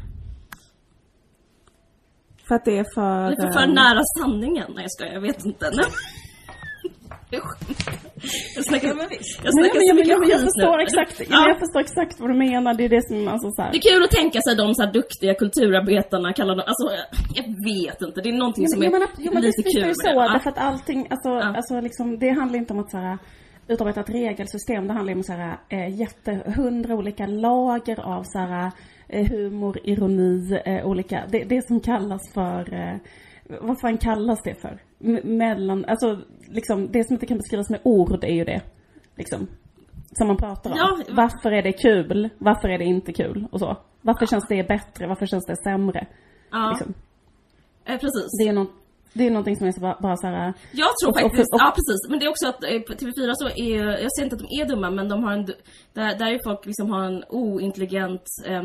För 2.49 2.55
att 2.55 2.65
det 2.65 2.79
är 2.79 2.87
för... 2.95 3.31
Lite 3.31 3.53
för 3.53 3.63
eh, 3.69 3.75
nära 3.75 4.03
sanningen. 4.19 4.73
Nej 4.75 4.83
jag 4.85 4.91
skojar, 4.93 5.13
jag 5.13 5.21
vet 5.21 5.45
inte. 5.45 5.71
Nej. 7.31 7.41
Jag 8.57 8.65
snackar, 8.65 8.89
jag 8.89 8.97
Men, 8.97 9.09
snackar 9.09 9.79
men, 9.79 9.87
så 9.87 9.95
men, 9.95 9.97
mycket 9.97 10.11
jag, 10.13 10.21
men 10.21 10.29
jag 10.29 10.41
skit 10.41 10.49
förstår 10.49 10.77
nu. 10.77 10.83
exakt, 10.83 11.21
ja. 11.21 11.27
Ja. 11.31 11.41
men 11.41 11.49
jag 11.49 11.59
förstår 11.65 11.81
exakt 11.81 12.21
vad 12.21 12.31
du 12.31 12.37
menar. 12.49 12.75
Det 12.75 12.85
är 12.85 12.89
det 12.89 13.05
som 13.09 13.29
alltså 13.29 13.49
så 13.51 13.63
här. 13.63 13.71
Det 13.73 13.79
är 13.79 13.87
kul 13.91 14.03
att 14.05 14.11
tänka 14.11 14.39
sig 14.47 14.57
de 14.57 14.75
så 14.75 14.83
här 14.85 14.93
duktiga 14.93 15.35
kulturarbetarna, 15.35 16.33
kallar 16.33 16.55
dem, 16.57 16.65
alltså 16.73 16.87
jag 17.39 17.47
vet 17.71 17.99
inte, 18.07 18.21
det 18.21 18.29
är 18.29 18.33
någonting 18.33 18.69
som 18.69 18.83
är 18.83 18.91
men, 18.91 19.03
jo, 19.19 19.31
men 19.35 19.43
lite 19.43 19.47
visst, 19.47 19.59
visst 19.67 19.77
är 19.77 19.81
kul 19.81 19.83
det 19.83 19.87
med 19.87 20.15
så. 20.15 20.21
det. 20.23 20.33
Därför 20.35 20.51
att 20.51 20.59
allting, 20.59 21.01
alltså, 21.11 21.29
Ja. 21.29 21.57
alltså 21.59 21.81
liksom, 21.81 22.19
det 22.19 22.31
handlar 22.31 22.59
inte 22.59 22.73
om 22.73 22.81
att 22.81 22.91
så 22.91 22.99
här, 22.99 23.19
utarbeta 23.69 24.01
ett 24.01 24.11
regelsystem. 24.11 24.87
Det 24.87 24.93
handlar 24.93 25.15
om 25.15 25.23
så 25.23 25.33
här, 25.33 25.57
eh, 25.69 25.89
jätte, 26.01 26.31
hundra 26.57 26.95
olika 26.95 27.27
lager 27.27 28.01
av 28.01 28.23
så 28.25 28.39
här, 28.39 28.71
eh, 29.09 29.27
humor, 29.31 29.79
ironi, 29.85 30.61
eh, 30.67 30.87
olika, 30.87 31.25
det, 31.33 31.45
det 31.45 31.67
som 31.67 31.81
kallas 31.81 32.23
för, 32.35 32.75
eh, 32.75 32.97
vad 33.61 33.81
fan 33.81 33.99
kallas 33.99 34.43
det 34.43 34.55
för? 34.55 34.83
M- 35.05 35.21
mellan, 35.39 35.85
alltså 35.85 36.19
liksom, 36.49 36.93
det 36.93 37.05
som 37.07 37.15
inte 37.15 37.27
kan 37.27 37.37
beskrivas 37.37 37.71
med 37.71 37.81
ord 37.85 38.25
är 38.25 38.35
ju 38.35 38.45
det. 38.45 38.61
Liksom. 39.17 39.47
Som 40.13 40.27
man 40.27 40.37
pratar 40.37 40.71
om. 40.71 40.77
Ja. 40.79 40.99
Varför 41.11 41.53
är 41.53 41.63
det 41.63 41.73
kul? 41.73 42.29
Varför 42.39 42.69
är 42.69 42.79
det 42.79 42.85
inte 42.85 43.13
kul? 43.13 43.47
Och 43.53 43.61
så. 43.61 43.77
Varför 44.03 44.27
känns 44.27 44.47
det 44.49 44.69
bättre? 44.69 45.07
Varför 45.07 45.27
känns 45.27 45.47
det 45.47 45.57
sämre? 45.57 46.07
Ja, 46.51 46.71
Liksom. 46.71 46.95
eh, 47.85 48.01
precis. 48.01 48.27
Det 48.39 48.49
är 48.49 48.53
något, 48.53 48.71
det 49.13 49.27
är 49.27 49.31
någonting 49.31 49.57
som 49.57 49.67
är 49.67 49.73
så 49.73 49.81
bara, 49.81 49.99
bara 50.03 50.17
så 50.17 50.27
här. 50.27 50.53
Jag 50.73 50.89
tror 51.03 51.11
Och- 51.11 51.17
och- 51.17 51.21
faktiskt, 51.23 51.53
och- 51.55 51.61
ja 51.61 51.75
precis, 51.77 52.11
men 52.11 52.19
det 52.19 52.25
är 52.25 52.31
också 52.31 52.49
att 52.49 52.65
eh, 52.65 52.81
på 52.81 52.93
TV4 52.93 53.33
så 53.35 53.47
är, 53.49 53.85
jag 54.03 54.13
säger 54.13 54.25
inte 54.25 54.37
att 54.37 54.43
de 54.51 54.61
är 54.63 54.67
dumma, 54.69 54.91
men 54.91 55.09
de 55.09 55.25
har 55.25 55.33
en, 55.33 55.45
där, 55.93 56.19
där 56.19 56.27
är 56.33 56.41
folk 56.45 56.67
liksom 56.67 56.91
har 56.91 57.05
en 57.05 57.25
ointelligent, 57.29 58.23
eh, 58.47 58.63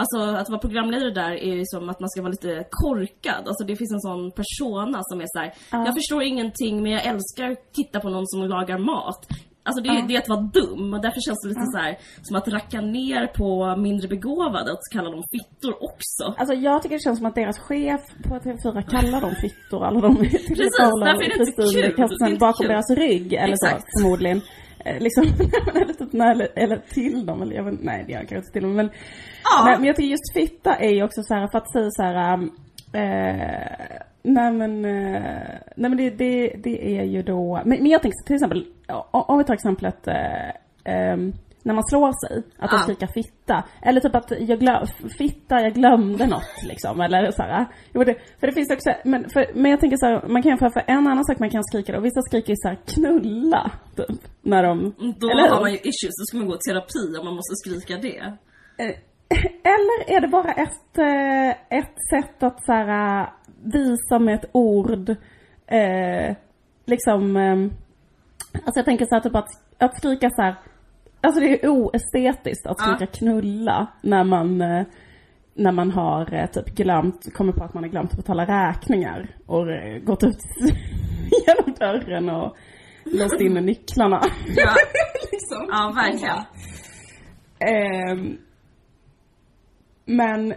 alltså 0.00 0.18
att 0.40 0.48
vara 0.48 0.60
programledare 0.60 1.10
där 1.10 1.30
är 1.32 1.54
ju 1.54 1.62
som 1.66 1.88
att 1.88 2.00
man 2.00 2.08
ska 2.10 2.22
vara 2.22 2.30
lite 2.30 2.64
korkad, 2.70 3.42
alltså 3.48 3.64
det 3.64 3.76
finns 3.76 3.92
en 3.92 4.00
sån 4.00 4.30
persona 4.40 4.98
som 5.02 5.20
är 5.20 5.26
så 5.28 5.38
här. 5.38 5.52
Ja. 5.72 5.84
jag 5.86 5.94
förstår 5.94 6.22
ingenting 6.22 6.82
men 6.82 6.92
jag 6.92 7.06
älskar 7.06 7.50
att 7.50 7.72
titta 7.72 8.00
på 8.00 8.08
någon 8.08 8.26
som 8.26 8.40
lagar 8.48 8.78
mat. 8.78 9.26
Alltså 9.62 9.82
det, 9.82 9.88
är- 9.88 9.94
Ja. 9.94 10.04
det 10.08 10.14
är 10.16 10.18
att 10.20 10.28
vara 10.28 10.40
dum 10.40 10.94
och 10.94 11.02
därför 11.02 11.20
känns 11.20 11.40
det 11.42 11.48
lite 11.48 11.66
så 11.74 11.78
här 11.78 11.98
som 12.22 12.36
att 12.36 12.48
racka 12.48 12.80
ner 12.80 13.26
på 13.26 13.76
mindre 13.76 14.08
begåvade, 14.08 14.72
att 14.72 14.78
kalla 14.92 15.10
dem 15.10 15.22
fittor 15.32 15.74
också. 15.82 16.24
Alltså 16.40 16.54
jag 16.54 16.82
tycker 16.82 16.96
det 16.96 17.02
känns 17.02 17.18
som 17.18 17.26
att 17.26 17.34
deras 17.34 17.58
chef 17.58 18.00
på 18.28 18.34
TV4 18.34 18.82
kallar 18.90 19.20
dem 19.20 19.34
fittor, 19.40 19.84
alla 19.84 20.00
de 20.00 20.16
Precis, 20.16 20.38
därför 20.78 21.22
är 21.24 21.28
det 21.38 21.50
inte 21.50 21.62
kul. 21.82 21.94
Kristin 22.08 22.38
bakom 22.38 22.64
kul. 22.64 22.68
deras 22.68 22.90
rygg 22.90 23.32
eller 23.32 23.52
Exakt. 23.52 23.84
så 23.86 24.00
förmodligen. 24.00 24.40
Eh, 24.84 24.98
liksom, 25.00 25.24
eller, 25.74 25.94
typ, 25.94 26.12
nej, 26.12 26.50
eller, 26.56 26.76
till 26.76 27.26
dem, 27.26 27.42
eller 27.42 27.56
jag 27.56 27.64
vet, 27.64 27.82
nej 27.82 28.04
det 28.06 28.12
gör 28.12 28.20
jag 28.20 28.28
kanske 28.28 28.36
inte 28.46 28.52
till 28.52 28.62
dem. 28.62 28.74
Men, 28.74 28.90
Ja. 29.44 29.64
men, 29.64 29.80
men 29.80 29.86
jag 29.86 29.96
tycker 29.96 30.10
just 30.10 30.32
fitta 30.34 30.76
är 30.76 30.90
ju 30.90 31.02
också 31.02 31.22
så 31.22 31.34
här, 31.34 31.48
för 31.52 31.58
att 31.58 31.72
säga 31.72 31.90
så 31.90 32.02
här, 32.02 32.34
um, 32.34 32.50
eh, 32.92 34.00
nej 34.22 34.52
men, 34.52 34.84
eh, 34.84 35.22
nej 35.76 35.90
men 35.90 35.96
det, 35.96 36.10
det, 36.10 36.48
det 36.64 36.98
är 36.98 37.04
ju 37.04 37.22
då, 37.22 37.54
men, 37.64 37.78
men 37.82 37.86
jag 37.86 38.02
tänker 38.02 38.26
till 38.26 38.34
exempel, 38.34 38.66
om 39.10 39.38
vi 39.38 39.44
tar 39.44 39.54
exemplet, 39.54 40.08
eh, 40.08 40.50
ehm, 40.84 41.32
när 41.62 41.74
man 41.74 41.84
slår 41.84 42.26
sig. 42.28 42.42
Att 42.58 42.72
Ja. 42.72 42.78
skrika 42.78 43.06
fitta. 43.06 43.64
Eller 43.82 44.00
typ 44.00 44.14
att 44.14 44.32
jag 44.38 44.58
glöm, 44.58 44.86
fitta, 45.18 45.60
jag 45.60 45.74
glömde 45.74 46.26
något 46.26 46.62
liksom. 46.62 47.00
Eller 47.00 47.30
så 47.30 47.42
här. 47.42 47.66
Jo, 47.94 48.04
det, 48.04 48.14
för 48.40 48.46
det 48.46 48.52
finns 48.52 48.70
också, 48.70 48.90
men, 49.04 49.30
för, 49.30 49.46
men 49.54 49.70
jag 49.70 49.80
tänker 49.80 49.96
så 49.96 50.06
här, 50.06 50.28
man 50.28 50.42
kan 50.42 50.50
jämföra 50.50 50.70
för 50.70 50.84
en 50.86 51.06
annan 51.06 51.24
sak 51.24 51.38
man 51.38 51.50
kan 51.50 51.64
skrika 51.64 51.92
då. 51.92 52.00
Vissa 52.00 52.22
skriker 52.22 52.50
ju 52.50 52.56
så 52.56 52.68
här 52.68 52.78
knulla. 52.86 53.70
Typ, 53.96 54.20
när 54.42 54.62
de, 54.62 54.78
Mm, 54.78 55.14
Då 55.18 55.30
eller 55.30 55.48
har 55.48 55.60
man 55.60 55.70
ju 55.72 55.76
issues, 55.78 56.14
då 56.20 56.24
ska 56.26 56.36
man 56.36 56.46
gå 56.48 56.54
i 56.54 56.58
terapi 56.58 57.18
om 57.18 57.24
man 57.24 57.34
måste 57.34 57.54
skrika 57.56 57.96
det. 57.96 58.18
Eh, 58.84 58.94
Eller 59.74 60.16
är 60.16 60.20
det 60.20 60.28
bara 60.28 60.52
ett, 60.52 60.98
eh, 60.98 61.78
ett 61.78 61.94
sätt 62.10 62.42
att 62.42 62.64
så 62.64 62.72
här, 62.72 63.20
eh, 63.22 63.28
visa 63.62 64.18
med 64.18 64.34
ett 64.34 64.50
ord, 64.52 65.10
eh, 65.66 66.36
liksom, 66.86 67.36
eh, 67.36 67.56
alltså 68.64 68.78
jag 68.78 68.84
tänker 68.84 69.04
så 69.06 69.14
här 69.14 69.20
typ 69.22 69.34
att, 69.36 69.48
att 69.78 69.96
skrika 69.96 70.30
så 70.30 70.42
här, 70.42 70.54
alltså 71.28 71.40
det 71.40 71.64
är 71.64 71.68
oestetiskt 71.68 72.66
att 72.66 72.80
skrika 72.80 73.06
knulla 73.06 73.86
när 74.02 74.24
man, 74.24 74.60
eh, 74.60 74.86
när 75.54 75.72
man 75.72 75.90
har 75.90 76.34
eh, 76.34 76.46
typ 76.46 76.66
glömt, 76.66 77.34
kommer 77.34 77.52
på 77.52 77.64
att 77.64 77.74
man 77.74 77.82
har 77.82 77.90
glömt 77.90 78.10
att 78.10 78.16
betala 78.16 78.44
räkningar 78.44 79.36
och 79.46 79.70
eh, 79.70 79.98
gått 79.98 80.24
ut 80.24 80.38
genom 81.46 81.74
dörren 81.78 82.28
och 82.28 82.56
låst 83.04 83.40
in 83.40 83.54
nycklarna. 83.54 84.20
Ja, 84.46 84.74
liksom. 85.32 85.66
ja 85.70 85.92
verkligen. 85.94 86.44
Ehm, 87.60 88.38
men 90.04 90.54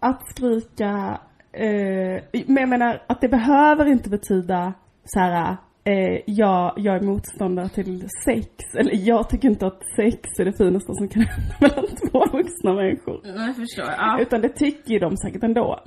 att 0.00 0.28
skrika, 0.30 1.20
eh, 1.52 2.22
men 2.46 2.56
jag 2.56 2.68
menar 2.68 3.02
att 3.06 3.20
det 3.20 3.28
behöver 3.28 3.86
inte 3.86 4.10
betyda 4.10 4.74
så 5.04 5.20
här, 5.20 5.56
eh, 5.84 6.20
jag, 6.26 6.72
jag 6.76 6.96
är 6.96 7.00
motståndare 7.00 7.68
till 7.68 8.08
sex, 8.24 8.48
eller 8.74 9.08
jag 9.08 9.28
tycker 9.28 9.48
inte 9.48 9.66
att 9.66 9.82
sex 9.96 10.38
är 10.38 10.44
det 10.44 10.52
finaste 10.52 10.94
som 10.94 11.08
kan 11.08 11.22
hända 11.22 11.54
mellan 11.60 11.86
två 11.86 12.24
vuxna 12.32 12.72
människor. 12.72 13.20
Nej, 13.24 13.46
jag 13.46 13.56
förstår. 13.56 13.84
Ja. 13.98 14.18
Utan 14.20 14.40
det 14.40 14.48
tycker 14.48 14.90
ju 14.92 14.98
de 14.98 15.16
säkert 15.16 15.42
ändå. 15.42 15.80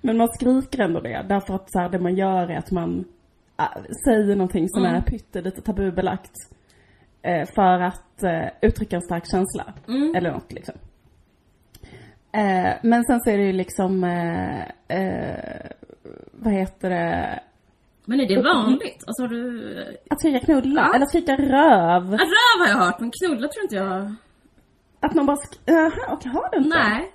Men 0.00 0.16
man 0.16 0.28
skriker 0.28 0.80
ändå 0.80 1.00
det, 1.00 1.26
därför 1.28 1.54
att 1.54 1.72
så 1.72 1.78
här, 1.78 1.88
det 1.88 1.98
man 1.98 2.16
gör 2.16 2.50
är 2.50 2.58
att 2.58 2.70
man 2.70 3.04
äh, 3.58 3.82
säger 4.04 4.36
någonting 4.36 4.68
som 4.68 4.84
är 4.84 5.00
pyttelite 5.00 5.62
tabubelagt. 5.62 6.34
Eh, 7.22 7.48
för 7.54 7.80
att 7.80 8.22
eh, 8.22 8.48
uttrycka 8.62 8.96
en 8.96 9.02
stark 9.02 9.24
känsla. 9.30 9.74
Eller 10.16 10.32
något 10.32 10.52
liksom. 10.52 10.74
Eh, 12.32 12.72
men 12.82 13.04
sen 13.04 13.20
så 13.20 13.30
är 13.30 13.38
det 13.38 13.44
ju 13.44 13.52
liksom, 13.52 14.04
eh, 14.04 14.60
eh, 14.98 15.70
vad 16.32 16.52
heter 16.52 16.90
det, 16.90 17.40
Men 18.10 18.20
är 18.20 18.26
det 18.28 18.42
vanligt? 18.42 19.04
Alltså 19.06 19.22
har 19.22 19.28
du... 19.28 19.96
att 20.10 20.20
skrika 20.20 20.40
knulla, 20.46 20.80
Ja. 20.80 20.94
eller 20.94 21.06
skrika 21.06 21.36
röv. 21.36 22.04
Ja, 22.12 22.18
röv 22.34 22.56
har 22.60 22.68
jag 22.68 22.76
hört, 22.84 23.00
men 23.00 23.10
knulla 23.18 23.48
tror 23.48 23.62
inte 23.62 23.76
jag... 23.76 24.14
Att 25.00 25.14
man 25.14 25.26
bara, 25.26 25.36
sk- 25.36 25.60
jaha, 25.64 25.90
okej, 26.14 26.32
har 26.32 26.50
du 26.52 26.56
inte? 26.58 26.78
Nej. 26.78 27.12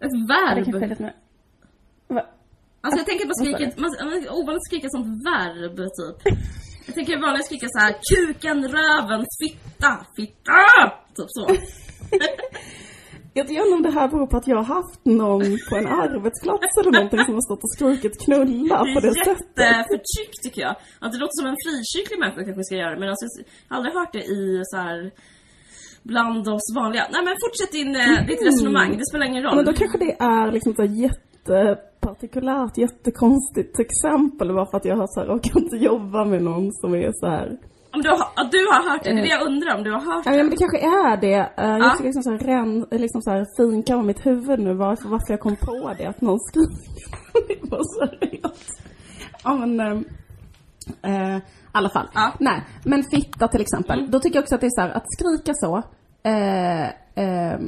Ett 0.00 0.10
Ja, 0.28 0.54
Det 0.54 0.70
verb. 0.80 1.00
mer, 1.00 1.12
Va? 2.08 2.26
Alltså 2.80 2.98
jag 3.00 3.06
tänker 3.06 3.26
på 3.26 3.34
skriket, 3.34 3.78
man, 3.78 3.90
man, 4.04 4.28
ovanligt 4.30 4.56
att 4.62 4.66
skrika 4.70 4.88
som 4.88 5.02
verb 5.02 5.76
typ. 5.98 6.18
Jag 6.86 6.94
tänker 6.94 7.20
vanligt 7.20 7.40
att 7.40 7.46
skrika 7.46 7.66
så 7.68 7.78
här: 7.78 7.94
kuken, 8.10 8.68
röven, 8.68 9.24
fitta, 9.42 9.90
fitta! 10.16 10.58
Typ 11.16 11.26
så. 11.28 11.46
Jag 13.36 13.44
vet 13.44 13.50
inte 13.50 13.74
om 13.76 13.82
det 13.82 13.90
här 13.90 14.08
beror 14.08 14.26
på 14.26 14.36
att 14.36 14.46
jag 14.46 14.56
har 14.56 14.64
haft 14.78 15.00
någon 15.04 15.42
på 15.70 15.76
en 15.80 15.86
arbetsplats 15.86 16.72
eller 16.80 16.92
någonting 16.92 17.24
som 17.28 17.34
har 17.34 17.44
stått 17.48 17.62
och 17.66 17.72
skrikit 17.76 18.14
knulla 18.24 18.78
på 18.78 19.00
det 19.00 19.00
Det 19.00 19.08
är 19.08 19.24
sättet. 19.24 19.58
jätteförtryck 19.58 20.32
tycker 20.44 20.60
jag. 20.66 20.74
Att 21.02 21.12
det 21.12 21.18
låter 21.22 21.36
som 21.40 21.46
en 21.52 21.56
frikyrklig 21.64 22.18
människa 22.22 22.40
kanske 22.46 22.64
ska 22.64 22.76
göra 22.84 22.98
men 23.00 23.08
alltså, 23.08 23.26
jag 23.38 23.44
har 23.68 23.76
aldrig 23.76 23.94
hört 23.98 24.12
det 24.18 24.24
i 24.40 24.42
så 24.72 24.76
här 24.76 24.98
bland 26.02 26.48
oss 26.48 26.66
vanliga. 26.80 27.04
Nej 27.14 27.22
men 27.26 27.34
fortsätt 27.44 27.72
din, 27.78 27.92
eh, 28.02 28.26
ditt 28.30 28.42
resonemang, 28.48 28.90
det 29.00 29.06
spelar 29.10 29.26
ingen 29.26 29.42
roll. 29.46 29.56
Men 29.56 29.64
då 29.64 29.72
kanske 29.72 29.98
det 30.06 30.12
är 30.36 30.52
liksom 30.56 30.72
så 30.80 30.84
jättepartikulärt, 30.84 32.78
jättekonstigt 32.78 33.74
exempel 33.86 34.48
bara 34.54 34.66
för 34.70 34.76
att 34.76 34.84
jag 34.84 34.96
har 34.96 35.06
så 35.14 35.20
här, 35.20 35.26
råkat 35.26 35.56
inte 35.56 35.76
jobba 35.76 36.24
med 36.24 36.42
någon 36.42 36.72
som 36.72 36.94
är 36.94 37.12
så 37.22 37.26
här. 37.26 37.48
Om 37.94 38.02
du 38.02 38.08
har, 38.08 38.50
du 38.50 38.58
har 38.72 38.90
hört 38.90 39.04
det, 39.04 39.10
det 39.12 39.18
är 39.18 39.22
det 39.22 39.28
jag 39.28 39.42
undrar 39.46 39.74
om 39.76 39.82
du 39.84 39.90
har 39.92 40.00
hört 40.00 40.26
Ja 40.26 40.32
det. 40.32 40.36
men 40.38 40.50
det 40.50 40.56
kanske 40.56 40.78
är 40.78 41.16
det. 41.16 41.34
Eh, 41.34 41.48
Ja. 41.56 41.78
Jag 41.78 41.94
ska 41.94 42.04
liksom 42.04 42.22
så 42.22 42.30
här, 42.30 42.38
ren, 42.38 42.86
liksom 42.90 43.22
så 43.22 43.30
här 43.30 43.46
finkamma 43.56 44.02
mitt 44.02 44.26
huvud 44.26 44.58
nu 44.60 44.74
varför, 44.74 45.08
varför 45.08 45.32
jag 45.32 45.40
kom 45.40 45.56
på 45.56 45.94
det, 45.98 46.06
att 46.06 46.20
någon 46.20 46.38
skriker. 46.40 47.18
det 47.48 47.70
var 47.70 47.82
seriöst. 48.06 48.82
Ja 49.44 49.54
men, 49.66 49.80
eh, 51.02 51.36
i 51.36 51.40
alla 51.72 51.88
fall. 51.90 52.08
Ja. 52.14 52.32
Nej, 52.40 52.64
men 52.84 53.02
fitta 53.02 53.48
till 53.48 53.60
exempel. 53.60 54.10
Då 54.10 54.20
tycker 54.20 54.36
jag 54.36 54.42
också 54.42 54.54
att 54.54 54.60
det 54.60 54.66
är 54.66 54.70
så 54.70 54.80
här, 54.80 54.90
att 54.90 55.04
skrika 55.12 55.52
så. 55.54 55.76
Eh, 56.28 57.58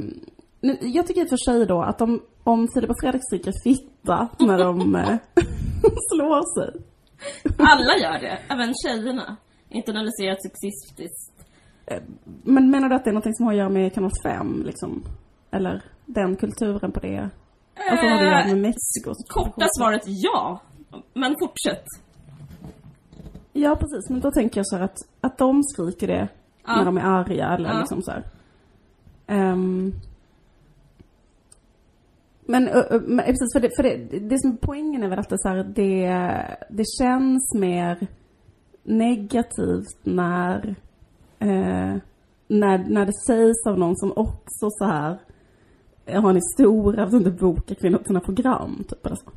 nu- 0.61 0.77
jag 0.81 1.07
tycker 1.07 1.21
i 1.21 1.25
och 1.25 1.29
för 1.29 1.37
sig 1.51 1.65
då 1.65 1.81
att 1.81 2.01
om, 2.01 2.21
om 2.43 2.67
Filip 2.73 2.89
och 2.89 2.95
Fredrik 3.01 3.21
skriker 3.25 3.53
fitta 3.63 4.27
när 4.39 4.57
de 4.57 4.95
eh, 4.95 5.07
slår 6.11 6.59
sig. 6.59 6.81
Alla 7.59 7.97
gör 7.97 8.19
det, 8.21 8.37
även 8.49 8.73
tjejerna. 8.85 9.35
Internaliserat 9.69 10.41
sexistiskt. 10.41 11.33
Men 12.43 12.69
menar 12.71 12.89
du 12.89 12.95
att 12.95 13.03
det 13.03 13.09
är 13.09 13.13
något 13.13 13.37
som 13.37 13.45
har 13.45 13.53
att 13.53 13.57
göra 13.57 13.69
med 13.69 13.93
kanal 13.93 14.11
5 14.23 14.63
liksom? 14.65 15.03
Eller 15.51 15.83
den 16.05 16.35
kulturen 16.35 16.91
på 16.91 16.99
det? 16.99 17.29
Alltså 17.91 18.05
vad 18.05 18.19
det 18.19 18.25
gör 18.25 18.45
med 18.45 18.57
Mexiko? 18.57 19.13
Korta 19.27 19.67
svaret 19.77 20.01
ja. 20.05 20.61
Men 21.13 21.35
fortsätt. 21.39 21.85
Ja 23.53 23.75
precis, 23.75 24.09
men 24.09 24.19
då 24.19 24.31
tänker 24.31 24.59
jag 24.59 24.67
så 24.67 24.75
här 24.75 24.83
att, 24.83 24.97
att 25.21 25.37
de 25.37 25.63
skriker 25.63 26.07
det 26.07 26.27
Ja. 26.67 26.75
när 26.75 26.85
de 26.85 26.97
är 26.97 27.01
arga 27.01 27.47
eller 27.49 27.69
Ja. 27.69 27.79
liksom 27.79 28.01
så 28.01 28.11
här. 28.11 28.23
Ehm, 29.27 29.93
men, 32.45 32.63
men 33.07 33.25
precis, 33.25 33.53
för, 33.53 33.59
det, 33.59 33.69
för 33.75 33.83
det, 33.83 34.19
det 34.19 34.39
som 34.39 34.57
poängen 34.57 35.03
är 35.03 35.09
väl 35.09 35.19
att 35.19 35.29
det, 35.29 35.39
så 35.39 35.49
här, 35.49 35.63
det, 35.63 36.07
det 36.69 36.83
känns 36.99 37.53
mer 37.55 38.07
negativt 38.87 39.99
när, 40.03 40.75
eh, 41.39 41.95
när, 42.47 42.77
när 42.89 43.05
det 43.05 43.13
sägs 43.27 43.67
av 43.67 43.79
någon 43.79 43.97
som 43.97 44.11
också 44.15 44.69
så 44.69 44.85
här 44.85 45.17
har 46.21 46.29
en 46.29 46.35
historia 46.35 47.01
av 47.01 47.07
att 47.07 47.13
inte 47.13 47.31
boka 47.31 47.75
kvinnor 47.75 47.97
till 47.97 48.07
sina 48.07 48.19
program, 48.19 48.83
typ 48.89 49.05
eller 49.05 49.15
så. 49.15 49.31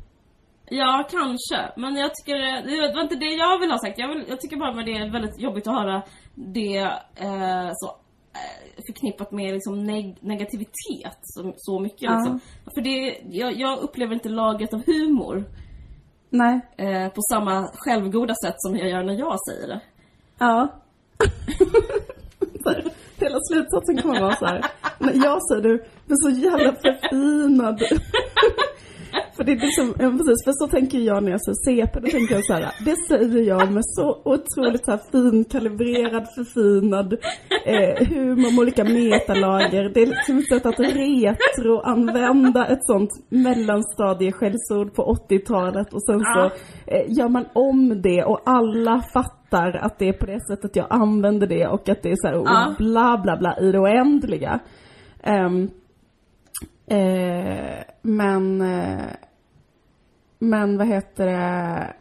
Ja, 0.69 1.07
kanske. 1.11 1.81
Men 1.81 1.95
jag 1.95 2.11
tycker, 2.15 2.35
det 2.89 2.95
var 2.95 3.01
inte 3.01 3.15
det 3.15 3.25
jag 3.33 3.59
vill 3.59 3.71
ha 3.71 3.77
sagt. 3.77 3.99
Jag, 3.99 4.07
vill, 4.07 4.25
jag 4.27 4.41
tycker 4.41 4.57
bara 4.57 4.69
att 4.69 4.85
det 4.85 4.91
är 4.91 5.11
väldigt 5.11 5.39
jobbigt 5.39 5.67
att 5.67 5.73
höra 5.73 6.01
det 6.35 6.77
eh, 7.15 7.69
så 7.73 7.87
eh, 8.33 8.83
förknippat 8.87 9.31
med 9.31 9.53
liksom 9.53 9.89
neg- 9.89 10.17
negativitet 10.21 11.19
så, 11.21 11.53
så 11.57 11.79
mycket. 11.79 12.01
Ja. 12.01 12.15
Liksom. 12.15 12.39
För 12.75 12.81
det, 12.81 13.21
jag, 13.29 13.53
jag 13.59 13.79
upplever 13.79 14.13
inte 14.13 14.29
lagret 14.29 14.73
av 14.73 14.81
humor 14.85 15.45
Nej. 16.33 16.59
eh, 16.77 17.09
på 17.09 17.21
samma 17.31 17.69
självgoda 17.73 18.33
sätt 18.45 18.55
som 18.57 18.77
jag 18.77 18.89
gör 18.89 19.03
när 19.03 19.13
jag 19.13 19.37
säger 19.49 19.67
det. 19.67 19.81
Ja. 20.39 20.67
här, 22.65 22.83
hela 23.17 23.37
slutsatsen 23.51 24.01
kommer 24.01 24.19
vara 24.19 24.35
så 24.35 24.45
här. 24.45 24.65
När 24.99 25.25
jag 25.25 25.47
säger 25.47 25.61
du, 25.61 25.77
du 26.05 26.13
är 26.13 26.31
så 26.31 26.39
jävla 26.39 26.75
förfinad. 26.83 27.81
för 29.35 29.43
det 29.43 29.51
är 29.51 29.55
liksom, 29.55 29.87
ja, 29.99 30.11
precis, 30.11 30.43
för 30.45 30.51
så 30.51 30.67
tänker 30.67 30.99
jag 30.99 31.23
när 31.23 31.31
jag 31.31 31.41
säger 31.41 31.85
CP, 31.85 31.99
då 31.99 32.07
tänker 32.07 32.35
jag 32.35 32.45
så 32.45 32.53
här. 32.53 32.71
Det 32.85 32.95
säger 33.07 33.43
jag 33.43 33.71
med 33.71 33.83
så 33.85 34.21
otroligt 34.25 34.85
så 34.85 34.91
här 34.91 34.99
finkalibrerad, 35.11 36.27
förfinad 36.35 37.13
eh, 37.65 38.07
humor 38.07 38.51
med 38.51 38.59
olika 38.59 38.83
metalager. 38.83 39.91
Det 39.93 40.01
är 40.01 40.05
liksom 40.05 40.37
ett 40.37 40.49
sätt 40.49 40.65
att 40.65 40.79
retroanvända 40.79 42.65
ett 42.67 42.85
sånt 42.85 43.11
mellanstadieskällsord 43.29 44.93
på 44.93 45.17
80-talet 45.29 45.93
och 45.93 46.03
sen 46.03 46.19
så 46.19 46.51
eh, 46.87 47.05
gör 47.07 47.29
man 47.29 47.45
om 47.53 48.01
det 48.01 48.23
och 48.23 48.41
alla 48.45 49.01
fattar 49.13 49.71
att 49.81 49.99
det 49.99 50.09
är 50.09 50.13
på 50.13 50.25
det 50.25 50.39
sättet 50.47 50.75
jag 50.75 50.87
använder 50.89 51.47
det 51.47 51.67
och 51.67 51.89
att 51.89 52.03
det 52.03 52.11
är 52.11 52.15
så 52.15 52.27
här, 52.27 52.37
och 52.37 52.75
bla 52.77 53.19
bla 53.23 53.37
bla 53.37 53.59
i 53.59 53.71
det 53.71 53.79
oändliga. 53.79 54.59
Ehm, 55.23 55.69
eh, 56.97 57.83
men, 58.01 58.61
eh, 58.61 59.05
men 60.39 60.77
vad 60.77 60.87
heter 60.87 61.25
det? 61.25 61.93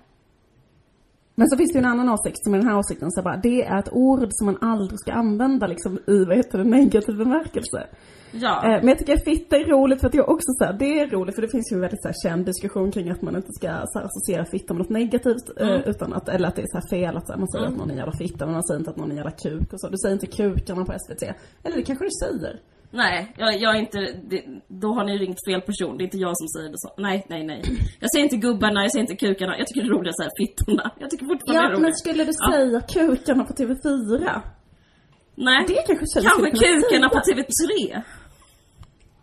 Men 1.35 1.48
så 1.48 1.57
finns 1.57 1.72
det 1.72 1.79
ju 1.79 1.85
en 1.85 1.90
annan 1.90 2.09
åsikt 2.09 2.44
som 2.44 2.55
är 2.55 2.59
den 2.59 2.68
här 2.68 2.79
åsikten, 2.79 3.11
så 3.11 3.22
bara, 3.22 3.37
det 3.37 3.64
är 3.64 3.79
ett 3.79 3.92
ord 3.92 4.29
som 4.31 4.46
man 4.46 4.59
aldrig 4.61 5.00
ska 5.00 5.12
använda 5.12 5.66
liksom 5.66 5.98
i, 6.07 6.24
vad 6.24 6.37
heter 6.37 6.59
det, 6.59 6.64
negativ 6.64 7.16
bemärkelse. 7.16 7.87
Ja. 8.33 8.64
Eh, 8.64 8.79
Men 8.81 8.88
jag 8.88 8.98
tycker 8.98 9.14
att 9.14 9.24
fitta 9.24 9.57
är 9.57 9.64
roligt 9.64 10.00
för 10.00 10.09
att 10.09 10.14
jag 10.14 10.29
också 10.29 10.53
så 10.59 10.64
här, 10.64 10.72
det 10.72 11.00
är 11.00 11.07
roligt 11.07 11.35
för 11.35 11.42
det 11.42 11.48
finns 11.48 11.72
ju 11.72 11.74
en 11.74 11.81
väldigt 11.81 12.03
så 12.03 12.09
här, 12.09 12.14
känd 12.22 12.46
diskussion 12.46 12.90
kring 12.90 13.11
att 13.11 13.22
man 13.22 13.37
inte 13.37 13.53
ska 13.53 13.68
så 13.87 13.98
här, 13.98 14.07
associera 14.07 14.44
fitta 14.44 14.74
med 14.74 14.79
något 14.79 14.90
negativt. 14.90 15.59
Mm. 15.61 15.83
Utan 15.87 16.12
att, 16.12 16.29
eller 16.29 16.48
att 16.48 16.57
det 16.57 16.62
är 16.62 16.66
så 16.66 16.79
här 16.79 16.88
fel 16.88 17.16
att 17.16 17.26
så 17.26 17.38
man 17.38 17.48
säger 17.48 17.66
att 17.66 17.76
någon 17.76 17.90
är 17.90 17.96
jävla 17.96 18.12
fitta 18.12 18.46
men 18.46 18.55
man 18.55 18.64
säger 18.64 18.79
inte 18.79 18.90
att 18.90 18.96
någon 18.96 19.11
är 19.12 19.16
jävla 19.16 19.31
kuk 19.31 19.72
och 19.72 19.81
så. 19.81 19.88
Du 19.88 19.98
säger 19.98 20.14
inte 20.14 20.26
kukarna 20.26 20.85
på 20.85 20.92
SVT. 20.98 21.22
Eller 21.64 21.76
det 21.76 21.83
kanske 21.83 22.05
du 22.05 22.11
säger. 22.11 22.61
Nej, 22.92 23.35
jag, 23.38 23.61
jag 23.61 23.76
är 23.76 23.81
inte, 23.81 23.98
det, 24.31 24.44
då 24.68 24.88
har 24.92 25.05
ni 25.05 25.18
ringt 25.18 25.38
fel 25.48 25.61
person. 25.61 25.96
Det 25.98 26.03
är 26.03 26.05
inte 26.05 26.18
jag 26.18 26.38
som 26.38 26.48
säger 26.48 26.68
det 26.68 26.79
så. 26.79 26.90
Nej, 26.96 27.26
nej, 27.29 27.42
nej. 27.44 27.62
Jag 28.00 28.11
säger 28.11 28.24
inte 28.24 28.37
gubbarna, 28.37 28.83
jag 28.83 28.92
säger 28.92 29.00
inte 29.11 29.16
kukarna. 29.26 29.59
Jag 29.59 29.66
tycker 29.66 29.81
det 29.83 29.87
är 29.88 29.94
roligt 29.98 30.09
att 30.09 30.18
säga 30.22 30.31
fittorna. 30.42 30.90
Jag 30.98 31.11
tycker 31.11 31.26
fortfarande 31.26 31.61
det 31.62 31.66
är 31.66 31.70
Ja, 31.70 31.70
roligt. 31.70 31.83
men 31.83 31.94
skulle 31.94 32.24
du 32.24 32.33
Ja. 32.38 32.53
säga 32.53 32.81
kukarna 33.07 33.44
på 33.44 33.53
TV4? 33.53 34.40
Nej. 35.35 35.64
Det 35.68 35.74
kanske 35.87 36.07
tjejer 36.14 36.29
Kanske 36.31 36.50
kukarna 36.50 37.09
på 37.09 37.20
säga. 37.24 37.37
TV3. 37.37 38.03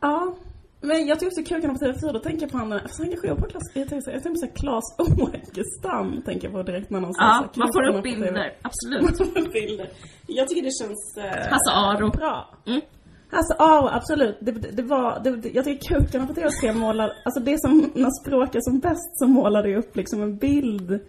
Ja. 0.01 0.35
Men 0.81 1.07
jag 1.07 1.19
tycker 1.19 1.31
också 1.31 1.43
kukarna 1.55 1.73
på 1.73 1.79
TV4, 1.85 2.13
då 2.13 2.19
tänker 2.19 2.41
jag 2.41 2.51
på 2.51 2.57
han, 2.57 2.79
fast 2.81 2.97
han 2.99 3.07
kanske 3.09 3.27
jobbar 3.27 3.41
på 3.41 3.49
Klas, 3.49 3.63
jag 3.73 3.89
tänker, 3.89 4.11
jag 4.11 4.23
tänker 4.23 4.29
på 4.29 4.35
så 4.39 4.45
här 4.45 4.55
Klas 4.55 4.85
Åkestam, 5.23 6.21
tänker 6.25 6.47
jag 6.47 6.53
på 6.53 6.63
direkt 6.63 6.89
när 6.89 6.99
någon 6.99 7.13
säger 7.13 7.29
Ja, 7.29 7.49
man 7.55 7.73
får 7.73 7.87
upp 7.87 8.03
bilder. 8.03 8.53
Absolut. 8.61 9.01
Man 9.05 9.13
får 9.17 9.39
upp 9.41 9.53
bilder. 9.53 9.89
Jag 10.27 10.47
tycker 10.47 10.61
det 10.61 10.71
känns 10.81 11.17
eh, 11.17 11.51
Hasse 11.51 11.71
Aro. 11.71 12.09
bra. 12.11 12.49
Mm. 12.67 12.81
Alltså 13.31 13.55
ja, 13.59 13.89
absolut. 13.93 14.37
Det, 14.41 14.51
det, 14.51 14.83
var, 14.83 15.19
det, 15.23 15.49
jag 15.53 15.65
tycker 15.65 15.99
kukarna 15.99 16.27
på 16.27 16.33
TV3 16.33 16.73
målar, 16.73 17.13
alltså 17.25 17.39
det 17.39 17.61
som, 17.61 17.91
när 17.95 18.09
språk 18.25 18.55
är 18.55 18.61
som 18.61 18.79
bäst 18.79 19.19
så 19.19 19.27
målar 19.27 19.63
det 19.63 19.75
upp 19.77 19.95
liksom 19.95 20.21
en 20.21 20.37
bild 20.37 20.99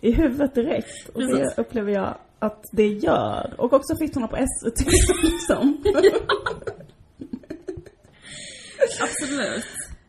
i 0.00 0.12
huvudet 0.12 0.54
direkt. 0.54 1.08
Och 1.14 1.20
det 1.20 1.26
Precis. 1.26 1.58
upplever 1.58 1.92
jag 1.92 2.14
att 2.38 2.64
det 2.72 2.86
gör. 2.86 3.54
Och 3.58 3.72
också 3.72 3.96
fittorna 3.96 4.28
på 4.28 4.36
SVT 4.36 4.86
liksom. 5.22 5.84
Absolut. 9.02 9.64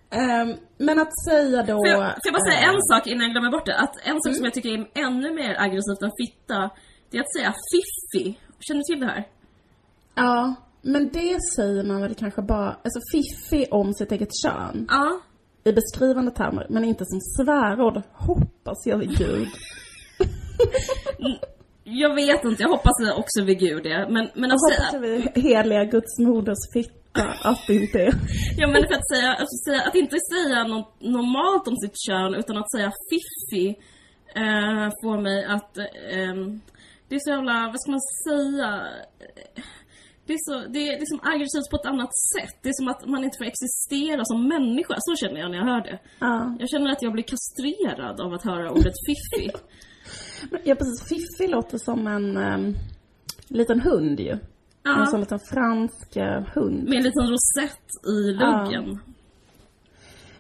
Ehm, 0.10 0.56
men 0.78 1.00
att 1.00 1.24
säga 1.30 1.64
då... 1.64 1.74
Får 1.74 1.88
jag, 1.88 1.98
får 2.00 2.22
jag 2.24 2.34
bara 2.34 2.52
säga 2.52 2.62
eh, 2.62 2.70
en 2.70 2.82
sak 2.82 3.08
innan 3.08 3.22
jag 3.22 3.32
glömmer 3.32 3.52
bort 3.52 3.66
det? 3.66 3.78
Att 3.80 3.96
en 4.04 4.22
sak 4.22 4.26
Mm. 4.28 4.36
som 4.36 4.46
jag 4.46 4.54
tycker 4.54 4.70
är 4.70 4.88
ännu 5.06 5.34
mer 5.34 5.56
aggressivt 5.60 6.02
än 6.04 6.12
fitta, 6.22 6.70
det 7.10 7.18
är 7.18 7.22
att 7.22 7.34
säga 7.38 7.54
fiffi. 7.74 8.40
Känner 8.60 8.80
du 8.80 8.84
till 8.94 9.00
det 9.00 9.06
här? 9.06 9.28
Ja, 10.16 10.56
men 10.82 11.10
det 11.10 11.38
säger 11.56 11.84
man 11.84 12.02
väl 12.02 12.16
kanske 12.16 12.42
bara, 12.42 12.70
alltså 12.70 13.00
fiffig 13.12 13.68
om 13.72 13.94
sitt 13.94 14.12
eget 14.12 14.30
kön. 14.44 14.86
Ja. 14.90 15.22
I 15.64 15.74
beskrivande 15.74 16.32
termer, 16.32 16.68
men 16.70 16.84
inte 16.84 17.06
som 17.06 17.20
svärord. 17.20 18.02
Hoppas 18.12 18.86
jag 18.86 18.98
vid 18.98 19.18
gud. 19.18 19.48
Jag 21.84 22.16
vet 22.16 22.44
inte, 22.44 22.64
jag 22.64 22.70
hoppas 22.70 22.94
också 23.16 23.44
vid 23.44 23.60
gud 23.60 23.84
det. 23.84 24.08
Men, 24.10 24.30
men 24.36 24.50
Jag 24.50 24.54
att 24.54 24.62
hoppas 24.62 24.92
säga... 24.92 25.02
vid 25.02 25.44
heliga 25.44 25.84
Guds 25.84 26.20
moders 26.20 26.74
fitta 26.74 27.24
att 27.44 27.68
det 27.68 27.74
inte 27.74 28.00
är. 28.00 28.14
Ja 28.58 28.68
men 28.68 28.82
för 28.88 28.94
att 28.94 29.10
säga, 29.10 29.34
alltså 29.34 29.88
att 29.88 29.96
inte 29.96 30.18
säga 30.34 30.64
något 30.64 31.02
normalt 31.02 31.68
om 31.68 31.78
sitt 31.78 31.98
kön 32.08 32.36
utan 32.36 32.58
att 32.58 32.72
säga 32.72 32.92
fiffi 33.10 33.68
eh, 34.36 34.90
får 35.04 35.22
mig 35.22 35.46
att 35.46 35.78
ehm, 36.14 36.62
det 37.08 37.16
är 37.16 37.20
så 37.20 37.30
jävla, 37.30 37.68
vad 37.72 37.82
ska 37.82 37.92
man 37.92 38.08
säga? 38.28 38.88
Det 40.32 40.36
är, 40.36 40.44
så, 40.50 40.56
det, 40.74 40.80
är, 40.88 40.92
det 40.98 41.04
är 41.08 41.12
som 41.16 41.22
aggressivt 41.34 41.70
på 41.72 41.78
ett 41.82 41.86
annat 41.94 42.14
sätt. 42.36 42.56
Det 42.62 42.70
är 42.70 42.78
som 42.82 42.88
att 42.94 43.02
man 43.14 43.24
inte 43.24 43.38
får 43.42 43.46
existera 43.54 44.22
som 44.26 44.48
människa. 44.56 44.96
Så 45.08 45.12
känner 45.22 45.40
jag 45.42 45.52
när 45.52 45.58
jag 45.58 45.66
hör 45.66 45.82
det. 45.90 46.00
Ja. 46.20 46.56
Jag 46.60 46.70
känner 46.70 46.92
att 46.92 47.02
jag 47.02 47.14
blir 47.14 47.24
kastrerad 47.34 48.22
av 48.22 48.34
att 48.34 48.44
höra 48.44 48.72
ordet 48.72 48.94
fiffi. 49.08 49.46
Men, 50.52 50.62
ja 50.64 50.76
precis, 50.76 51.00
Fiffi 51.10 51.48
låter 51.52 51.78
som 51.78 52.08
en 52.08 52.38
um, 52.38 52.76
liten 53.48 53.80
hund 53.82 54.20
ju. 54.20 54.32
En 54.32 55.06
sån 55.08 55.20
Ja, 55.20 55.24
liten 55.24 55.40
fransk 55.40 56.16
eh, 56.16 56.42
hund. 56.56 56.84
med 56.90 56.98
en 56.98 57.04
liten 57.04 57.28
rosett 57.34 57.88
i 58.16 58.18
luggen. 58.42 59.00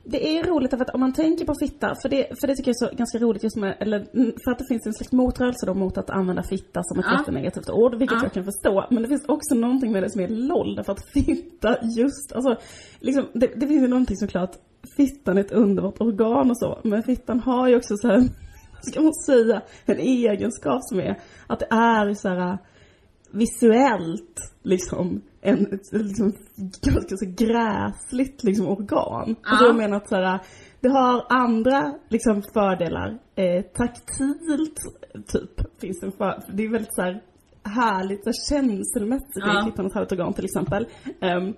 Det 0.03 0.37
är 0.37 0.43
roligt 0.43 0.71
för 0.71 0.81
att 0.81 0.89
om 0.89 0.99
man 0.99 1.13
tänker 1.13 1.45
på 1.45 1.53
fitta, 1.59 1.95
för 2.01 2.09
det, 2.09 2.39
för 2.39 2.47
det 2.47 2.55
tycker 2.55 2.69
jag 2.71 2.81
är 2.83 2.89
så 2.89 2.95
ganska 2.95 3.17
roligt 3.17 3.43
just 3.43 3.57
med, 3.57 3.77
eller 3.79 3.97
mm, 4.13 4.31
för 4.43 4.51
att 4.51 4.59
det 4.59 4.65
finns 4.67 4.85
en 4.85 4.93
slags 4.93 5.11
motrörelse 5.11 5.65
då 5.65 5.73
mot 5.73 5.97
att 5.97 6.09
använda 6.09 6.43
fitta 6.43 6.83
som 6.83 6.99
ett 6.99 7.05
Ja. 7.09 7.17
jättenegativt 7.19 7.69
ord, 7.69 7.95
vilket 7.95 8.17
Ja. 8.17 8.23
jag 8.23 8.33
kan 8.33 8.43
förstå. 8.43 8.85
Men 8.89 9.03
det 9.03 9.09
finns 9.09 9.25
också 9.27 9.55
någonting 9.55 9.91
med 9.91 10.03
det 10.03 10.09
som 10.09 10.21
är 10.21 10.27
LOL, 10.27 10.75
därför 10.75 10.91
att 10.91 11.09
fitta 11.13 11.77
just, 11.97 12.33
alltså, 12.35 12.55
liksom, 12.99 13.25
det, 13.33 13.47
det 13.55 13.67
finns 13.67 13.83
ju 13.83 13.87
någonting 13.87 14.17
såklart, 14.17 14.51
fittan 14.97 15.37
är 15.37 15.41
ett 15.41 15.51
underbart 15.51 16.01
organ 16.01 16.49
och 16.49 16.57
så, 16.57 16.79
men 16.83 17.03
fittan 17.03 17.39
har 17.39 17.67
ju 17.67 17.75
också 17.75 17.97
så 17.97 18.07
här, 18.07 18.21
ska 18.81 19.01
man 19.01 19.13
säga, 19.13 19.61
en 19.85 19.99
egenskap 19.99 20.79
som 20.83 20.99
är 20.99 21.19
att 21.47 21.59
det 21.59 21.67
är 21.69 22.13
så 22.13 22.29
här 22.29 22.57
visuellt 23.33 24.35
liksom 24.63 25.21
en, 25.41 25.73
ett, 25.73 25.91
liksom, 25.91 26.33
ganska 26.81 27.17
så 27.17 27.25
gräsligt 27.25 28.43
liksom 28.43 28.67
organ. 28.67 29.35
Alltså 29.43 29.65
Ja. 29.65 29.67
jag 29.67 29.75
menar 29.75 29.97
att 29.97 30.09
så 30.09 30.15
här, 30.15 30.39
det 30.81 30.89
har 30.89 31.25
andra 31.29 31.93
liksom 32.09 32.43
fördelar. 32.53 33.19
Eh, 33.35 33.61
taktilt 33.61 34.77
typ 35.27 35.81
finns 35.81 35.99
det 35.99 36.05
en 36.07 36.11
för, 36.11 36.43
det 36.53 36.63
är 36.63 36.69
väldigt 36.69 36.95
så 36.95 37.01
här 37.01 37.21
härligt 37.63 38.27
och 38.27 38.33
känslomässigt 38.49 39.35
Ja. 39.35 39.61
i 39.61 39.65
tittarna 39.65 39.87
ett 39.87 39.93
härligt 39.95 40.11
organ 40.11 40.33
till 40.33 40.45
exempel. 40.45 40.87
Ehm, 41.21 41.53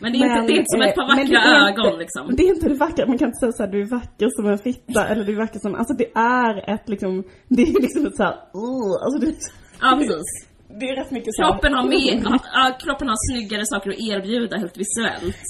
Men 0.00 0.12
det 0.12 0.18
är, 0.18 0.40
inte, 0.40 0.46
det 0.46 0.52
är 0.52 0.58
inte 0.58 0.70
som 0.76 0.82
eh, 0.82 0.88
ett 0.88 0.94
par 0.94 1.06
men 1.08 1.16
vackra 1.16 1.40
det 1.40 1.46
är 1.56 1.68
ögon 1.72 1.86
inte, 1.86 1.98
liksom. 1.98 2.36
Det 2.36 2.42
är 2.42 2.54
inte 2.54 2.68
det 2.68 2.74
vackra, 2.74 3.06
man 3.06 3.18
kan 3.18 3.28
inte 3.28 3.38
säga 3.38 3.52
såhär 3.52 3.70
du 3.70 3.80
är 3.80 3.86
vacker 3.86 4.28
som 4.36 4.46
en 4.46 4.58
fitta 4.58 5.06
eller 5.08 5.24
du 5.24 5.32
är 5.32 5.36
vacker 5.36 5.58
som, 5.58 5.74
alltså 5.74 5.94
det 5.94 6.12
är 6.14 6.74
ett 6.74 6.88
liksom, 6.88 7.24
det 7.48 7.62
är 7.62 7.80
liksom 7.82 8.06
ett 8.06 8.16
såhär, 8.16 8.32
uh, 8.32 8.94
alltså 9.04 9.18
det 9.20 9.26
är, 9.26 9.34
Ja 9.80 9.96
precis. 10.00 10.48
Det 10.80 10.88
är 10.88 10.96
rätt 10.96 11.10
mycket 11.10 11.34
så 11.34 11.42
Kroppen 11.42 11.74
har, 11.74 11.88
mer, 11.88 12.38
ja, 12.52 12.76
kroppen 12.80 13.08
har 13.08 13.32
snyggare 13.32 13.66
saker 13.66 13.90
att 13.90 13.98
erbjuda 13.98 14.58
helt 14.58 14.76
visuellt. 14.76 15.42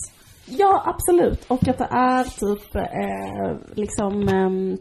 Ja, 0.47 0.83
absolut. 0.87 1.45
Och 1.49 1.69
att 1.69 1.79
det 1.79 1.89
är 1.91 2.25
typ 2.25 2.75
eh, 2.75 3.75
liksom 3.75 4.29
ehm, 4.29 4.79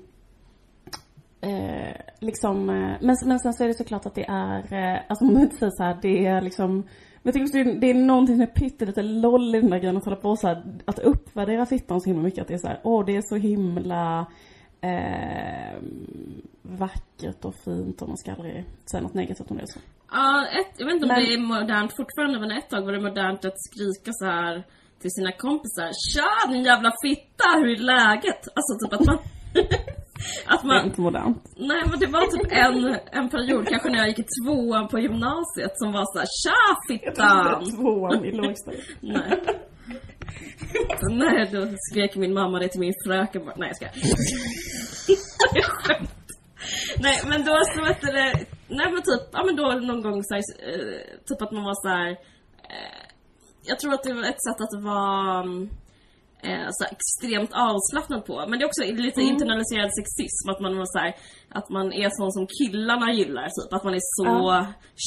eh, 1.42 1.96
liksom, 2.20 2.70
eh, 2.70 2.96
men, 3.02 3.16
men 3.26 3.40
sen 3.40 3.54
så 3.54 3.64
är 3.64 3.68
det 3.68 3.74
såklart 3.74 4.06
att 4.06 4.16
det 4.16 4.26
är, 4.28 4.74
eh, 4.74 5.00
alltså 5.08 5.26
om 5.26 5.34
man 5.34 5.42
inte 5.42 5.58
säger 5.58 5.72
så 5.72 5.84
här, 5.84 5.98
det 6.02 6.26
är 6.26 6.42
liksom 6.42 6.84
men 7.24 7.34
jag 7.34 7.34
tycker 7.34 7.46
också 7.46 7.58
det 7.58 7.78
är, 7.78 7.80
det 7.80 7.90
är 7.90 7.94
någonting 7.94 8.36
som 8.36 8.42
är 8.42 8.48
pyttelite 8.48 9.02
loll 9.02 9.56
i 9.56 9.62
den 9.62 9.70
där 9.70 9.80
grejen 9.80 9.98
att 9.98 10.06
hålla 10.06 10.18
på 10.18 10.36
så 10.36 10.48
här, 10.48 10.64
att 10.86 11.00
uppvärdera 11.00 11.66
fittan 11.66 12.02
så 12.02 12.10
himla 12.10 12.24
mycket 12.24 12.42
att 12.42 12.48
det 12.48 12.54
är 12.54 12.58
så 12.58 12.68
här, 12.68 12.80
åh 12.84 13.06
det 13.06 13.16
är 13.16 13.22
så 13.22 13.36
himla 13.36 14.28
eh, 14.82 15.78
vackert 16.62 17.46
och 17.46 17.56
fint 17.56 18.02
och 18.02 18.08
man 18.08 18.18
ska 18.18 18.32
aldrig 18.32 18.66
säga 18.92 19.04
något 19.04 19.14
negativt 19.14 19.52
om 19.52 19.58
det 19.58 19.68
så. 19.68 19.80
Ja, 20.14 20.48
ett, 20.60 20.72
jag 20.78 20.86
vet 20.86 20.94
inte 20.96 21.06
om 21.06 21.12
Men- 21.12 21.20
det 21.26 21.34
är 21.34 21.38
modernt 21.38 21.94
fortfarande 21.98 22.40
men 22.40 22.52
ett 22.52 22.70
tag 22.70 22.82
var 22.86 22.92
det 22.94 23.00
modernt 23.02 23.46
att 23.46 23.60
skrika 23.70 24.12
så 24.14 24.26
här 24.26 24.64
till 25.02 25.12
sina 25.12 25.32
kompisar 25.32 25.90
Tja 26.12 26.52
din 26.52 26.64
jävla 26.64 26.92
fitta, 27.06 27.48
hur 27.56 27.68
är 27.72 27.78
läget? 27.78 28.42
Alltså 28.56 28.72
typ 28.82 28.94
att 29.00 29.06
man... 29.08 29.18
att 30.46 30.62
Det 30.62 30.66
är 30.66 30.68
man... 30.68 30.86
inte 30.86 31.02
modernt. 31.02 31.44
Nej 31.58 31.82
men 31.90 32.00
det 32.00 32.08
var 32.08 32.26
typ 32.34 32.52
en, 32.52 32.98
en 33.22 33.30
period, 33.30 33.68
kanske 33.68 33.90
när 33.90 33.98
jag 33.98 34.08
gick 34.08 34.20
i 34.20 34.26
tvåan 34.44 34.88
på 34.88 35.00
gymnasiet 35.00 35.72
som 35.76 35.92
var 35.92 36.06
så 36.14 36.20
här 36.20 36.28
Tja 36.44 36.62
fittan! 36.88 37.72
Tvåan 37.78 38.26
i 38.26 38.32
lågstadiet. 38.32 38.86
Nej. 39.00 39.40
Nej, 41.12 41.50
då 41.52 41.68
skrek 41.92 42.16
min 42.16 42.34
mamma 42.34 42.60
det 42.60 42.68
till 42.68 42.80
min 42.80 42.94
fröken 43.06 43.46
bara. 43.46 43.56
Nej, 43.58 43.68
jag 43.70 43.76
ska. 43.76 43.86
Jag. 45.60 45.98
Nej, 47.00 47.20
men 47.28 47.46
då 47.46 47.52
så 47.76 48.06
du 48.06 48.12
det. 48.12 48.46
Nej 48.78 48.92
men 48.94 49.02
typ, 49.02 49.24
ja 49.32 49.44
men 49.46 49.56
då 49.56 49.64
någon 49.64 50.02
gång 50.02 50.24
så 50.24 50.34
här, 50.34 50.44
eh, 50.70 51.04
typ 51.28 51.42
att 51.42 51.52
man 51.52 51.64
var 51.64 51.78
så 51.84 51.88
här. 51.88 52.10
Eh, 52.74 53.04
jag 53.66 53.80
tror 53.80 53.94
att 53.94 54.04
det 54.04 54.14
var 54.14 54.24
ett 54.24 54.44
sätt 54.48 54.62
att 54.66 54.84
vara 54.84 55.40
mm, 55.44 55.70
eh, 56.44 56.68
så 56.72 56.84
extremt 56.96 57.54
avslappnad 57.54 58.26
på. 58.26 58.46
Men 58.48 58.60
det 58.60 58.64
är 58.66 58.72
också 58.72 58.84
lite 58.84 59.22
internaliserad 59.22 59.92
sexism. 59.98 60.50
Att 60.50 60.62
man 60.66 60.78
var 60.78 60.86
så 60.86 61.00
här, 61.00 61.16
att 61.50 61.70
man 61.70 61.94
är 61.94 62.10
sån 62.10 62.32
som 62.32 62.48
killarna 62.60 63.14
gillar. 63.14 63.48
Typ. 63.58 63.74
Att 63.74 63.84
man 63.84 63.94
är 63.94 64.06
så 64.20 64.34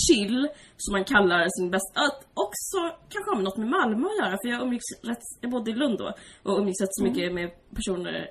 chill. 0.02 0.48
Som 0.76 0.92
man 0.92 1.04
kallar 1.04 1.46
sin 1.58 1.70
bästa. 1.70 2.00
Att 2.00 2.20
också 2.46 2.78
kanske 3.12 3.30
har 3.30 3.42
något 3.42 3.56
med 3.56 3.68
Malmö 3.68 4.06
att 4.08 4.18
göra. 4.20 4.38
För 4.40 4.48
jag 4.48 4.62
umgicks 4.62 4.90
rätt, 5.10 5.26
jag 5.40 5.50
bodde 5.50 5.70
i 5.70 5.74
Lund 5.74 5.98
då. 5.98 6.08
Och 6.42 6.58
umgicks 6.60 6.80
rätt 6.80 6.94
så 6.98 7.04
mycket 7.04 7.34
med 7.34 7.50
personer 7.76 8.30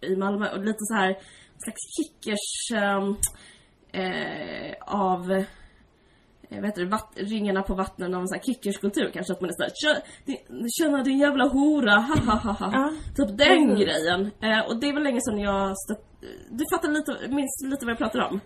i 0.00 0.16
Malmö. 0.16 0.46
Och 0.54 0.64
lite 0.64 0.84
så 0.90 0.94
här 0.94 1.12
slags 1.64 1.82
kickers 1.96 2.46
ehm, 2.74 3.16
eh, 3.94 4.74
av 4.80 5.44
jag 6.48 6.62
vet 6.62 6.78
inte, 6.78 6.90
vatt, 6.90 7.12
ringarna 7.16 7.62
på 7.62 7.74
vattnen 7.74 8.14
av 8.14 8.26
så 8.26 8.34
här 8.34 8.42
kickerskulptur 8.42 9.10
kanske 9.14 9.32
att 9.32 9.40
man 9.40 9.50
är 9.50 9.54
såhär 9.54 9.70
"Tja, 9.74 10.02
din- 10.24 10.68
Tjena 10.78 11.02
din 11.02 11.18
jävla 11.18 11.44
hora, 11.48 11.90
ha 11.94 12.16
ha 12.26 12.34
ha 12.38 12.52
ha 12.52 12.70
Ja. 12.72 12.92
Typ 13.16 13.38
den 13.38 13.62
Mm. 13.62 13.74
grejen. 13.76 14.30
Eh, 14.42 14.60
och 14.68 14.80
det 14.80 14.92
var 14.92 15.00
länge 15.00 15.20
sedan 15.20 15.38
jag 15.40 15.78
stött, 15.78 16.04
Du 16.50 16.64
fattar 16.72 16.88
lite, 16.88 17.28
minns 17.28 17.62
lite 17.70 17.84
vad 17.86 17.90
jag 17.90 17.98
pratar 17.98 18.20
om? 18.20 18.40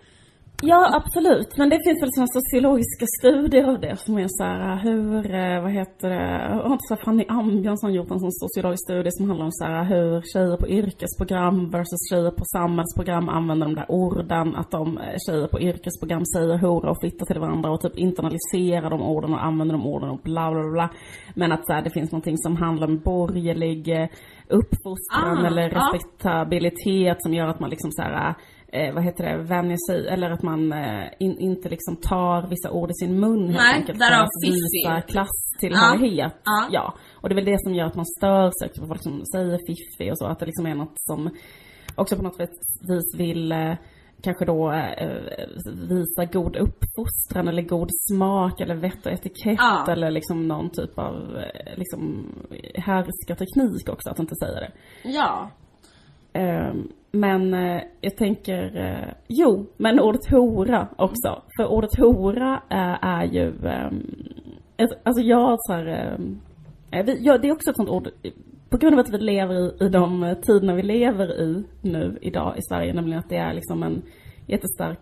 Ja, 0.61 0.89
absolut. 0.93 1.57
Men 1.57 1.69
det 1.69 1.79
finns 1.83 2.01
väl 2.01 2.09
sådana 2.11 2.27
sociologiska 2.27 3.05
studier 3.19 3.63
av 3.63 3.79
det 3.79 3.95
som 3.99 4.17
är 4.17 4.27
så 4.29 4.43
här, 4.43 4.75
hur, 4.83 5.35
eh, 5.35 5.61
vad 5.61 5.71
heter 5.71 6.09
det, 6.09 6.53
har 6.63 6.73
inte 6.73 6.87
så 6.87 6.95
Fanny 6.95 7.25
Ambjörnsson 7.27 7.93
gjort 7.93 8.11
en 8.11 8.19
sån 8.19 8.31
sociologisk 8.31 8.83
studie 8.87 9.11
som 9.11 9.29
handlar 9.29 9.45
om 9.45 9.51
så 9.51 9.65
här, 9.65 9.83
hur 9.83 10.21
tjejer 10.33 10.57
på 10.57 10.67
yrkesprogram 10.67 11.69
versus 11.69 12.09
tjejer 12.09 12.31
på 12.31 12.45
samhällsprogram 12.45 13.29
använder 13.29 13.67
de 13.67 13.75
där 13.75 13.91
orden, 13.91 14.55
att 14.55 14.71
de 14.71 14.99
tjejer 15.27 15.47
på 15.47 15.61
yrkesprogram 15.61 16.25
säger 16.25 16.57
hora 16.57 16.91
och 16.91 17.01
fitta 17.01 17.25
till 17.25 17.39
varandra 17.39 17.71
och 17.71 17.81
typ 17.81 17.97
internaliserar 17.97 18.89
de 18.89 19.01
orden 19.01 19.33
och 19.33 19.43
använder 19.43 19.73
de 19.77 19.85
orden 19.87 20.09
och 20.09 20.21
bla 20.23 20.51
bla 20.51 20.71
bla. 20.71 20.89
Men 21.35 21.51
att 21.51 21.65
så 21.65 21.73
här, 21.73 21.81
det 21.81 21.89
finns 21.89 22.11
någonting 22.11 22.37
som 22.37 22.55
handlar 22.55 22.87
om 22.87 22.99
borgerlig 22.99 24.09
uppfostran 24.49 25.37
Ah, 25.37 25.47
eller 25.47 25.69
respektabilitet 25.69 27.21
som 27.21 27.33
gör 27.33 27.47
att 27.47 27.59
man 27.59 27.69
liksom 27.69 27.91
så 27.91 28.01
här 28.01 28.35
eh, 28.71 28.93
vad 28.93 29.03
heter 29.03 29.23
det, 29.23 29.43
vänjer 29.43 29.77
sig, 29.89 30.07
eller 30.07 30.29
att 30.31 30.43
man 30.43 30.73
eh, 30.73 31.03
in, 31.19 31.39
inte 31.39 31.69
liksom 31.69 31.95
tar 31.95 32.47
vissa 32.49 32.71
ord 32.71 32.91
i 32.91 32.93
sin 32.93 33.19
mun 33.19 33.45
helt 33.45 33.57
Nej, 33.57 33.75
enkelt 33.75 33.97
för 34.03 34.09
därav 34.11 34.23
att 34.23 34.43
visa 34.43 35.01
klasstillhörighet. 35.01 36.33
Ja, 36.43 36.67
Ja. 36.71 36.93
Och 37.21 37.29
det 37.29 37.33
är 37.33 37.35
väl 37.35 37.45
det 37.45 37.61
som 37.63 37.75
gör 37.75 37.85
att 37.85 37.95
man 37.95 38.05
stör 38.05 38.51
sig 38.59 38.81
på 38.81 38.87
folk 38.87 39.03
som 39.03 39.25
säger 39.35 39.59
fiffi 39.67 40.11
och 40.11 40.17
så, 40.17 40.25
att 40.25 40.39
det 40.39 40.45
liksom 40.45 40.65
är 40.65 40.75
något 40.75 40.93
som 40.95 41.29
också 41.95 42.15
på 42.15 42.21
något 42.23 42.39
vis 42.39 43.15
vill 43.17 43.51
eh, 43.51 43.73
kanske 44.23 44.45
då 44.45 44.71
eh, 44.71 45.47
visa 45.89 46.25
god 46.25 46.55
uppfostran 46.55 47.47
eller 47.47 47.61
god 47.61 47.89
smak 48.11 48.61
eller 48.61 48.75
vett 48.75 49.05
och 49.05 49.11
etikett 49.11 49.57
Ja. 49.57 49.85
eller 49.91 50.11
liksom 50.11 50.47
någon 50.47 50.69
typ 50.69 50.99
av 50.99 51.37
eh, 51.37 51.77
liksom 51.77 52.25
härskarteknik 52.75 53.89
också 53.89 54.09
att 54.09 54.19
inte 54.19 54.35
säga 54.35 54.59
det. 54.59 54.71
Ja. 55.03 55.49
Eh, 56.33 56.73
men 57.11 57.53
eh, 57.53 57.81
jag 58.01 58.17
tänker, 58.17 58.77
eh, 58.77 59.13
jo, 59.27 59.65
men 59.77 59.99
ordet 59.99 60.29
hora 60.31 60.87
också. 60.97 61.41
För 61.57 61.67
ordet 61.67 61.97
hora 61.97 62.53
eh, 62.69 63.05
är 63.05 63.23
ju, 63.23 63.47
eh, 63.65 63.91
ett- 64.77 64.99
alltså 65.03 65.21
jag 65.21 65.57
så 65.59 65.73
här, 65.73 65.87
eh, 65.87 66.99
eh, 66.99 67.05
vi, 67.05 67.17
ja, 67.25 67.37
det 67.37 67.47
är 67.47 67.51
också 67.53 67.69
ett 67.69 67.75
sånt 67.75 67.89
ord, 67.89 68.09
på 68.69 68.77
grund 68.77 68.93
av 68.93 68.99
att 68.99 69.13
vi 69.13 69.17
lever 69.17 69.55
i, 69.55 69.85
i 69.85 69.89
de 69.89 70.35
tiderna 70.41 70.73
vi 70.73 70.83
lever 70.83 71.41
i 71.41 71.63
nu 71.81 72.17
idag 72.21 72.53
i 72.57 72.61
Sverige, 72.61 72.93
nämligen 72.93 73.19
att 73.19 73.29
det 73.29 73.37
är 73.37 73.53
liksom 73.53 73.83
en 73.83 74.01
jättestark 74.47 74.99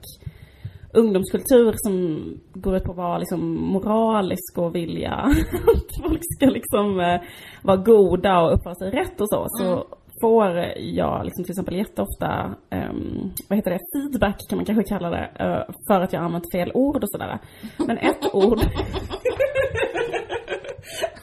ungdomskultur 0.93 1.73
som 1.75 2.19
går 2.53 2.75
ut 2.75 2.83
på 2.83 2.91
att 2.91 2.97
vara 2.97 3.17
liksom 3.17 3.55
moralisk 3.61 4.57
och 4.57 4.75
vilja 4.75 5.13
att 5.75 6.03
folk 6.03 6.21
ska 6.35 6.45
liksom 6.45 6.99
eh, 6.99 7.21
vara 7.63 7.77
goda 7.77 8.39
och 8.41 8.53
uppföra 8.53 8.75
sig 8.75 8.91
rätt 8.91 9.21
och 9.21 9.29
så. 9.29 9.45
Så 9.49 9.65
mm 9.65 9.83
får 10.21 10.73
jag 10.77 11.25
liksom 11.25 11.43
till 11.43 11.51
exempel 11.51 11.75
jätteofta, 11.75 12.55
um, 12.71 13.31
vad 13.47 13.57
heter 13.57 13.71
det, 13.71 13.79
feedback 13.93 14.49
kan 14.49 14.57
man 14.57 14.65
kanske 14.65 14.83
kalla 14.83 15.09
det, 15.09 15.29
eh, 15.39 15.75
för 15.87 16.01
att 16.01 16.13
jag 16.13 16.19
har 16.19 16.25
använt 16.25 16.51
fel 16.51 16.71
ord 16.73 17.03
och 17.03 17.09
sådär. 17.09 17.39
Men 17.77 17.97
ett 17.97 18.33
ord, 18.33 18.59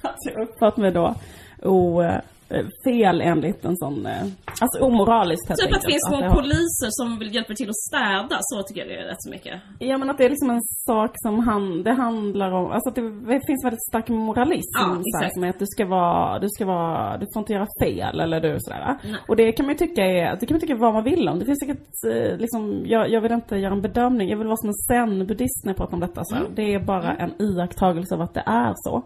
att 0.02 0.18
jag 0.24 0.48
uppfattat 0.48 0.76
mig 0.76 0.90
då 0.90 1.14
o, 1.62 2.02
eh, 2.02 2.66
fel 2.84 3.20
enligt 3.20 3.64
en 3.64 3.76
sån, 3.76 4.06
eh, 4.06 4.26
alltså 4.62 4.76
omoraliskt 4.88 5.48
helt 5.48 5.60
Typ 5.60 5.66
att 5.66 5.70
det 5.70 5.76
enkelt. 5.76 5.92
finns 5.92 6.06
små 6.08 6.16
har- 6.28 6.34
poliser 6.40 6.88
som 6.98 7.18
vill 7.18 7.34
hjälpa 7.34 7.54
till 7.54 7.68
att 7.74 7.76
städa, 7.90 8.36
så 8.40 8.62
tycker 8.62 8.80
jag 8.80 8.88
det 8.88 8.96
är 9.02 9.06
rätt 9.12 9.22
så 9.26 9.30
mycket. 9.30 9.54
Ja 9.78 9.98
men 9.98 10.10
att 10.10 10.18
det 10.18 10.24
är 10.24 10.30
liksom 10.30 10.50
en 10.50 10.62
sak 10.62 11.10
som 11.14 11.34
han, 11.48 11.82
det 11.82 11.92
handlar 11.92 12.50
om, 12.52 12.66
alltså 12.72 12.88
att 12.90 12.94
det 12.94 13.40
finns 13.48 13.64
väldigt 13.64 13.84
stark 13.90 14.08
moralism. 14.08 14.78
Ja, 14.80 14.98
så 15.04 15.18
här, 15.22 15.30
som 15.34 15.44
är 15.44 15.48
att 15.48 15.58
du 15.58 15.66
ska 15.66 15.86
vara, 15.86 16.38
du 16.38 16.48
ska 16.48 16.64
vara, 16.66 17.18
du 17.18 17.26
får 17.34 17.40
inte 17.40 17.52
göra 17.52 17.66
fel 17.82 18.20
eller 18.20 18.40
du 18.40 18.56
sådär. 18.60 18.98
Nej. 19.04 19.14
Och 19.28 19.36
det 19.36 19.52
kan 19.52 19.66
man 19.66 19.72
ju 19.74 19.78
tycka 19.78 20.02
är, 20.04 20.36
det 20.40 20.46
kan 20.46 20.54
man 20.54 20.60
tycka 20.60 20.76
vad 20.76 20.94
man 20.94 21.04
vill 21.04 21.28
om. 21.28 21.38
Det 21.38 21.44
finns 21.44 21.60
säkert 21.60 21.86
eh, 22.12 22.36
liksom, 22.38 22.82
jag, 22.84 23.10
jag 23.10 23.20
vill 23.20 23.32
inte 23.32 23.56
göra 23.56 23.72
en 23.74 23.82
bedömning, 23.82 24.28
jag 24.28 24.38
vill 24.38 24.46
vara 24.46 24.56
som 24.56 24.68
en 24.68 24.74
zen-buddhist 24.88 25.64
när 25.64 25.70
jag 25.70 25.76
pratar 25.76 25.94
om 25.94 26.00
detta. 26.00 26.20
Så. 26.24 26.36
Mm. 26.36 26.54
Det 26.54 26.74
är 26.74 26.78
bara 26.84 27.14
en 27.14 27.42
iakttagelse 27.42 28.14
av 28.14 28.20
att 28.20 28.34
det 28.34 28.42
är 28.46 28.72
så. 28.76 29.02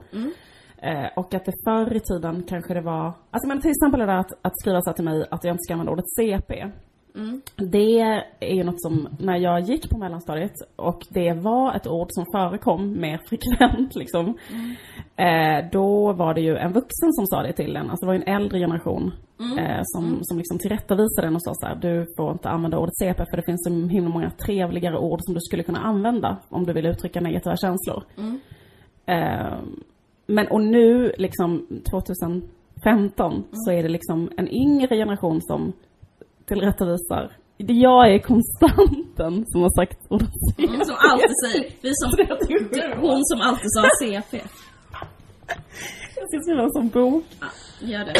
Eh, 0.83 1.07
och 1.17 1.35
att 1.35 1.45
det 1.45 1.53
förr 1.65 1.97
i 1.97 2.01
tiden 2.01 2.43
kanske 2.49 2.75
det 2.75 2.81
var, 2.81 3.13
alltså 3.31 3.49
men 3.49 3.61
till 3.61 3.71
exempel 3.71 4.01
det 4.01 4.07
där 4.07 4.19
att, 4.19 4.33
att 4.43 4.61
skriva 4.61 4.81
så 4.83 4.91
här 4.91 4.95
till 4.95 5.05
mig 5.05 5.27
att 5.31 5.45
jag 5.45 5.55
inte 5.55 5.63
ska 5.63 5.73
använda 5.75 5.93
ordet 5.93 6.11
CP. 6.17 6.65
Det 7.57 8.01
är 8.41 8.55
ju 8.55 8.65
något 8.65 8.83
som, 8.83 9.09
när 9.19 9.37
jag 9.37 9.61
gick 9.61 9.91
på 9.91 9.99
mellanstadiet 9.99 10.53
och 10.77 11.07
det 11.11 11.33
var 11.33 11.75
ett 11.75 11.87
ord 11.87 12.07
som 12.11 12.25
förekom 12.33 13.01
mer 13.01 13.21
frekvent 13.29 13.95
liksom. 13.95 14.39
Eh, 15.17 15.71
då 15.73 16.13
var 16.13 16.35
det 16.35 16.41
ju 16.41 16.57
en 16.57 16.73
vuxen 16.73 17.13
som 17.13 17.27
sa 17.27 17.43
det 17.43 17.53
till 17.53 17.77
en, 17.77 17.91
alltså 17.91 18.05
det 18.05 18.07
var 18.07 18.15
ju 18.15 18.23
en 18.23 18.35
äldre 18.35 18.59
generation 18.59 19.13
eh, 19.59 19.81
som, 19.83 20.19
som 20.23 20.39
liksom 20.39 20.59
tillrättavisade 20.59 21.27
en 21.27 21.35
och 21.35 21.43
sa 21.43 21.55
så 21.55 21.67
här, 21.67 21.75
du 21.75 22.07
får 22.17 22.33
inte 22.33 22.49
använda 22.49 22.79
ordet 22.79 22.97
CP 22.97 23.25
för 23.31 23.37
det 23.37 23.43
finns 23.43 23.65
så 23.65 23.71
himla 23.71 24.11
många 24.11 24.31
trevligare 24.31 24.99
ord 24.99 25.19
som 25.23 25.35
du 25.35 25.41
skulle 25.41 25.63
kunna 25.63 25.79
använda 25.79 26.37
om 26.49 26.67
du 26.67 26.73
vill 26.73 26.87
uttrycka 26.87 27.21
negativa 27.21 27.57
känslor. 27.57 28.03
Eh, 29.07 29.59
men 30.29 30.49
och 30.49 30.61
nu, 30.61 31.13
liksom 31.19 31.67
2015, 31.91 33.45
så 33.53 33.73
är 33.73 33.83
det 33.83 33.89
liksom 33.89 34.31
en 34.37 34.49
yngre 34.49 34.97
generation 34.97 35.43
som 35.43 35.73
tillrättavisar. 36.47 37.33
Det 37.57 37.73
jag 37.73 38.15
är 38.15 38.19
konstanten 38.19 39.45
som 39.47 39.63
har 39.63 39.71
sagt 39.81 39.99
ordet 40.09 40.29
CP. 40.57 40.69
Mm, 40.69 40.85
som 40.85 40.97
alltid 41.11 41.37
säger, 41.45 41.71
vi 41.81 41.91
som, 41.95 42.11
hon 43.01 43.25
som 43.25 43.41
alltid 43.41 43.71
sa 43.73 43.83
CP. 44.01 44.43
Jag 46.17 46.29
ska 46.29 46.41
skriva 46.41 46.63
en 46.63 46.71
sån 46.71 46.89
bok. 46.89 47.25
Gör 47.81 48.05
det. 48.05 48.11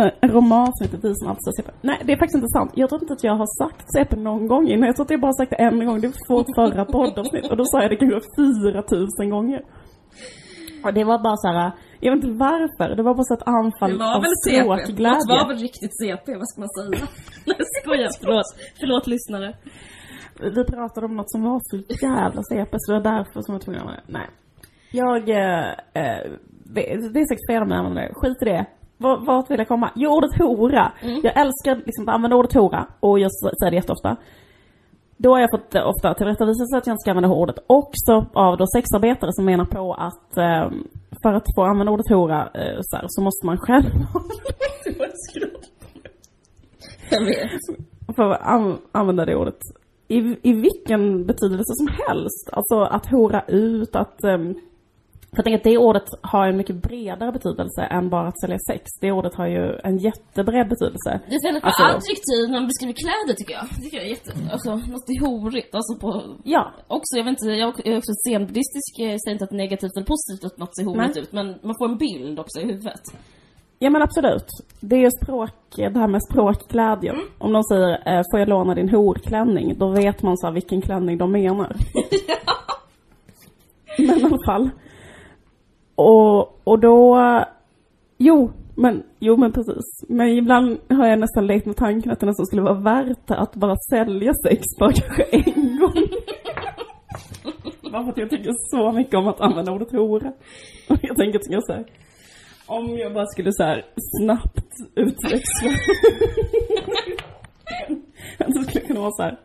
Är 0.00 0.14
en 0.20 0.30
roman 0.30 0.72
som 0.74 0.86
heter 0.86 1.08
Vi 1.08 1.14
som 1.14 1.28
alltid 1.28 1.44
sa 1.44 1.52
CP. 1.52 1.70
Nej, 1.80 2.02
det 2.04 2.12
är 2.12 2.16
faktiskt 2.16 2.34
inte 2.34 2.48
sant. 2.48 2.70
Jag 2.74 2.88
tror 2.88 3.02
inte 3.02 3.12
att 3.12 3.24
jag 3.24 3.36
har 3.36 3.64
sagt 3.64 3.92
CP 3.92 4.16
någon 4.16 4.46
gång 4.48 4.68
innan. 4.68 4.86
Jag 4.86 4.96
tror 4.96 5.06
att 5.06 5.10
jag 5.10 5.20
bara 5.20 5.32
sagt 5.32 5.50
det 5.50 5.56
en 5.56 5.86
gång. 5.86 6.00
Det 6.00 6.08
var 6.08 6.36
vårt 6.36 6.54
förra 6.54 6.84
poddavsnitt. 6.84 7.50
Och 7.50 7.56
då 7.56 7.64
sa 7.64 7.82
jag 7.82 7.90
det 7.90 7.96
kanske 7.96 8.20
4000 8.36 9.30
gånger. 9.30 9.62
Och 10.86 10.94
det 10.94 11.04
var 11.04 11.18
bara 11.18 11.36
så 11.36 11.48
här. 11.48 11.72
Jag 12.00 12.14
vet 12.14 12.24
inte 12.24 12.36
varför. 12.38 12.96
Det 12.96 13.02
var 13.02 13.14
bara 13.14 13.24
så 13.30 13.34
ett 13.34 13.48
anfall 13.58 13.90
Det 13.92 13.98
var 14.04 14.14
av 14.16 14.22
väl 14.22 14.36
CP? 14.44 14.56
Det 14.56 14.62
språkglädje. 14.62 15.36
var 15.40 15.48
väl 15.48 15.58
riktigt 15.58 15.92
CP, 16.00 16.26
vad 16.40 16.48
ska 16.48 16.56
man 16.64 16.72
säga? 16.78 17.06
Nej, 17.46 17.56
skojar. 17.82 18.10
Förlåt. 18.20 18.48
Förlåt 18.80 19.06
lyssnare. 19.06 19.48
Vi 20.56 20.64
pratade 20.64 21.06
om 21.06 21.16
något 21.16 21.30
som 21.30 21.42
var 21.42 21.60
så 21.70 21.76
jävla 22.06 22.42
CP 22.42 22.76
så 22.78 22.92
det 22.92 22.98
var 22.98 23.04
därför 23.12 23.40
som 23.42 23.52
jag 23.52 23.58
var 23.58 23.64
tvungen 23.64 23.88
att. 23.88 24.08
Nej. 24.18 24.26
Jag, 24.92 25.28
eh, 25.28 25.68
eh, 26.00 26.22
det 26.74 27.20
är 27.20 27.28
säkert 27.28 27.50
fel 27.52 27.62
om 27.62 27.70
jag 27.70 27.78
använder 27.78 28.02
det. 28.02 28.12
Skit 28.14 28.42
i 28.42 28.44
det. 28.44 28.66
Vart, 28.98 29.50
vill 29.50 29.58
jag 29.58 29.68
komma? 29.68 29.90
Jo, 29.94 30.10
ordet 30.10 30.38
hora. 30.38 30.92
Jag 31.22 31.36
älskar 31.42 31.74
liksom 31.86 32.08
att 32.08 32.14
använda 32.14 32.36
ordet 32.36 32.54
hora 32.54 32.86
och 33.00 33.18
jag 33.18 33.30
säger 33.32 33.70
det 33.70 33.76
jätteofta. 33.76 34.16
Då 35.16 35.30
har 35.34 35.40
jag 35.40 35.50
fått 35.50 35.74
eh, 35.74 35.86
ofta 35.88 36.14
tillrättavisat 36.14 36.74
att 36.78 36.86
jag 36.86 36.94
inte 36.94 37.00
ska 37.00 37.10
använda 37.10 37.28
ordet. 37.36 37.56
Också 37.66 38.26
av 38.34 38.56
då 38.56 38.66
sexarbetare 38.66 39.32
som 39.32 39.44
menar 39.44 39.64
på 39.64 39.94
att 39.94 40.36
eh, 40.36 40.70
för 41.22 41.32
att 41.32 41.44
få 41.56 41.62
använda 41.62 41.92
ordet 41.92 42.08
hora 42.08 42.48
eh, 42.54 42.78
så, 42.82 42.96
här, 42.96 43.04
så 43.08 43.22
måste 43.22 43.46
man 43.46 43.58
själv 43.58 43.84
Jag 47.10 47.24
vet. 47.24 47.50
för 48.16 48.22
att 48.30 48.42
an- 48.46 48.78
använda 48.92 49.24
det 49.24 49.36
ordet 49.36 49.58
i, 50.08 50.18
i 50.50 50.52
vilken 50.52 51.26
betydelse 51.26 51.72
som 51.74 51.88
helst. 51.88 52.50
Alltså 52.52 52.80
att 52.80 53.06
hora 53.06 53.42
ut, 53.48 53.96
att... 53.96 54.24
Um, 54.24 54.54
för 55.36 55.40
jag 55.40 55.44
tänker 55.44 55.58
att 55.58 55.64
det 55.70 55.78
ordet 55.78 56.08
har 56.32 56.46
en 56.48 56.56
mycket 56.56 56.76
bredare 56.88 57.32
betydelse 57.32 57.82
än 57.96 58.10
bara 58.10 58.28
att 58.28 58.40
sälja 58.40 58.58
sex. 58.70 58.82
Det 59.00 59.12
ordet 59.12 59.34
har 59.34 59.46
ju 59.46 59.64
en 59.88 59.96
jättebred 59.98 60.68
betydelse. 60.68 61.10
Det 61.28 61.32
är 61.34 61.36
istället 61.40 61.62
för 61.62 61.68
Alltså- 61.68 61.84
adjektiv 61.96 62.40
när 62.50 62.58
man 62.60 62.66
beskriver 62.72 62.94
kläder 63.04 63.34
tycker 63.38 63.54
jag. 63.58 63.64
Det 63.76 63.80
tycker 63.84 63.96
jag 64.00 64.06
är 64.06 64.10
jätte, 64.16 64.32
alltså 64.54 64.70
något 64.94 65.08
horigt. 65.26 65.74
Alltså 65.78 65.92
på, 66.02 66.08
Ja, 66.54 66.62
också, 66.98 67.12
jag 67.18 67.24
vet 67.24 67.30
inte, 67.36 67.46
jag 67.64 67.86
är 67.88 67.98
också 68.02 68.12
zenbuddhistisk, 68.26 68.90
jag 68.98 69.20
säger 69.22 69.34
inte 69.36 69.44
att 69.48 69.56
negativt 69.64 69.92
eller 69.96 70.06
positivt 70.14 70.44
att 70.50 70.58
något 70.62 70.74
ser 70.76 70.84
horigt 70.90 71.16
ut, 71.22 71.32
men 71.32 71.46
man 71.66 71.74
får 71.78 71.86
en 71.92 71.98
bild 72.06 72.38
också 72.44 72.60
i 72.60 72.66
huvudet. 72.72 73.04
ja 73.78 73.90
men 73.90 74.02
absolut. 74.02 74.48
Det 74.80 74.96
är 74.96 75.00
ju 75.00 75.10
språk, 75.22 75.50
det 75.76 75.98
här 76.02 76.08
med 76.08 76.22
språkglädje. 76.30 77.12
Om 77.38 77.52
de 77.52 77.62
säger 77.64 77.90
eh, 78.10 78.22
får 78.30 78.38
jag 78.40 78.48
låna 78.48 78.74
din 78.74 78.88
horklänning? 78.88 79.78
Då 79.78 79.88
vet 79.90 80.22
man 80.22 80.36
så 80.36 80.46
här 80.46 80.54
vilken 80.54 80.82
klänning 80.82 81.18
de 81.18 81.32
menar. 81.32 81.76
Men 83.98 84.18
i 84.20 84.24
alla 84.24 84.38
fall. 84.46 84.70
Och, 85.96 86.68
och 86.68 86.78
då... 86.78 87.18
Jo, 88.18 88.52
men, 88.74 89.02
jo 89.18 89.36
men 89.36 89.52
precis. 89.52 90.04
Men 90.08 90.28
ibland 90.28 90.78
har 90.88 91.06
jag 91.06 91.18
nästan 91.18 91.46
lekt 91.46 91.66
med 91.66 91.76
tanken 91.76 92.12
att 92.12 92.20
det 92.20 92.26
nästan 92.26 92.46
skulle 92.46 92.62
vara 92.62 92.80
värt 92.80 93.30
att 93.30 93.54
bara 93.54 93.76
sälja 93.90 94.34
sex 94.34 94.62
bara 94.78 94.92
kanske 94.92 95.22
en 95.22 95.78
gång. 95.78 96.08
bara 97.92 98.04
för 98.04 98.10
att 98.10 98.18
jag 98.18 98.30
tycker 98.30 98.52
så 98.70 98.92
mycket 98.92 99.14
om 99.14 99.28
att 99.28 99.40
använda 99.40 99.72
ordet 99.72 99.92
hora. 99.92 100.32
Och 100.88 100.98
jag 101.02 101.16
tänker 101.16 101.38
att 101.38 101.50
jag 101.50 101.64
så 101.64 101.72
här, 101.72 101.86
om 102.66 102.98
jag 102.98 103.14
bara 103.14 103.26
skulle 103.26 103.52
så 103.52 103.62
här 103.62 103.84
snabbt 104.20 104.70
utväxla. 104.94 105.70
att 108.38 108.54
det 108.54 108.64
skulle 108.64 108.86
kunna 108.86 109.00
vara 109.00 109.10
så 109.10 109.22
här. 109.22 109.38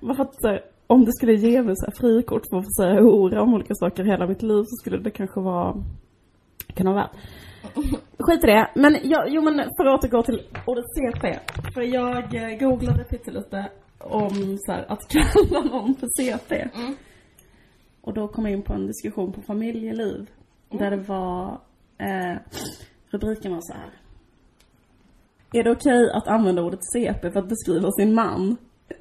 Bara 0.00 0.14
för 0.14 0.22
att 0.22 0.40
så 0.40 0.48
här, 0.48 0.62
om 0.86 1.04
det 1.04 1.12
skulle 1.12 1.34
ge 1.34 1.62
mig 1.62 1.76
så 1.76 1.86
här 1.86 1.94
frikort 2.00 2.42
för 2.50 2.58
att 2.58 2.64
få 2.64 2.70
säga 2.82 3.00
hora 3.00 3.42
om 3.42 3.54
olika 3.54 3.74
saker 3.74 4.04
hela 4.04 4.26
mitt 4.26 4.42
liv 4.42 4.62
så 4.62 4.76
skulle 4.80 4.98
det 4.98 5.10
kanske 5.10 5.40
vara 5.40 5.84
kunna 6.74 6.92
vara 6.92 7.02
värt. 7.02 7.16
Skit 8.18 8.44
i 8.44 8.46
det. 8.46 8.70
Men 8.74 8.98
jag, 9.02 9.28
jo 9.28 9.42
men 9.42 9.54
för 9.76 9.86
att 9.86 10.04
återgå 10.04 10.22
till 10.22 10.42
ordet 10.66 10.84
CP. 10.94 11.38
För 11.74 11.82
jag 11.82 12.34
eh, 12.34 12.58
googlade 12.58 13.04
pyttelite 13.04 13.70
om 13.98 14.58
så 14.58 14.72
här, 14.72 14.92
att 14.92 15.08
kalla 15.08 15.60
någon 15.60 15.94
för 15.94 16.08
CP. 16.16 16.68
Och 18.00 18.14
då 18.14 18.28
kom 18.28 18.44
jag 18.44 18.52
in 18.52 18.62
på 18.62 18.72
en 18.72 18.86
diskussion 18.86 19.32
på 19.32 19.42
familjeliv. 19.42 20.30
Där 20.70 20.90
det 20.90 20.96
var, 20.96 21.60
eh, 21.98 22.38
rubriken 23.10 23.52
var 23.52 23.60
så 23.60 23.72
här. 23.74 23.90
Är 25.52 25.64
det 25.64 25.70
okej 25.70 26.10
att 26.10 26.28
använda 26.28 26.62
ordet 26.62 26.84
CP 26.92 27.30
för 27.30 27.40
att 27.40 27.48
beskriva 27.48 27.90
sin 27.90 28.14
man? 28.14 28.56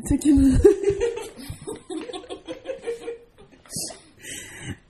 Tycker 0.10 0.32
ni? 0.32 0.58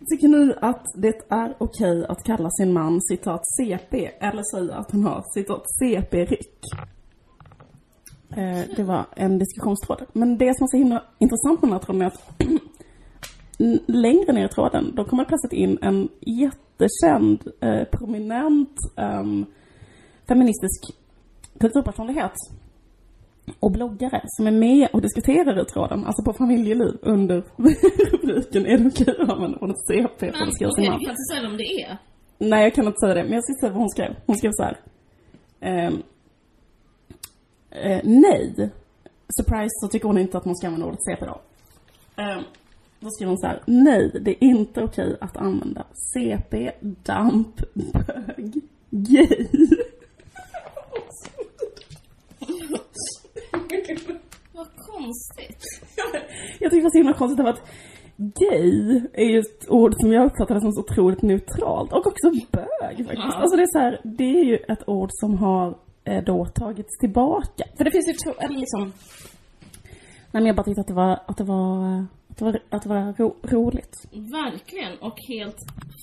Tycker 0.09 0.27
ni 0.27 0.53
att 0.61 0.85
det 0.95 1.21
är 1.29 1.55
okej 1.57 2.05
att 2.09 2.23
kalla 2.23 2.49
sin 2.49 2.73
man 2.73 3.01
citat 3.01 3.41
CP 3.57 4.11
eller 4.19 4.43
säga 4.55 4.75
att 4.75 4.91
han 4.91 5.03
har 5.03 5.23
citat 5.33 5.63
CP-ryck? 5.79 6.59
Eh, 8.37 8.75
det 8.75 8.83
var 8.83 9.05
en 9.15 9.39
diskussionstråd. 9.39 10.05
Men 10.13 10.37
det 10.37 10.57
som 10.57 10.63
är 10.63 10.67
så 10.67 10.77
himla 10.77 11.03
intressant 11.19 11.61
med 11.61 11.69
den 11.69 11.73
här 11.73 11.79
tråden 11.79 12.01
är 12.01 12.05
att 12.05 12.21
längre 13.87 14.33
ner 14.33 14.45
i 14.45 14.49
tråden, 14.49 14.95
då 14.95 15.05
kommer 15.05 15.25
plötsligt 15.25 15.53
in 15.53 15.77
en 15.81 16.09
jättekänd, 16.21 17.47
eh, 17.61 17.83
prominent, 17.83 18.77
eh, 18.97 19.23
feministisk 20.27 20.95
kulturpersonlighet 21.59 22.33
och 23.59 23.71
bloggare 23.71 24.21
som 24.25 24.47
är 24.47 24.51
med 24.51 24.87
och 24.93 25.01
diskuterar 25.01 25.61
i 25.61 25.65
tråden, 25.65 26.05
alltså 26.05 26.23
på 26.23 26.33
familjeliv, 26.33 26.97
under 27.01 27.43
rubriken 28.11 28.65
Är 28.65 28.87
okej 28.87 29.15
att 29.19 29.29
använda 29.29 29.57
ordet 29.57 29.77
CP 29.87 30.31
på 30.31 30.45
det 30.45 30.51
skriva 30.51 30.71
sin 30.71 30.83
du 30.83 30.89
man? 30.89 30.99
kan 30.99 31.09
inte 31.09 31.23
säga 31.31 31.41
vem 31.41 31.57
det 31.57 31.63
är. 31.81 31.97
Nej, 32.37 32.63
jag 32.63 32.73
kan 32.75 32.85
inte 32.87 32.99
säga 32.99 33.13
det, 33.13 33.23
men 33.23 33.33
jag 33.33 33.43
ska 33.43 33.53
säga 33.59 33.71
vad 33.71 33.81
hon 33.81 33.89
skrev. 33.89 34.15
Hon 34.25 34.35
skrev 34.37 34.51
så 34.53 34.63
här. 34.63 34.77
ehm, 35.59 36.03
eh, 37.71 37.99
nej. 38.03 38.69
Surprise 39.39 39.69
så 39.81 39.87
tycker 39.87 40.07
hon 40.07 40.17
inte 40.17 40.37
att 40.37 40.45
man 40.45 40.55
ska 40.55 40.67
använda 40.67 40.85
ordet 40.87 41.03
CP 41.03 41.25
då. 41.25 41.41
Ehm, 42.21 42.43
då 42.99 43.09
skriver 43.09 43.29
hon 43.29 43.37
så 43.37 43.47
här. 43.47 43.61
Nej, 43.65 44.11
det 44.21 44.31
är 44.31 44.43
inte 44.43 44.83
okej 44.83 45.17
att 45.21 45.37
använda 45.37 45.85
CP, 46.13 46.71
damp, 46.81 47.61
bög, 47.73 48.53
gay. 48.89 49.47
Vad 54.55 54.67
konstigt. 54.77 55.63
Jag 56.59 56.71
tycker 56.71 56.77
det 56.77 56.83
var 56.83 56.89
så 56.89 56.97
himla 56.97 57.13
konstigt 57.13 57.47
att 57.47 57.61
gay 58.17 59.01
är 59.13 59.25
ju 59.25 59.39
ett 59.39 59.69
ord 59.69 59.93
som 59.95 60.11
jag 60.11 60.25
uppfattade 60.25 60.61
som 60.61 60.71
så 60.71 60.81
otroligt 60.81 61.21
neutralt. 61.21 61.91
Och 61.93 62.07
också 62.07 62.31
bög 62.51 62.97
faktiskt. 62.97 63.11
Ja. 63.13 63.33
Alltså 63.41 63.57
det 63.57 63.63
är 63.63 63.71
så 63.71 63.79
här, 63.79 64.01
det 64.03 64.39
är 64.39 64.43
ju 64.43 64.55
ett 64.55 64.89
ord 64.89 65.09
som 65.11 65.37
har 65.37 65.77
eh, 66.03 66.23
då 66.23 66.45
tagits 66.45 66.97
tillbaka. 66.99 67.63
För 67.77 67.83
det 67.83 67.91
finns 67.91 68.07
ju 68.07 68.13
två, 68.13 68.39
eller 68.39 68.59
liksom... 68.59 68.81
Nej 70.31 70.41
men 70.41 70.45
jag 70.45 70.55
bara 70.55 70.63
tyckte 70.63 70.81
att 70.81 70.87
det 70.87 70.93
var, 70.93 71.19
att 71.25 71.37
det 71.37 71.43
var, 71.43 72.05
att 72.29 72.37
det 72.37 72.45
var, 72.45 72.59
att 72.69 72.83
det 72.83 72.89
var 72.89 73.13
ro, 73.13 73.35
roligt. 73.43 73.95
Verkligen, 74.11 74.97
och 74.97 75.17
helt 75.29 75.57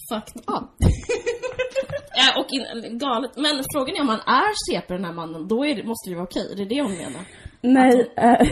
fucked 0.08 0.42
up. 0.56 0.70
ja, 2.20 2.40
och 2.40 2.46
in, 2.50 2.98
galet. 2.98 3.30
Men 3.36 3.64
frågan 3.74 3.96
är 3.96 4.00
om 4.00 4.08
han 4.08 4.20
är 4.20 4.52
CP 4.66 4.94
den 4.94 5.04
här 5.04 5.12
mannen, 5.12 5.48
då 5.48 5.64
det, 5.64 5.84
måste 5.84 6.10
det 6.10 6.16
vara 6.16 6.24
okej. 6.24 6.54
Det 6.56 6.62
är 6.62 6.68
det 6.68 6.82
hon 6.82 6.92
menar. 6.92 7.22
Nej, 7.60 8.12
eh, 8.16 8.24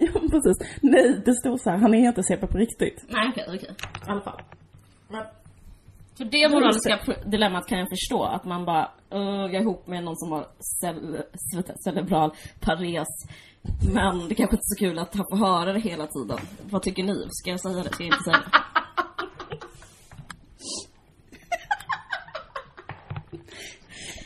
ja 0.00 0.20
precis. 0.30 0.78
Nej, 0.82 1.22
det 1.24 1.34
stod 1.34 1.60
så 1.60 1.70
här, 1.70 1.78
han 1.78 1.94
är 1.94 2.08
inte 2.08 2.22
CP 2.22 2.46
på 2.46 2.58
riktigt. 2.58 3.04
Nej, 3.08 3.28
okej, 3.30 3.44
okej. 3.48 3.70
I 4.06 4.10
alla 4.10 4.22
fall. 4.22 4.40
För 6.16 6.24
det 6.24 6.48
moraliska 6.48 6.98
dilemmat 7.26 7.66
kan 7.66 7.78
jag 7.78 7.88
förstå, 7.88 8.24
att 8.24 8.44
man 8.44 8.64
bara, 8.64 8.90
uh, 9.14 9.20
jag 9.20 9.54
är 9.54 9.60
ihop 9.60 9.86
med 9.86 10.04
någon 10.04 10.16
som 10.16 10.32
har 10.32 10.46
cell, 10.80 11.22
cerebral 11.84 12.30
pares. 12.60 13.08
Men 13.94 14.28
det 14.28 14.34
kanske 14.34 14.56
inte 14.56 14.62
är 14.62 14.74
så 14.74 14.78
kul 14.78 14.98
att 14.98 15.14
han 15.14 15.24
får 15.30 15.36
höra 15.36 15.72
det 15.72 15.80
hela 15.80 16.06
tiden. 16.06 16.38
Vad 16.70 16.82
tycker 16.82 17.02
ni? 17.02 17.26
Ska 17.30 17.50
jag 17.50 17.60
säga 17.60 17.82
det? 17.82 17.92
Ska 17.92 18.04
jag 18.04 18.14
inte 18.14 18.24
säga 18.24 18.36
det? 18.36 18.58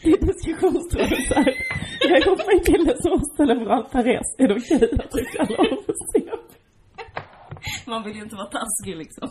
Diskussionstrådet 0.06 1.28
där. 1.28 1.54
Jag 2.00 2.10
är 2.10 2.26
ihop 2.26 2.38
med 2.38 2.54
en 2.58 2.64
kille 2.64 2.94
som 3.02 3.10
har 3.10 3.36
cerebral 3.36 3.84
pares. 3.92 4.28
Är 4.38 4.48
det 4.48 4.54
okej 4.54 4.90
att 5.04 5.14
vi 5.14 5.24
kallar 5.24 5.56
honom 5.56 5.78
för 5.86 5.94
CP? 6.12 6.30
Man 7.86 8.04
vill 8.04 8.16
ju 8.16 8.22
inte 8.22 8.36
vara 8.36 8.46
taskig 8.46 8.96
liksom. 8.96 9.28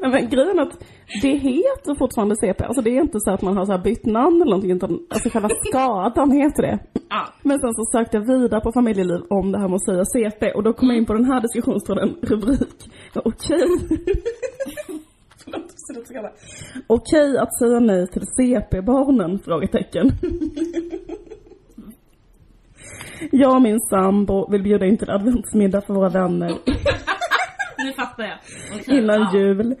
Nej, 0.00 0.10
men 0.10 0.28
grejen 0.28 0.58
att 0.58 0.84
det 1.22 1.34
heter 1.36 1.98
fortfarande 1.98 2.36
CP. 2.36 2.64
Alltså 2.64 2.82
det 2.82 2.90
är 2.90 3.00
inte 3.00 3.20
så 3.20 3.30
att 3.30 3.42
man 3.42 3.56
har 3.56 3.66
så 3.66 3.78
bytt 3.78 4.06
namn 4.06 4.42
eller 4.42 4.50
någonting 4.50 4.70
utan 4.70 4.90
alltså 5.08 5.30
själva 5.30 5.48
skadan 5.68 6.30
heter 6.30 6.62
det. 6.62 6.78
Ja. 7.08 7.26
Men 7.42 7.58
sen 7.60 7.74
så 7.74 7.84
sökte 7.92 8.16
jag 8.16 8.26
vidare 8.26 8.60
på 8.60 8.72
familjeliv 8.72 9.20
om 9.30 9.52
det 9.52 9.58
här 9.58 9.68
med 9.68 9.74
att 9.74 9.84
säga 9.84 10.04
CP 10.04 10.52
och 10.52 10.62
då 10.62 10.72
kom 10.72 10.88
jag 10.88 10.96
in 10.98 11.06
på 11.06 11.12
den 11.14 11.24
här 11.24 11.40
diskussionstråden, 11.40 12.08
rubrik. 12.22 12.90
Okej. 13.14 13.68
Förlåt, 14.86 15.03
Okej 16.86 17.38
att 17.38 17.58
säga 17.58 17.80
nej 17.80 18.06
till 18.06 18.26
CP-barnen? 18.26 19.38
Frågetecken. 19.38 20.10
Jag 23.32 23.56
och 23.56 23.62
min 23.62 23.80
sambo 23.80 24.50
vill 24.50 24.62
bjuda 24.62 24.86
in 24.86 24.96
till 24.96 25.10
adventsmiddag 25.10 25.80
för 25.80 25.94
våra 25.94 26.08
vänner 26.08 26.58
Nu 27.84 27.92
fattar 27.92 28.24
jag. 28.24 28.38
Okej, 28.74 28.98
innan 28.98 29.20
ja. 29.20 29.38
jul. 29.38 29.76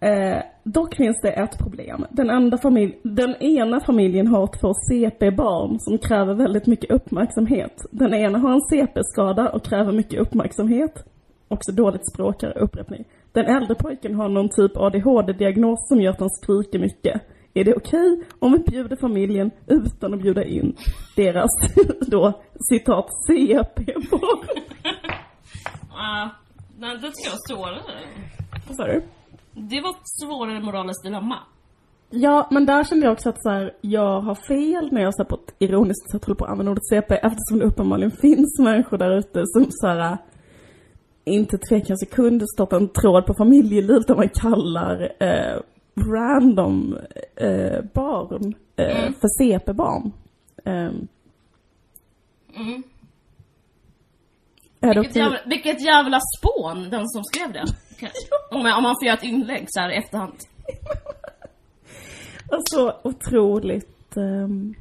Eh, 0.00 0.42
dock 0.64 0.94
finns 0.94 1.20
det 1.22 1.30
ett 1.30 1.58
problem. 1.58 2.06
Den, 2.10 2.30
enda 2.30 2.58
familj, 2.58 2.98
den 3.02 3.36
ena 3.42 3.80
familjen 3.80 4.26
har 4.26 4.46
två 4.46 4.72
CP-barn 4.74 5.78
som 5.80 5.98
kräver 5.98 6.34
väldigt 6.34 6.66
mycket 6.66 6.90
uppmärksamhet. 6.90 7.86
Den 7.90 8.14
ena 8.14 8.38
har 8.38 8.52
en 8.52 8.60
CP-skada 8.60 9.48
och 9.48 9.64
kräver 9.64 9.92
mycket 9.92 10.20
uppmärksamhet. 10.20 11.04
Också 11.48 11.72
dåligt 11.72 12.12
språk 12.12 12.42
upprepning. 12.42 13.04
Den 13.36 13.46
äldre 13.46 13.74
pojken 13.74 14.14
har 14.14 14.28
någon 14.28 14.48
typ 14.48 14.76
ADHD-diagnos 14.76 15.88
som 15.88 16.00
gör 16.00 16.10
att 16.10 16.20
han 16.20 16.30
skriker 16.30 16.78
mycket. 16.78 17.22
Är 17.54 17.64
det 17.64 17.74
okej 17.74 18.22
om 18.38 18.52
vi 18.52 18.58
bjuder 18.58 18.96
familjen 18.96 19.50
utan 19.66 20.14
att 20.14 20.22
bjuda 20.22 20.44
in 20.44 20.76
deras, 21.16 21.50
då, 22.06 22.42
citat, 22.68 23.06
CP-barn? 23.26 24.46
Ja, 25.90 26.30
nej, 26.78 26.98
det 26.98 27.12
ska 27.12 27.30
vara 27.30 27.38
svårare. 27.48 27.82
Vad 28.66 28.76
sa 28.76 28.84
du? 28.84 29.02
Det 29.52 29.80
var 29.80 29.90
ett 29.90 30.08
svårare 30.22 30.60
moraliskt 30.60 31.02
dilemma. 31.04 31.38
Ja, 32.10 32.48
men 32.50 32.66
där 32.66 32.84
kände 32.84 33.06
jag 33.06 33.12
också 33.12 33.28
att 33.28 33.42
så 33.42 33.50
här, 33.50 33.74
jag 33.80 34.20
har 34.20 34.34
fel 34.34 34.92
när 34.92 35.02
jag 35.02 35.14
så 35.14 35.24
på 35.24 35.34
ett 35.34 35.54
ironiskt 35.58 36.10
sätt 36.10 36.24
håller 36.24 36.36
på 36.36 36.44
att 36.44 36.50
använda 36.50 36.72
ordet 36.72 36.86
CP 36.86 37.14
eftersom 37.14 37.58
det 37.58 37.64
uppenbarligen 37.64 38.10
finns 38.10 38.58
människor 38.58 38.98
där 38.98 39.18
ute 39.18 39.46
som 39.46 39.66
så 39.70 39.86
här, 39.86 40.18
inte 41.26 41.58
tvekar 41.58 41.90
en 41.90 41.98
sekund 41.98 42.42
startar 42.54 42.76
en 42.76 42.88
tråd 42.88 43.26
på 43.26 43.34
familjeliv 43.34 44.02
där 44.06 44.14
man 44.14 44.28
kallar 44.28 45.12
eh, 45.20 45.60
random 46.14 46.96
eh, 47.36 47.84
barn 47.94 48.54
eh, 48.76 49.12
för 49.20 49.28
CP-barn. 49.38 50.12
Ehm. 50.64 51.08
Mm. 52.56 52.82
Vilket 54.80 55.16
jävla, 55.16 55.38
vilket 55.46 55.84
jävla 55.84 56.20
spån, 56.38 56.90
den 56.90 57.08
som 57.08 57.24
skrev 57.24 57.52
det. 57.52 57.64
Om, 58.50 58.66
jag, 58.66 58.76
om 58.76 58.82
man 58.82 58.94
får 59.00 59.06
göra 59.06 59.16
ett 59.16 59.24
inlägg 59.24 59.64
så 59.68 59.80
här 59.80 59.90
i 59.90 59.96
efterhand. 59.96 60.36
Alltså 62.50 62.96
otroligt... 63.02 64.16
ehm, 64.16 64.74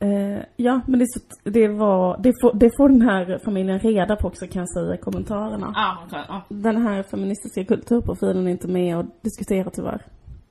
eh, 0.00 0.42
ja, 0.56 0.80
men 0.86 1.00
det, 1.00 1.06
det 1.50 1.68
var... 1.68 2.18
Det 2.22 2.32
får, 2.40 2.54
det 2.54 2.70
får 2.76 2.88
den 2.88 3.02
här 3.02 3.38
familjen 3.44 3.78
reda 3.78 4.16
på 4.16 4.28
också 4.28 4.46
kan 4.46 4.60
jag 4.60 4.70
säga 4.70 4.94
i 4.94 4.98
kommentarerna. 4.98 5.72
Ja, 5.74 6.02
okej, 6.06 6.24
ja. 6.28 6.42
Den 6.48 6.82
här 6.86 7.02
feministiska 7.02 7.64
kulturprofilen 7.64 8.46
är 8.46 8.50
inte 8.50 8.68
med 8.68 8.96
och 8.98 9.04
diskuterar 9.22 9.70
tyvärr. 9.70 10.06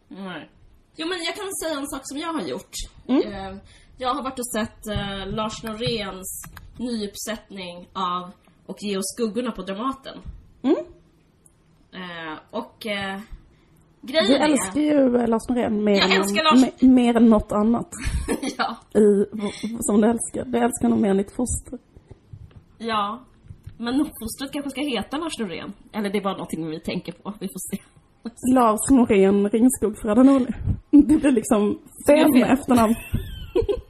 Nej. 0.08 0.50
Jo 0.96 1.08
men 1.08 1.18
jag 1.24 1.36
kan 1.36 1.54
säga 1.64 1.80
en 1.80 1.88
sak 1.88 2.02
som 2.04 2.18
jag 2.18 2.34
har 2.34 2.42
gjort. 2.42 2.76
Mm. 3.08 3.34
Eh, 3.34 3.58
jag 3.98 4.14
har 4.14 4.24
varit 4.24 4.40
och 4.40 4.52
sett 4.56 4.88
eh, 4.88 5.28
Lars 5.28 5.64
Noréns 5.64 6.42
nyuppsättning 6.78 7.88
av 7.94 8.32
Och 8.66 8.78
ge 8.80 8.98
oss 8.98 9.16
skuggorna 9.16 9.52
på 9.52 9.62
Dramaten. 9.62 10.18
Mm. 10.64 10.78
Eh, 11.94 12.38
och 12.52 12.88
Du 14.02 14.14
grejen 14.14 14.42
är... 14.42 14.50
älskar 14.50 14.82
ju 14.82 15.28
Lars 15.28 15.50
Norén 15.50 15.84
mer, 15.84 15.96
Jag 15.96 16.12
än, 16.12 16.20
Lars. 16.22 16.64
me- 16.64 16.88
mer 16.88 17.18
än 17.18 17.30
något 17.30 17.52
annat 17.52 17.90
ja, 18.58 18.76
i, 19.00 19.26
som 19.80 20.02
du 20.02 20.08
älskar. 20.08 20.46
Du 20.46 20.58
älskar 20.58 20.84
honom 20.84 21.02
mer 21.02 21.10
än 21.10 21.18
ditt 21.18 21.32
foster. 21.36 21.80
ja. 22.78 23.20
Men 23.82 23.96
uppfostret 24.02 24.52
kanske 24.52 24.70
ska 24.70 24.82
heta 24.82 25.18
Lars 25.18 25.40
Norén. 25.40 25.74
Eller 25.94 26.10
det 26.10 26.18
är 26.18 26.22
bara 26.24 26.34
någonting 26.34 26.70
vi 26.70 26.80
tänker 26.80 27.12
på. 27.12 27.34
Vi 27.40 27.48
får 27.48 27.76
se. 27.76 27.84
Lars 28.54 28.90
Norén 28.90 29.50
Ringskog 29.50 29.98
Ferranoli. 30.02 30.48
Det 30.92 31.18
blir 31.18 31.32
liksom 31.32 31.80
fem 32.08 32.44
efternamn. 32.44 32.96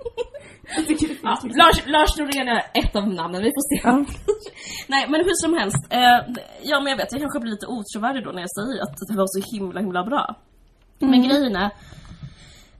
Ja, 1.23 1.39
Lars, 1.43 1.77
Lars 1.85 2.17
Norén 2.17 2.47
är 2.47 2.63
ett 2.73 2.95
av 2.95 3.07
namnen, 3.07 3.41
vi 3.43 3.51
får 3.57 3.65
se. 3.69 3.81
Ja. 3.87 4.05
Nej 4.87 5.05
men 5.09 5.19
hur 5.19 5.33
som 5.45 5.53
helst, 5.59 5.83
eh, 5.89 6.19
ja 6.63 6.79
men 6.79 6.87
jag 6.91 6.97
vet, 6.97 7.11
jag 7.11 7.21
kanske 7.21 7.39
blir 7.39 7.51
lite 7.51 7.67
otrovärdig 7.67 8.23
då 8.23 8.31
när 8.31 8.41
jag 8.41 8.53
säger 8.59 8.83
att 8.83 8.95
det 9.09 9.17
var 9.17 9.27
så 9.27 9.55
himla 9.55 9.79
himla 9.79 10.03
bra. 10.03 10.35
Men 10.99 11.23
grejen 11.27 11.55
är, 11.55 11.69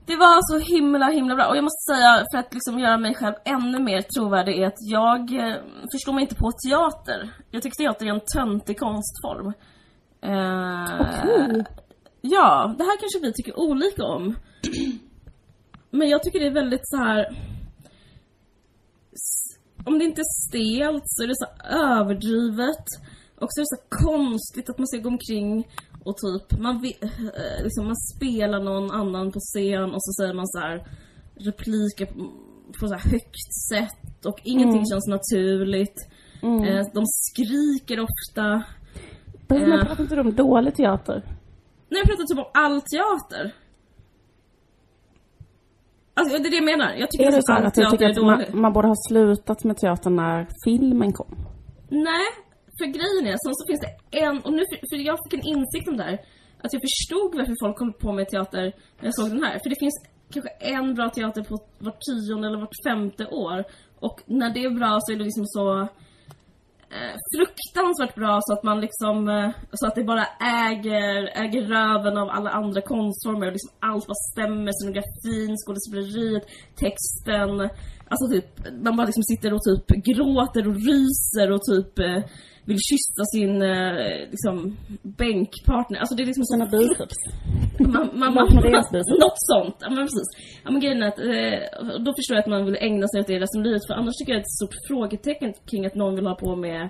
det 0.06 0.16
var 0.16 0.38
så 0.50 0.72
himla 0.74 1.06
himla 1.10 1.34
bra 1.34 1.46
och 1.46 1.56
jag 1.56 1.64
måste 1.64 1.92
säga 1.92 2.24
för 2.32 2.38
att 2.38 2.54
liksom 2.54 2.78
göra 2.78 2.98
mig 2.98 3.14
själv 3.14 3.34
ännu 3.44 3.78
mer 3.78 4.00
trovärdig 4.02 4.62
är 4.62 4.66
att 4.66 4.82
jag 4.90 5.20
eh, 5.34 5.56
förstår 5.92 6.12
mig 6.12 6.22
inte 6.22 6.34
på 6.34 6.50
teater. 6.52 7.30
Jag 7.50 7.62
tycker 7.62 7.76
teater 7.76 8.06
är 8.06 8.10
en 8.10 8.20
töntig 8.36 8.78
konstform. 8.78 9.46
Eh, 10.22 11.00
Okej. 11.00 11.64
Ja, 12.20 12.74
det 12.78 12.84
här 12.84 13.00
kanske 13.00 13.18
vi 13.22 13.32
tycker 13.32 13.60
olika 13.60 14.04
om. 14.04 14.36
Men 15.90 16.08
jag 16.08 16.22
tycker 16.22 16.40
det 16.40 16.46
är 16.46 16.54
väldigt 16.62 16.80
så 16.88 16.96
här. 16.96 17.26
Om 19.86 19.98
det 19.98 20.04
inte 20.04 20.20
är 20.20 20.48
stelt 20.48 21.02
så 21.06 21.22
är 21.22 21.26
det 21.28 21.34
så 21.36 21.48
överdrivet. 22.00 22.86
Och 23.40 23.48
så 23.50 23.60
är 23.60 23.62
det 23.64 23.76
så 23.76 23.82
konstigt 24.06 24.70
att 24.70 24.78
man 24.78 24.86
ska 24.86 24.98
gå 24.98 25.08
omkring 25.08 25.68
och 26.04 26.16
typ, 26.16 26.60
man, 26.60 26.80
vi- 26.82 26.98
eh, 27.02 27.64
liksom, 27.64 27.84
man 27.86 27.96
spelar 28.16 28.60
någon 28.60 28.90
annan 28.90 29.32
på 29.32 29.38
scen 29.40 29.84
och 29.94 30.02
så 30.04 30.12
säger 30.22 30.34
man 30.34 30.46
så 30.46 30.58
här 30.58 30.76
repliker 31.48 32.06
på, 32.80 32.88
så 32.88 32.94
här 32.94 33.10
högt 33.10 33.52
sätt 33.70 34.26
och 34.26 34.38
ingenting 34.44 34.86
känns 34.90 35.06
naturligt. 35.06 35.98
Eh, 36.64 36.86
de 36.94 37.02
skriker 37.06 38.00
ofta. 38.00 38.62
Men 39.48 39.72
Eh. 39.72 39.86
pratar 39.86 40.02
inte 40.02 40.14
du 40.14 40.20
om 40.20 40.34
dålig 40.34 40.74
teater? 40.74 41.22
Nej, 41.88 42.00
jag 42.00 42.06
pratar 42.06 42.24
typ 42.24 42.38
om 42.38 42.50
all 42.54 42.80
teater. 42.82 43.54
Alltså 46.20 46.38
det 46.42 46.48
är 46.48 46.50
det 46.50 46.60
jag 46.62 46.70
menar. 46.72 46.90
Jag 47.02 47.10
tycker 47.10 47.24
Är 47.26 47.32
det 47.36 47.42
så 47.42 47.52
att 47.52 47.74
du 47.74 47.84
tycker 47.90 48.08
att 48.10 48.22
man, 48.30 48.60
man 48.64 48.72
borde 48.72 48.88
ha 48.88 48.98
slutat 49.08 49.64
med 49.64 49.76
teater 49.76 50.10
när 50.10 50.36
filmen 50.64 51.12
kom? 51.12 51.30
Nej, 52.08 52.26
för 52.78 52.86
grejen 52.98 53.24
är, 53.30 53.36
sen 53.44 53.54
så 53.58 53.64
finns 53.68 53.82
det 53.86 53.92
en, 54.24 54.36
och 54.46 54.52
nu, 54.58 54.62
för 54.90 54.96
jag 55.10 55.16
fick 55.22 55.34
en 55.38 55.46
insikt 55.54 55.88
om 55.88 55.96
det 55.96 56.06
här, 56.10 56.18
att 56.64 56.72
jag 56.74 56.82
förstod 56.88 57.30
varför 57.38 57.56
folk 57.64 57.78
håller 57.78 57.98
på 58.04 58.12
med 58.12 58.28
teater 58.28 58.64
när 58.98 59.06
jag 59.08 59.14
såg 59.18 59.28
den 59.34 59.42
här. 59.46 59.54
För 59.62 59.68
det 59.72 59.78
finns 59.84 59.96
kanske 60.32 60.50
en 60.76 60.94
bra 60.94 61.08
teater 61.08 61.42
på 61.50 61.54
vart 61.78 62.00
tionde 62.06 62.44
eller 62.48 62.60
vart 62.64 62.78
femte 62.88 63.24
år. 63.26 63.58
Och 64.06 64.16
när 64.26 64.50
det 64.54 64.60
är 64.64 64.70
bra 64.80 64.92
så 65.00 65.12
är 65.12 65.16
det 65.16 65.24
liksom 65.24 65.46
så 65.46 65.88
eh, 66.96 67.16
fruktansvärt 67.34 68.14
bra 68.14 68.38
så 68.42 68.52
att 68.52 68.62
man 68.62 68.80
liksom, 68.80 69.28
eh, 69.28 69.50
så 69.72 69.86
att 69.86 69.94
det 69.94 70.04
bara 70.04 70.26
äger, 70.68 71.16
äger 71.42 71.62
röven 71.74 72.18
av 72.18 72.28
alla 72.28 72.50
andra 72.50 72.80
konstformer 72.80 73.46
och 73.46 73.52
liksom 73.52 73.72
allt 73.80 74.08
vad 74.08 74.20
stämmer, 74.30 74.72
scenografin, 74.72 75.52
skådespeleriet, 75.62 76.44
texten. 76.84 77.52
Alltså 78.12 78.24
typ, 78.32 78.48
man 78.84 78.96
bara 78.96 79.06
liksom 79.06 79.22
sitter 79.22 79.50
och 79.54 79.62
typ 79.68 79.86
gråter 80.08 80.68
och 80.68 80.78
ryser 80.88 81.48
och 81.54 81.62
typ 81.70 81.98
eh, 81.98 82.22
vill 82.68 82.78
kyssa 82.90 83.22
sin 83.34 83.62
eh, 83.62 84.30
liksom 84.34 84.76
bänkpartner. 85.02 85.98
Alltså 85.98 86.14
det 86.14 86.22
är 86.22 86.26
liksom 86.26 86.44
Sina 86.44 86.66
biceps? 86.66 87.18
man, 87.78 88.06
man, 88.20 88.34
man, 88.34 88.46
något 89.24 89.40
sånt, 89.52 89.76
ja 89.80 89.88
men 89.90 90.02
precis. 90.08 90.28
Ja 90.64 90.70
men 90.70 90.80
grejen 90.80 91.02
är 91.02 91.08
att, 91.08 91.18
eh, 91.18 91.98
då 92.04 92.10
förstår 92.18 92.34
jag 92.36 92.42
att 92.42 92.46
man 92.54 92.64
vill 92.64 92.76
ägna 92.88 93.06
sig 93.08 93.20
åt 93.20 93.26
det 93.26 93.38
resten 93.38 93.60
av 93.60 93.64
livet 93.64 93.86
för 93.86 93.94
annars 93.94 94.14
tycker 94.16 94.32
jag 94.32 94.38
det 94.38 94.46
är 94.46 94.50
ett 94.50 94.58
stort 94.60 94.76
frågetecken 94.88 95.52
kring 95.70 95.86
att 95.86 95.94
någon 95.94 96.14
vill 96.14 96.26
ha 96.26 96.34
på 96.34 96.56
med 96.56 96.88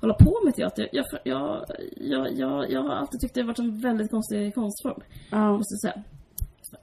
hålla 0.00 0.14
på 0.14 0.32
med 0.44 0.54
teater. 0.54 0.88
Jag, 0.92 1.04
jag, 1.24 1.64
jag, 1.96 2.32
jag, 2.38 2.70
jag 2.70 2.82
har 2.82 2.94
alltid 2.94 3.20
tyckt 3.20 3.34
det 3.34 3.40
har 3.40 3.46
varit 3.46 3.58
en 3.58 3.80
väldigt 3.80 4.10
konstig 4.10 4.54
konstform, 4.54 5.00
Ja. 5.30 5.52
måste 5.52 5.74
jag 5.74 5.80
säga. 5.86 6.04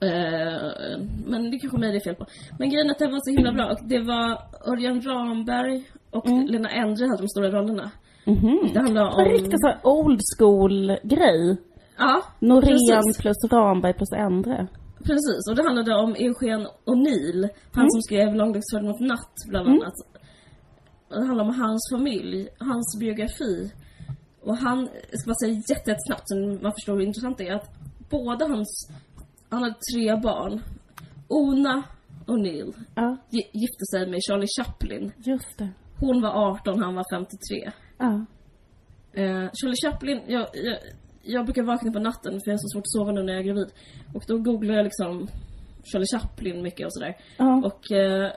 Eh, 0.00 0.98
men 1.26 1.50
det 1.50 1.58
kanske 1.58 1.78
mig 1.78 1.92
det 1.92 1.98
är 1.98 2.04
fel 2.04 2.14
på. 2.14 2.26
Men 2.58 2.70
grejen 2.70 2.86
är 2.86 2.90
att 2.90 2.98
det 2.98 3.06
var 3.06 3.20
så 3.24 3.30
himla 3.30 3.52
bra 3.52 3.66
och 3.72 3.88
det 3.88 4.00
var 4.00 4.28
Örjan 4.72 5.00
Ramberg 5.02 5.84
och 6.10 6.28
Lena 6.50 6.68
Endre 6.70 7.06
hade 7.06 7.22
de 7.22 7.28
stora 7.28 7.50
rollerna. 7.50 7.90
Mhm. 8.26 8.70
Det 8.74 8.80
handlar 8.80 9.20
En 9.20 9.26
om... 9.26 9.32
riktig 9.32 9.54
så 9.60 9.72
old 9.90 10.20
school 10.38 10.98
grej. 11.02 11.56
Ja, 11.98 12.22
Norén 12.40 12.62
precis. 12.62 13.18
plus 13.22 13.36
Ramberg 13.52 13.94
plus 13.94 14.12
Endre. 14.12 14.66
Precis, 14.98 15.48
och 15.50 15.56
det 15.56 15.62
handlade 15.62 15.94
om 15.94 16.14
Eugen 16.14 16.66
O'Neill, 16.86 17.48
han 17.72 17.90
som 17.90 18.02
skrev 18.02 18.34
Långdagsfärden 18.34 18.88
mot 18.88 19.00
natt 19.00 19.34
bland 19.48 19.68
annat. 19.68 19.92
Och 21.10 21.20
Det 21.20 21.26
handlar 21.26 21.44
om 21.44 21.54
hans 21.54 21.82
familj, 21.94 22.48
hans 22.58 22.96
biografi. 23.00 23.72
Och 24.42 24.56
han, 24.56 24.78
jag 25.10 25.20
ska 25.20 25.28
bara 25.30 25.34
säga 25.34 25.52
jätte- 25.54 25.90
jättesnabbt 25.90 26.22
så 26.24 26.36
man 26.62 26.72
förstår 26.72 26.92
hur 26.94 27.00
intressant 27.06 27.38
det 27.38 27.48
är, 27.48 27.54
att 27.54 27.68
båda 28.10 28.46
hans, 28.48 28.90
han 29.50 29.62
hade 29.62 29.74
tre 29.94 30.16
barn. 30.16 30.60
Ona 31.28 31.82
O'Neill 32.26 32.72
Ja, 32.94 33.16
gi- 33.30 33.50
gifte 33.52 33.84
sig 33.92 34.10
med 34.10 34.20
Charlie 34.28 34.46
Chaplin. 34.58 35.12
just 35.16 35.58
det. 35.58 35.68
Hon 36.00 36.22
var 36.22 36.50
18, 36.50 36.82
han 36.82 36.94
var 36.94 37.04
53. 37.12 37.70
Ja. 37.98 38.26
Eh, 39.12 39.50
Charlie 39.52 39.76
Chaplin, 39.84 40.20
jag, 40.26 40.48
jag, 40.52 40.78
jag 41.22 41.44
brukar 41.44 41.62
vakna 41.62 41.92
på 41.92 41.98
natten 41.98 42.32
för 42.32 42.50
jag 42.50 42.52
har 42.52 42.58
så 42.58 42.68
svårt 42.68 42.82
att 42.82 42.92
sova 42.92 43.12
nu 43.12 43.22
när 43.22 43.32
jag 43.32 43.40
är 43.40 43.46
gravid. 43.46 43.72
Och 44.14 44.24
då 44.28 44.38
googlar 44.38 44.74
jag 44.74 44.84
liksom 44.84 45.28
Charlie 45.84 46.06
Chaplin 46.06 46.62
mycket 46.62 46.86
och 46.86 46.92
sådär. 46.92 47.16
Ja. 47.36 47.62
Och 47.64 47.92
eh, 47.92 48.32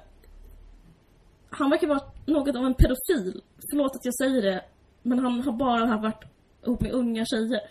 han 1.50 1.70
verkar 1.70 1.88
vara 1.88 2.02
något 2.26 2.56
av 2.56 2.66
en 2.66 2.74
pedofil. 2.74 3.42
Förlåt 3.72 3.96
att 3.96 4.06
jag 4.06 4.16
säger 4.16 4.42
det, 4.42 4.62
men 5.04 5.20
han 5.20 5.42
har 5.42 5.52
bara 5.52 5.98
varit 5.98 6.24
ihop 6.66 6.82
med 6.82 6.92
unga 6.92 7.26
tjejer. 7.26 7.62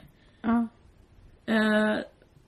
Ja. 0.43 0.69
Eh, 1.47 1.99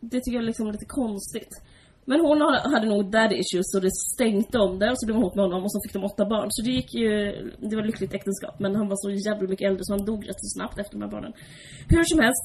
det 0.01 0.21
tycker 0.21 0.33
jag 0.33 0.43
är 0.43 0.47
liksom 0.47 0.71
lite 0.71 0.87
konstigt. 0.89 1.63
Men 2.11 2.21
hon 2.27 2.39
hade 2.75 2.87
nog 2.95 3.11
daddy 3.17 3.37
issues 3.43 3.69
så 3.73 3.79
det 3.87 3.93
stänkte 4.15 4.57
om 4.67 4.79
det 4.81 4.91
och 4.91 4.99
så 5.01 5.07
blev 5.07 5.15
hon 5.17 5.25
ihop 5.25 5.37
med 5.39 5.45
honom 5.45 5.63
och 5.65 5.73
så 5.73 5.79
fick 5.85 5.93
de 5.97 6.05
åtta 6.11 6.25
barn. 6.35 6.49
Så 6.55 6.61
det 6.67 6.73
gick 6.79 6.91
ju, 6.95 7.11
det 7.69 7.75
var 7.77 7.85
lyckligt 7.91 8.15
äktenskap 8.19 8.55
men 8.63 8.71
han 8.81 8.89
var 8.93 8.97
så 9.05 9.09
jävligt 9.27 9.51
mycket 9.51 9.67
äldre 9.69 9.83
så 9.85 9.93
han 9.97 10.05
dog 10.11 10.21
rätt 10.29 10.41
så 10.45 10.49
snabbt 10.57 10.79
efter 10.79 10.93
de 10.97 11.03
här 11.05 11.11
barnen. 11.17 11.33
Hur 11.93 12.05
som 12.13 12.19
helst, 12.25 12.45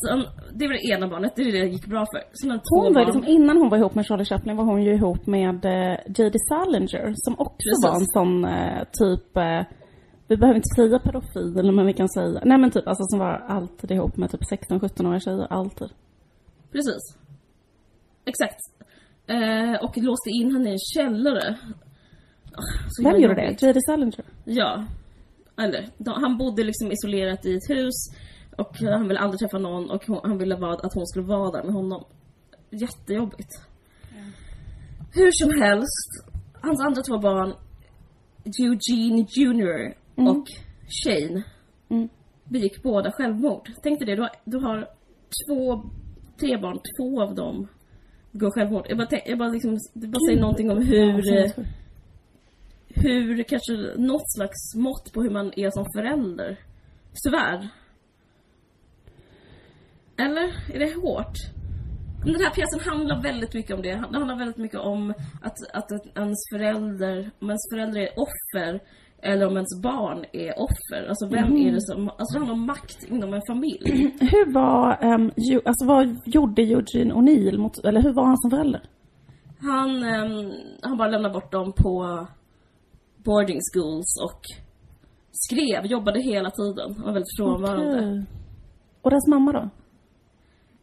det 0.60 0.66
var 0.68 0.74
det 0.78 0.86
ena 0.94 1.06
barnet, 1.14 1.32
det 1.36 1.42
är 1.42 1.46
det 1.46 1.60
det 1.60 1.68
gick 1.78 1.88
bra 1.96 2.04
för. 2.12 2.22
Sen 2.40 2.60
Hon 2.70 2.94
var 2.94 3.02
ju 3.02 3.06
liksom, 3.06 3.26
innan 3.36 3.58
hon 3.58 3.70
var 3.70 3.78
ihop 3.78 3.96
med 3.96 4.06
Charlie 4.06 4.26
Chaplin 4.26 4.58
var 4.58 4.66
hon 4.72 4.84
ju 4.84 4.94
ihop 5.00 5.24
med 5.38 5.60
eh, 5.66 5.96
J.D. 6.18 6.36
Salinger 6.50 7.14
som 7.26 7.34
också 7.46 7.68
Precis. 7.70 7.84
var 7.86 7.94
en 8.02 8.08
sån 8.18 8.34
eh, 8.46 8.82
typ 9.00 9.38
eh, 9.38 9.62
vi 10.28 10.38
behöver 10.38 10.56
inte 10.56 10.76
säga 10.76 11.00
pedofil, 11.00 11.72
men 11.72 11.86
vi 11.86 11.94
kan 11.94 12.10
säga, 12.10 12.42
nej 12.46 12.58
men 12.58 12.72
typ 12.72 12.88
alltså 12.88 13.04
som 13.04 13.20
var 13.20 13.46
alltid 13.48 13.92
ihop 13.92 14.18
med 14.18 14.32
typ 14.32 14.42
16-17-åriga 14.42 15.20
tjejer, 15.20 15.48
alltid. 15.50 15.90
Precis. 16.72 17.04
Exakt. 18.26 18.60
Eh, 19.34 19.84
och 19.84 19.98
låste 19.98 20.30
in 20.30 20.52
henne 20.52 20.70
i 20.70 20.72
en 20.72 20.80
källare. 20.96 21.58
Ah, 22.56 22.88
så 22.90 23.04
Vem 23.04 23.22
gjorde 23.22 23.36
det? 23.36 23.62
J.D. 23.62 23.80
Salinger? 23.88 24.26
Ja. 24.46 24.86
Eller, 25.58 25.90
han 26.22 26.38
bodde 26.38 26.64
liksom 26.64 26.92
isolerat 26.92 27.46
i 27.46 27.56
ett 27.56 27.70
hus 27.70 27.94
och 28.58 28.78
han 28.80 29.08
ville 29.08 29.20
aldrig 29.20 29.40
träffa 29.40 29.58
någon 29.58 29.90
och 29.90 30.06
hon, 30.08 30.20
han 30.24 30.38
ville 30.38 30.56
vara, 30.56 30.74
att 30.74 30.94
hon 30.94 31.08
skulle 31.08 31.26
vara 31.26 31.52
där 31.52 31.64
med 31.64 31.74
honom. 31.74 32.04
Jättejobbigt. 32.72 33.50
Hur 35.14 35.32
som 35.32 35.62
helst, 35.62 36.10
hans 36.62 36.82
andra 36.82 37.02
två 37.02 37.18
barn, 37.18 37.54
Eugene 38.60 39.26
Jr 39.30 39.94
och 40.16 40.48
Shane, 41.04 41.44
Mm. 41.90 42.10
begick 42.44 42.84
båda 42.84 43.12
självmord. 43.12 43.70
Tänk 43.84 44.00
dig 44.00 44.06
det, 44.08 44.16
du 44.16 44.22
har, 44.22 44.32
du 44.46 44.58
har 44.58 44.88
två, 45.48 45.84
tre 46.40 46.58
barn, 46.58 46.80
två 46.98 47.22
av 47.22 47.36
dem 47.36 47.68
begår 48.34 48.52
självmord. 48.52 48.86
Jag 48.90 48.98
bara, 48.98 49.08
jag 49.26 49.38
bara 49.38 49.50
liksom, 49.50 49.78
det 49.94 50.08
bara 50.08 50.20
säger 50.30 50.42
någonting 50.42 50.72
om 50.72 50.82
hur... 50.82 51.38
eh, 51.38 51.52
hur 52.96 53.44
kanske 53.44 53.74
något 53.98 54.32
slags 54.36 54.76
mått 54.76 55.14
på 55.14 55.22
hur 55.22 55.30
man 55.30 55.54
är 55.56 55.70
som 55.70 55.86
förälder. 55.96 56.60
Tyvärr. 57.24 57.70
Eller? 60.18 60.76
Är 60.76 60.80
det 60.80 60.94
hårt? 61.02 61.38
Den 62.26 62.36
här 62.36 62.50
pjäsen 62.50 62.80
handlar 62.80 63.22
väldigt 63.22 63.54
mycket 63.54 63.76
om 63.76 63.82
det. 63.82 63.92
Den 63.92 64.16
handlar 64.16 64.38
väldigt 64.38 64.58
mycket 64.58 64.80
om 64.80 65.14
att, 65.42 65.58
att 65.74 65.92
ens 66.16 66.40
förälder, 66.54 67.32
om 67.40 67.48
ens 67.50 67.70
förälder 67.74 68.00
är 68.02 68.10
offer 68.20 68.80
eller 69.24 69.48
om 69.48 69.54
ens 69.54 69.82
barn 69.82 70.26
är 70.34 70.54
offer. 70.60 71.08
Alltså 71.10 71.28
vem 71.28 71.58
är 71.58 71.72
det 71.72 71.82
som, 71.82 72.10
alltså 72.10 72.34
det 72.34 72.40
handlar 72.40 72.54
om 72.54 72.66
makt 72.66 73.04
inom 73.10 73.34
en 73.34 73.42
familj. 73.48 74.16
Hur 74.20 74.54
var, 74.54 75.06
um, 75.14 75.32
ju, 75.38 75.62
alltså 75.66 75.86
vad 75.86 76.20
gjorde 76.26 76.62
Eugene 76.62 77.14
O'Neill 77.14 77.58
mot, 77.58 77.78
eller 77.86 78.02
hur 78.02 78.14
var 78.14 78.26
han 78.26 78.38
som 78.38 78.52
förälder? 78.52 78.82
Han, 79.60 80.04
ehm, 80.04 80.52
han 80.82 80.98
bara 80.98 81.08
lämnade 81.08 81.34
bort 81.34 81.52
dem 81.52 81.74
på 81.74 82.28
boarding 83.26 83.60
schools 83.74 84.22
och 84.24 84.42
skrev, 85.32 85.86
jobbade 85.86 86.22
hela 86.22 86.52
tiden. 86.52 86.96
Han 86.96 87.06
var 87.06 87.14
väldigt 87.14 87.38
frånvarande. 87.38 87.98
Okej. 87.98 88.26
Och 89.02 89.10
deras 89.10 89.28
mamma 89.28 89.52
då? 89.52 89.70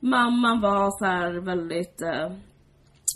Mamman 0.01 0.61
var 0.61 0.91
så 0.99 1.05
här 1.05 1.41
väldigt, 1.41 2.03
eh, 2.03 2.33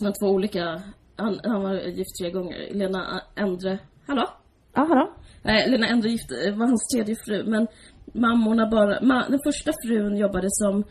de 0.00 0.12
två 0.20 0.26
olika, 0.34 0.82
han, 1.16 1.40
han 1.44 1.62
var 1.62 1.74
gift 1.74 2.18
tre 2.20 2.30
gånger. 2.30 2.74
Lena 2.74 3.20
Endre, 3.34 3.78
hallå? 4.06 4.26
Jaha 4.74 4.94
då? 4.94 5.14
Nej, 5.42 5.70
Lena 5.70 5.86
Endre 5.86 6.08
gift, 6.08 6.30
var 6.30 6.66
hans 6.66 6.88
tredje 6.94 7.16
fru, 7.26 7.44
men 7.46 7.66
mammorna 8.12 8.66
bara, 8.70 9.00
ma, 9.02 9.28
den 9.28 9.40
första 9.44 9.72
frun 9.84 10.16
jobbade 10.16 10.46
som 10.50 10.84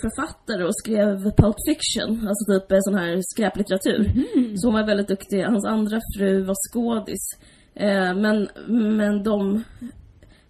författare 0.00 0.64
och 0.64 0.76
skrev 0.76 1.22
Pulp 1.36 1.56
Fiction, 1.68 2.28
alltså 2.28 2.52
typ 2.52 2.72
eh, 2.72 2.78
sån 2.80 2.94
här 2.94 3.20
skräplitteratur. 3.22 4.12
Så 4.56 4.66
hon 4.66 4.74
var 4.74 4.86
väldigt 4.86 5.08
duktig. 5.08 5.42
Hans 5.42 5.66
andra 5.66 6.00
fru 6.16 6.42
var 6.42 6.54
skådis. 6.70 7.24
Eh, 7.74 8.14
men, 8.14 8.48
men 8.96 9.22
de, 9.22 9.64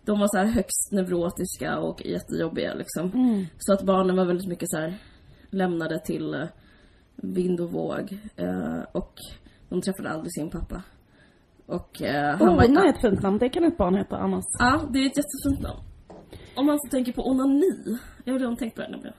de 0.05 0.21
var 0.21 0.29
så 0.29 0.39
här 0.39 0.47
högst 0.47 0.93
neurotiska 0.93 1.79
och 1.79 2.07
jättejobbiga 2.07 2.75
liksom. 2.75 3.11
Så 3.59 3.73
att 3.73 3.83
barnen 3.83 4.17
var 4.17 4.25
väldigt 4.25 4.49
mycket 4.49 4.71
så 4.71 4.77
här 4.79 4.95
lämnade 5.51 5.99
till 5.99 6.35
eh, 6.35 6.49
vind 7.17 7.61
och 7.61 7.73
våg. 7.73 8.19
Eh, 8.37 8.83
och 8.93 9.15
de 9.69 9.81
träffade 9.81 10.09
aldrig 10.09 10.33
sin 10.33 10.51
pappa. 10.51 10.83
Och 11.67 12.03
eh, 12.03 12.37
han 12.39 12.57
var... 12.57 12.65
Ona 12.69 12.85
är 12.85 12.89
ett 12.89 13.01
fint 13.01 13.23
namn, 13.23 13.39
det 13.39 13.49
kan 13.49 13.65
ett 13.65 13.77
barn 13.77 13.95
heta 13.95 14.17
annars. 14.17 14.45
Ja, 14.59 14.81
det 14.93 14.99
är 14.99 15.07
ett 15.07 15.17
jättefint 15.17 15.63
namn. 15.63 15.81
Om 16.57 16.67
man 16.67 16.79
så 16.81 16.89
tänker 16.91 17.13
på 17.13 17.31
onani. 17.31 17.99
Jag 18.25 18.33
har 18.35 18.39
redan 18.39 18.57
tänkt 18.57 18.75
på 18.77 18.81
det 18.83 18.89
nämligen. 18.89 19.15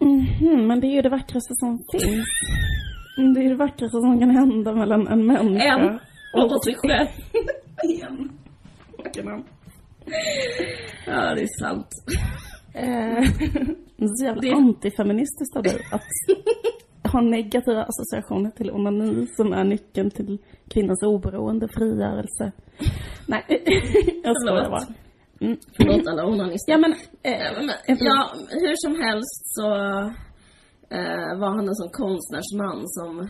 Mhm, 0.00 0.66
men 0.66 0.80
det 0.80 0.86
är 0.86 0.94
ju 0.94 1.02
det 1.02 1.08
vackraste 1.08 1.52
som 1.54 1.78
finns. 1.92 2.26
Mm, 3.18 3.34
Det 3.34 3.40
är 3.40 3.48
det 3.48 3.54
vackraste 3.56 4.00
som 4.00 4.20
kan 4.20 4.30
hända 4.30 4.72
mellan 4.74 5.06
en 5.08 5.26
människa 5.26 5.64
En. 5.64 5.98
Och 6.42 6.64
sig 6.64 6.74
själv. 6.74 7.06
En. 8.08 8.30
Vilket 9.04 9.24
namn. 9.24 9.44
Ja, 11.06 11.34
det 11.34 11.42
är 11.42 11.60
sant. 11.60 11.88
Eh, 12.74 13.32
det 13.96 14.04
är 14.04 14.16
så 14.16 14.24
jävla 14.24 14.40
Det- 14.42 14.52
antifeministiskt 14.52 15.56
av 15.56 15.62
dig 15.62 15.76
att 15.90 16.02
ha 17.06 17.20
negativa 17.20 17.84
associationer 17.84 18.50
till 18.50 18.70
onani 18.70 19.26
som 19.26 19.52
är 19.52 19.64
nyckeln 19.64 20.10
till 20.10 20.38
kvinnans 20.70 21.02
oberoende, 21.02 21.68
frigörelse. 21.68 22.52
Nej, 23.26 23.44
jag 24.24 24.36
skojar 24.42 24.70
bara. 24.70 24.86
Förlåt 25.76 26.06
alla 26.08 26.26
onanister. 26.26 26.72
Ja 26.72 26.78
men, 26.78 26.92
eh, 27.22 27.96
ja, 27.98 28.30
hur 28.50 28.74
som 28.76 29.02
helst 29.02 29.42
så 29.56 29.70
eh, 30.96 31.38
var 31.40 31.48
han 31.56 31.68
en 31.68 31.74
sån 31.74 31.90
konstnärsman 31.90 32.82
som 32.86 33.28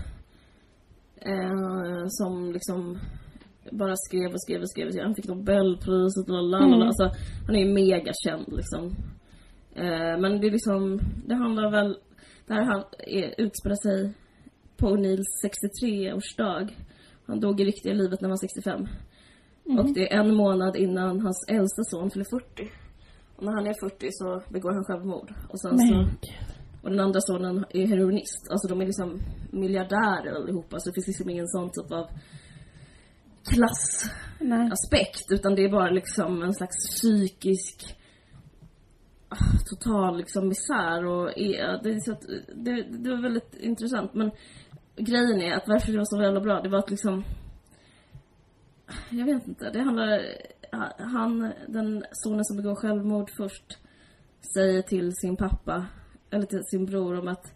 Eh, 1.20 2.04
som 2.08 2.52
liksom 2.52 2.98
bara 3.72 3.94
skrev 3.96 4.32
och 4.32 4.42
skrev 4.42 4.60
och 4.60 4.70
skrev. 4.70 5.02
Han 5.02 5.14
fick 5.14 5.28
Nobelpriset 5.28 6.28
och 6.28 6.42
la, 6.42 6.58
la, 6.58 6.76
la. 6.76 6.86
Alltså, 6.86 7.10
han 7.46 7.56
är 7.56 7.64
ju 7.64 7.72
mega 7.72 8.12
känd 8.24 8.46
liksom. 8.48 8.84
Eh, 9.74 10.20
men 10.20 10.40
det 10.40 10.46
är 10.46 10.50
liksom, 10.50 11.00
det 11.26 11.34
handlar 11.34 11.70
väl, 11.70 11.96
det 12.46 12.54
här 12.54 12.64
han, 12.64 12.84
är, 12.98 13.34
utspelar 13.40 13.76
sig 13.76 14.12
på 14.76 14.86
O'Neills 14.86 15.30
63-årsdag. 15.44 16.74
Han 17.26 17.40
dog 17.40 17.60
i 17.60 17.64
riktiga 17.64 17.94
livet 17.94 18.20
när 18.20 18.28
han 18.28 18.30
var 18.30 18.48
65. 18.48 18.86
Och 19.78 19.94
det 19.94 20.12
är 20.12 20.20
en 20.20 20.34
månad 20.34 20.76
innan 20.76 21.20
hans 21.20 21.44
äldsta 21.48 21.82
son 21.84 22.10
fyller 22.10 22.24
40. 22.24 22.70
Och 23.36 23.44
när 23.44 23.52
han 23.52 23.66
är 23.66 23.74
40 23.80 24.08
så 24.10 24.42
begår 24.52 24.72
han 24.72 24.84
självmord. 24.84 25.34
Och 25.48 25.60
sen 25.60 25.78
så, 25.78 25.94
Men 25.94 26.16
och 26.86 26.90
den 26.90 27.00
andra 27.00 27.20
sonen 27.20 27.64
är 27.70 27.86
heroinist. 27.86 28.50
Alltså 28.50 28.68
de 28.68 28.80
är 28.80 28.86
liksom 28.86 29.22
miljardärer 29.50 30.34
allihopa. 30.34 30.80
Så 30.80 30.88
det 30.88 30.94
finns 30.94 31.06
liksom 31.06 31.30
ingen 31.30 31.48
sån 31.48 31.70
typ 31.70 31.92
av 31.92 32.06
klassaspekt. 33.50 35.20
nej. 35.30 35.38
Utan 35.38 35.54
det 35.54 35.64
är 35.64 35.70
bara 35.70 35.90
liksom 35.90 36.42
en 36.42 36.54
slags 36.54 36.76
psykisk 36.90 37.96
total 39.70 40.16
liksom 40.16 40.48
misär 40.48 41.04
och 41.04 41.38
är, 41.38 41.82
det, 41.82 41.90
är 41.90 42.00
så 42.00 42.12
att, 42.12 42.22
det, 42.54 42.82
det 42.82 43.10
var 43.10 43.22
väldigt 43.22 43.54
intressant. 43.54 44.14
Men 44.14 44.30
grejen 44.96 45.40
är 45.40 45.56
att 45.56 45.68
varför 45.68 45.92
det 45.92 45.98
var 45.98 46.04
så 46.04 46.22
jävla 46.22 46.40
bra 46.40 46.60
det 46.60 46.68
var 46.68 46.78
att 46.78 46.90
liksom 46.90 47.24
jag 49.10 49.26
vet 49.26 49.48
inte, 49.48 49.70
det 49.70 49.80
handlar 49.80 50.20
han, 50.98 51.52
den 51.68 52.04
sonen 52.12 52.44
som 52.44 52.56
begår 52.56 52.74
självmord 52.74 53.30
först 53.36 53.78
säger 54.54 54.82
till 54.82 55.12
sin 55.14 55.36
pappa 55.36 55.86
eller 56.30 56.46
till 56.46 56.64
sin 56.64 56.86
bror 56.86 57.18
om 57.18 57.28
att 57.28 57.54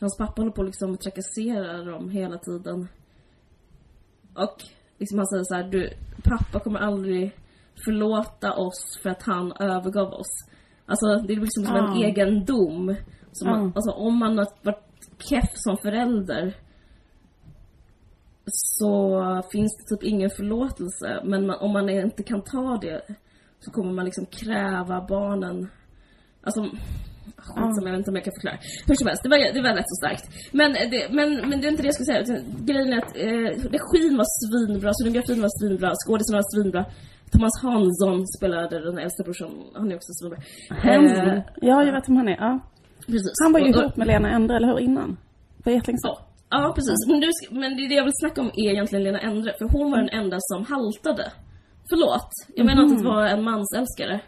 hans 0.00 0.16
pappa 0.18 0.42
håller 0.42 0.52
på 0.52 0.62
att 0.62 0.68
liksom 0.68 0.96
trakassera 0.96 1.84
dem 1.84 2.10
hela 2.10 2.38
tiden. 2.38 2.88
Och 4.34 4.56
liksom 4.98 5.18
han 5.18 5.26
säger 5.26 5.44
så 5.44 5.54
här, 5.54 5.64
du, 5.64 5.90
pappa 6.24 6.60
kommer 6.60 6.80
aldrig 6.80 7.36
förlåta 7.84 8.52
oss 8.52 8.98
för 9.02 9.10
att 9.10 9.22
han 9.22 9.52
övergav 9.52 10.12
oss. 10.12 10.48
Alltså 10.86 11.06
det 11.16 11.26
blir 11.26 11.40
liksom 11.40 11.64
som 11.64 11.76
en 11.76 11.84
Ah. 11.84 11.96
egen 12.04 12.44
dom. 12.44 12.94
Som 13.32 13.50
man, 13.50 13.60
Ah. 13.66 13.72
alltså 13.74 13.90
om 13.90 14.18
man 14.18 14.38
har 14.38 14.46
varit 14.62 14.84
keff 15.28 15.50
som 15.54 15.76
förälder 15.76 16.54
så 18.46 19.42
finns 19.52 19.76
det 19.76 19.96
typ 19.96 20.04
ingen 20.04 20.30
förlåtelse. 20.30 21.20
Men 21.24 21.46
man, 21.46 21.58
om 21.60 21.72
man 21.72 21.88
inte 21.88 22.22
kan 22.22 22.42
ta 22.42 22.78
det 22.82 23.00
så 23.60 23.70
kommer 23.70 23.92
man 23.92 24.04
liksom 24.04 24.26
kräva 24.26 25.06
barnen. 25.08 25.68
Alltså, 26.42 26.62
skit 27.36 27.74
som 27.76 27.86
jag 27.86 27.90
vet 27.92 27.98
inte 27.98 28.10
om 28.10 28.16
jag 28.16 28.24
kan 28.24 28.36
förklara. 28.40 28.58
Hur 28.86 28.94
som 28.94 29.06
helst, 29.06 29.22
det 29.22 29.28
var, 29.28 29.38
det 29.56 29.62
var 29.62 29.74
rätt 29.78 29.90
så 29.92 29.96
starkt. 30.02 30.24
Men 30.52 30.72
det, 30.72 31.08
men, 31.18 31.28
men 31.48 31.60
det 31.60 31.66
är 31.66 31.70
inte 31.70 31.82
det 31.82 31.90
jag 31.92 31.94
skulle 31.94 32.12
säga. 32.12 32.40
Grejen 32.70 32.92
är 32.92 32.98
att 33.02 33.16
eh, 33.26 33.50
regin 33.76 34.14
var 34.20 34.28
svinbra, 34.40 34.90
scenografin 34.94 35.40
var 35.46 35.52
svinbra, 35.60 35.88
skådisarna 36.02 36.38
var 36.42 36.48
svinbra. 36.54 36.82
Thomas 37.32 37.62
Hansson 37.62 38.26
spelade 38.38 38.80
den 38.84 38.98
äldsta 38.98 39.22
brorsan, 39.24 39.50
han 39.74 39.92
är 39.92 39.96
också 39.96 40.12
svinbra. 40.12 40.38
Hanson. 40.70 41.28
Eh, 41.28 41.42
Ja, 41.56 41.84
jag 41.84 41.92
vet 41.92 42.08
vem 42.08 42.16
han 42.16 42.28
är. 42.28 42.36
Ja. 42.40 42.60
precis. 43.06 43.32
Han 43.44 43.52
var 43.52 43.60
ju 43.60 43.70
Och- 43.70 43.76
och- 43.76 43.82
ihop 43.82 43.96
med 43.96 44.06
Lena 44.06 44.30
Endre, 44.30 44.56
eller 44.56 44.68
hur? 44.68 44.78
Innan. 44.80 45.16
På 45.64 45.70
Getlingsson. 45.70 46.16
Ja, 46.50 46.62
ja 46.62 46.72
precis. 46.74 47.06
Men, 47.08 47.20
du, 47.20 47.30
men 47.60 47.76
det, 47.76 47.88
det 47.88 47.94
jag 47.94 48.04
vill 48.04 48.12
snacka 48.22 48.40
om 48.40 48.50
är 48.54 48.70
egentligen 48.70 49.02
Lena 49.04 49.20
Endre, 49.20 49.52
för 49.58 49.68
hon 49.78 49.90
var 49.90 49.98
den 49.98 50.08
enda 50.08 50.36
som 50.40 50.64
haltade. 50.64 51.32
Förlåt, 51.88 52.30
jag 52.56 52.66
menar 52.66 52.82
inte 52.82 52.96
att 52.96 53.04
vara 53.04 53.30
en 53.30 53.42
mansälskare. 53.42 54.20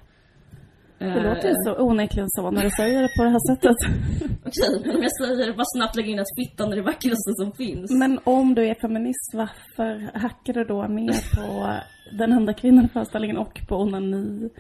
Mhm. 0.99 1.13
Det 1.15 1.23
låter 1.29 1.49
ju 1.49 1.55
så 1.65 1.77
onekligen 1.79 2.29
så 2.31 2.51
när 2.51 2.63
du 2.63 2.71
säger 2.71 3.03
det 3.03 3.09
på 3.17 3.23
det 3.25 3.31
här 3.31 3.55
sättet. 3.55 3.77
Okej, 4.49 4.81
men 4.85 4.97
om 4.97 5.03
jag 5.03 5.13
säger 5.13 5.53
bara 5.53 5.65
snabbt 5.77 5.97
lägga 5.97 6.09
in 6.09 6.21
att 6.21 6.37
fittan 6.39 6.73
är 6.73 6.77
det 6.77 6.83
vackraste 6.83 7.33
som 7.41 7.53
finns. 7.53 7.91
Men 7.91 8.21
om 8.25 8.55
du 8.55 8.69
är 8.69 8.75
feminist, 8.75 9.31
varför 9.35 10.19
hackar 10.19 10.53
du 10.53 10.65
då 10.65 10.89
mer 10.89 11.37
på 11.37 11.77
den 12.19 12.33
enda 12.33 12.53
kvinnan 12.53 12.85
i 12.85 12.89
föreställningen 12.89 13.37
och 13.37 13.61
på 13.69 13.77
onani? 13.77 14.51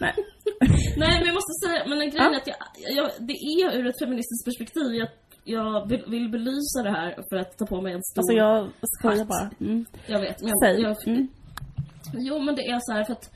Nej. 0.00 0.14
Nej 0.96 1.14
men 1.18 1.26
jag 1.26 1.34
måste 1.34 1.54
säga, 1.66 1.82
men 1.86 1.98
grejen 1.98 2.34
är 2.34 2.36
att 2.36 2.46
jag, 2.46 2.56
jag, 2.96 3.10
det 3.18 3.32
är 3.32 3.78
ur 3.78 3.86
ett 3.86 3.98
feministiskt 3.98 4.44
perspektiv. 4.44 4.94
Jag, 4.94 5.08
jag 5.44 5.88
vill, 6.10 6.28
belysa 6.28 6.82
det 6.82 6.90
här 6.90 7.14
för 7.30 7.36
att 7.36 7.58
ta 7.58 7.66
på 7.66 7.80
mig 7.80 7.92
en 7.92 8.02
stor... 8.02 8.20
Alltså 8.20 8.32
jag 8.32 8.68
skojar 8.82 9.24
bara. 9.24 9.50
Mm. 9.60 9.84
Jag 10.06 10.20
vet, 10.20 10.40
men 10.40 10.48
jag, 10.48 10.58
Säg. 10.64 10.82
jag, 10.82 10.96
Mm. 11.06 11.28
Jo 12.12 12.38
men 12.38 12.54
det 12.54 12.62
är 12.62 12.78
så 12.80 12.92
här 12.92 13.04
för 13.04 13.12
att 13.12 13.30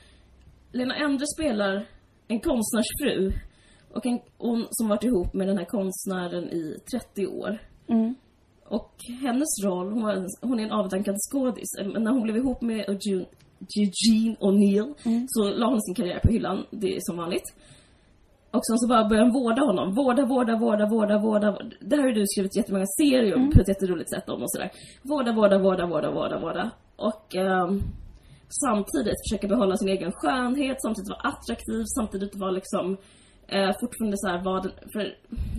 Lena 0.73 0.95
Endre 0.97 1.27
spelar 1.27 1.87
en 2.29 2.41
konstnärsfru 2.41 3.33
och 3.95 4.07
en, 4.07 4.21
hon 4.39 4.67
som 4.71 4.89
varit 4.89 5.05
ihop 5.05 5.35
med 5.35 5.49
den 5.49 5.59
här 5.59 5.65
konstnären 5.65 6.45
i 6.45 6.77
30 6.93 7.27
år. 7.27 7.59
Mm. 7.89 8.15
Och 8.65 8.95
hennes 9.23 9.65
roll, 9.65 9.93
hon, 9.93 10.03
var 10.03 10.27
hon 10.43 10.61
är 10.61 10.65
en 10.65 10.73
avdankad 10.73 11.17
skådis. 11.31 11.69
Men 11.93 12.03
när 12.03 12.11
hon 12.11 12.23
blev 12.23 12.37
ihop 12.37 12.63
med 12.63 12.79
Eugene, 12.89 13.27
Eugene 13.77 14.37
O'Neill 14.41 14.95
så 15.27 15.51
la 15.51 15.67
hon 15.71 15.83
sin 15.83 15.95
karriär 15.95 16.21
på 16.21 16.33
hyllan, 16.33 16.67
det 16.71 16.97
är 16.97 17.01
som 17.01 17.17
vanligt. 17.17 17.55
Och 18.51 18.67
sen 18.67 18.79
så 18.79 18.89
bara 18.89 19.09
började 19.09 19.31
hon 19.31 19.43
vårda 19.43 19.63
honom. 19.63 19.95
Vårda, 19.95 20.27
vårda, 20.27 20.57
vårda, 20.57 20.87
vårda, 20.87 21.19
vårda. 21.19 21.59
Det 21.81 21.97
här 21.97 22.03
har 22.03 22.13
du 22.13 22.25
skrivit 22.27 22.57
jättemånga 22.57 22.87
serier 23.01 23.35
om 23.37 23.51
på 23.51 23.61
ett 23.61 23.69
jätteroligt 23.69 24.11
sätt 24.11 24.29
om 24.29 24.43
och 24.43 24.51
sådär. 24.51 24.71
Vårda, 25.03 25.33
vårda, 25.33 25.59
vårda, 25.59 25.87
vårda, 25.87 26.11
vårda, 26.11 26.41
vårda. 26.41 26.71
Och 26.97 27.37
ehm, 27.37 27.81
samtidigt 28.65 29.19
försöka 29.25 29.47
behålla 29.49 29.77
sin 29.77 29.89
egen 29.89 30.13
skönhet, 30.13 30.77
samtidigt 30.83 31.11
vara 31.11 31.25
attraktiv, 31.33 31.83
samtidigt 31.99 32.37
vara 32.37 32.51
liksom 32.51 32.97
eh, 33.49 33.71
fortfarande 33.81 34.17
såhär 34.23 34.45
vad 34.45 34.63
den, 34.63 34.73
för 34.93 35.05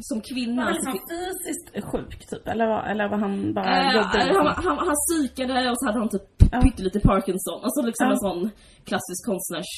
som 0.02 0.22
kvinna 0.30 0.66
Var 0.66 0.74
så 0.74 0.90
han 0.90 1.00
fysiskt 1.14 1.68
sjuk 1.92 2.12
typ? 2.32 2.48
Eller 2.48 2.68
var, 2.68 2.84
eller 2.92 3.10
var 3.10 3.18
han 3.18 3.54
bara 3.54 3.66
Eh, 3.66 4.04
han, 4.38 4.48
han, 4.66 4.78
han 4.88 4.96
psykade 5.08 5.70
och 5.72 5.78
så 5.80 5.86
hade 5.88 6.00
han 6.00 6.10
typ 6.10 6.28
Ja. 6.52 6.62
pyttelite 6.62 7.00
Parkinson. 7.00 7.60
Alltså 7.64 7.82
liksom 7.90 8.06
Ja. 8.08 8.12
en 8.12 8.20
sån 8.28 8.50
klassisk 8.90 9.22
konstnärs 9.26 9.72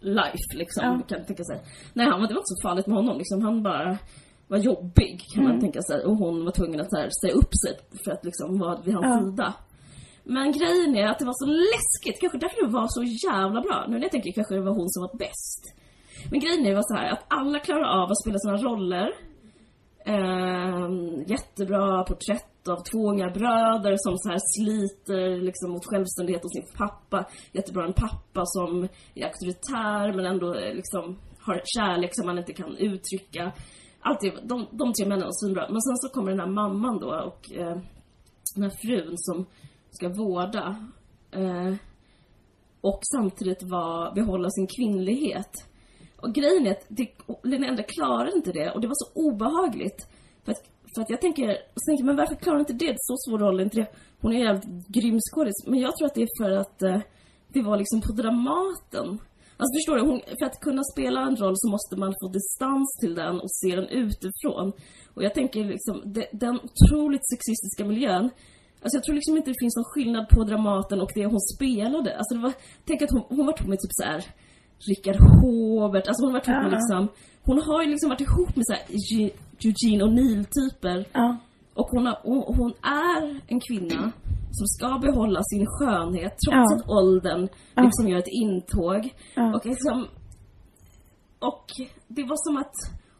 life 0.00 0.50
liksom, 0.62 0.84
Ja. 0.84 1.00
kan 1.08 1.18
jag 1.18 1.26
tänka 1.26 1.44
sig. 1.44 1.58
Nej, 1.94 2.06
han, 2.10 2.20
var- 2.20 2.28
det 2.28 2.34
var 2.34 2.40
inte 2.44 2.54
så 2.56 2.68
farligt 2.68 2.86
med 2.86 2.96
honom 2.96 3.16
liksom. 3.18 3.42
Han 3.42 3.62
bara 3.62 3.98
var 4.48 4.58
jobbig 4.58 5.20
kan 5.34 5.42
Mm. 5.44 5.52
man 5.52 5.60
tänka 5.60 5.80
sig. 5.82 6.04
Och 6.04 6.16
hon 6.16 6.44
var 6.44 6.52
tvungen 6.52 6.80
att 6.80 6.90
så 6.90 6.96
här, 7.00 7.08
säga 7.20 7.32
upp 7.34 7.52
sig 7.64 7.72
för 8.04 8.10
att 8.12 8.24
liksom 8.24 8.58
vara 8.58 8.80
vid 8.84 8.94
hans 8.94 9.06
Ja. 9.06 9.18
sida. 9.30 9.54
Men 10.28 10.52
grejen 10.52 10.96
är 10.96 11.06
att 11.06 11.18
det 11.18 11.24
var 11.24 11.38
så 11.44 11.48
läskigt, 11.74 12.20
kanske 12.20 12.38
därför 12.38 12.66
det 12.66 12.72
var 12.72 12.86
så 12.88 13.02
jävla 13.28 13.60
bra. 13.60 13.84
Nu 13.88 13.94
när 13.94 14.02
jag 14.02 14.12
tänker 14.12 14.32
kanske 14.32 14.54
det 14.54 14.68
var 14.68 14.78
hon 14.80 14.90
som 14.90 15.02
var 15.02 15.16
bäst. 15.18 15.62
Men 16.30 16.40
grejen 16.40 16.66
är 16.66 16.74
var 16.74 16.88
så 16.90 16.94
här 16.94 17.12
att 17.12 17.24
alla 17.28 17.58
klarar 17.58 18.02
av 18.02 18.10
att 18.10 18.22
spela 18.22 18.38
sina 18.38 18.56
roller. 18.56 19.08
Ehm, 20.06 21.24
jättebra 21.34 22.04
porträtt 22.04 22.68
av 22.68 22.78
två 22.90 23.10
unga 23.10 23.30
bröder 23.30 23.96
som 24.04 24.14
så 24.18 24.28
här 24.28 24.40
sliter 24.54 25.42
liksom 25.48 25.70
mot 25.70 25.86
självständighet 25.86 26.42
hos 26.42 26.52
sin 26.52 26.76
pappa. 26.76 27.28
Jättebra 27.52 27.84
en 27.84 27.92
pappa 27.92 28.42
som 28.44 28.88
är 29.14 29.24
auktoritär 29.24 30.12
men 30.16 30.26
ändå 30.26 30.54
eh, 30.54 30.74
liksom 30.74 31.18
har 31.40 31.62
kärlek 31.64 32.10
som 32.12 32.26
man 32.26 32.38
inte 32.38 32.52
kan 32.52 32.76
uttrycka. 32.76 33.52
Allt 34.00 34.20
det, 34.20 34.30
de, 34.42 34.66
de 34.70 34.92
tre 34.92 35.06
männen 35.08 35.24
var 35.24 35.44
svinbra. 35.44 35.66
Men 35.68 35.82
sen 35.82 35.96
så 35.96 36.08
kommer 36.08 36.30
den 36.30 36.40
här 36.40 36.46
mamman 36.60 36.98
då 36.98 37.06
och 37.06 37.52
eh, 37.52 37.76
den 38.54 38.62
här 38.62 38.74
frun 38.82 39.14
som 39.16 39.46
ska 39.96 40.08
vårda 40.08 40.76
eh, 41.30 41.74
och 42.80 43.00
samtidigt 43.14 43.62
var, 43.62 44.14
behålla 44.14 44.50
sin 44.50 44.66
kvinnlighet. 44.66 45.52
Och 46.16 46.34
grejen 46.34 46.66
är 46.66 46.70
att 46.70 46.86
det, 46.88 47.08
Lena 47.42 47.66
Endre 47.66 47.84
inte 48.36 48.52
det 48.52 48.70
och 48.72 48.80
det 48.80 48.86
var 48.86 48.94
så 49.04 49.08
obehagligt. 49.14 50.08
För 50.44 50.52
att, 50.52 50.62
för 50.94 51.02
att 51.02 51.10
jag 51.10 51.20
tänker, 51.20 51.46
så 51.74 51.86
tänker 51.86 52.04
men 52.04 52.16
varför 52.16 52.34
klarar 52.34 52.58
hon 52.58 52.66
inte 52.66 52.84
det? 52.86 52.94
Så 52.98 53.14
svår 53.16 53.38
roll 53.38 53.60
är 53.60 53.64
inte 53.64 53.80
det. 53.80 53.90
Hon 54.20 54.32
är 54.32 54.36
en 54.36 54.44
jävligt 54.44 54.88
grym 54.88 55.18
skådis. 55.20 55.66
Men 55.66 55.78
jag 55.78 55.96
tror 55.96 56.06
att 56.06 56.14
det 56.14 56.22
är 56.22 56.42
för 56.42 56.50
att 56.50 56.82
eh, 56.82 57.00
det 57.48 57.62
var 57.62 57.76
liksom 57.76 58.00
på 58.00 58.12
Dramaten. 58.12 59.08
Alltså 59.58 59.72
förstår 59.78 59.96
du? 59.96 60.02
Hon, 60.10 60.20
för 60.38 60.46
att 60.46 60.60
kunna 60.60 60.82
spela 60.92 61.20
en 61.20 61.36
roll 61.36 61.54
så 61.56 61.68
måste 61.70 61.96
man 61.96 62.14
få 62.22 62.28
distans 62.28 62.98
till 63.00 63.14
den 63.14 63.40
och 63.40 63.50
se 63.50 63.76
den 63.76 63.88
utifrån. 63.88 64.72
Och 65.14 65.22
jag 65.24 65.34
tänker 65.34 65.64
liksom, 65.64 66.02
de, 66.04 66.26
den 66.32 66.54
otroligt 66.66 67.28
sexistiska 67.32 67.84
miljön 67.84 68.30
Alltså 68.86 68.96
jag 68.98 69.04
tror 69.04 69.14
liksom 69.14 69.36
inte 69.36 69.50
det 69.50 69.60
finns 69.64 69.76
någon 69.76 69.90
skillnad 69.94 70.28
på 70.28 70.44
Dramaten 70.44 71.00
och 71.00 71.10
det 71.14 71.26
hon 71.26 71.40
spelade. 71.54 72.10
Alltså 72.18 72.34
det 72.34 72.40
var, 72.46 72.52
tänk 72.86 73.02
att 73.02 73.10
hon, 73.10 73.22
hon 73.36 73.46
ihop 73.60 73.68
med 73.72 73.78
typ 73.82 73.94
så 74.00 74.04
här 74.10 74.20
Richard 74.88 75.16
Hobert, 75.40 76.06
alltså 76.08 76.22
hon 76.24 76.30
har 76.32 76.38
varit 76.40 76.48
ihop 76.48 76.62
med 76.62 76.72
Ja. 76.72 76.76
liksom 76.78 77.08
Hon 77.48 77.58
har 77.68 77.82
ju 77.82 77.88
liksom 77.90 78.08
varit 78.10 78.20
ihop 78.20 78.56
med 78.56 78.64
så 78.68 78.72
här 78.72 78.82
Eu- 78.88 79.34
Eugene 79.64 80.04
O'Neill-typer. 80.06 81.04
Ja. 81.12 81.36
Och 81.74 81.88
hon, 81.90 82.06
har, 82.06 82.18
hon, 82.22 82.42
hon 82.58 82.72
är 82.82 83.40
en 83.46 83.60
kvinna 83.68 84.12
som 84.58 84.66
ska 84.66 84.98
behålla 84.98 85.40
sin 85.42 85.66
skönhet 85.66 86.34
trots 86.44 86.70
Ja. 86.70 86.76
att 86.76 86.88
åldern 86.88 87.48
liksom 87.84 88.08
gör 88.08 88.18
ett 88.18 88.34
intåg. 88.44 89.14
Och 89.54 89.66
liksom... 89.66 90.06
Och 91.38 91.64
det 92.08 92.22
var 92.24 92.36
som 92.48 92.56
att 92.56 92.74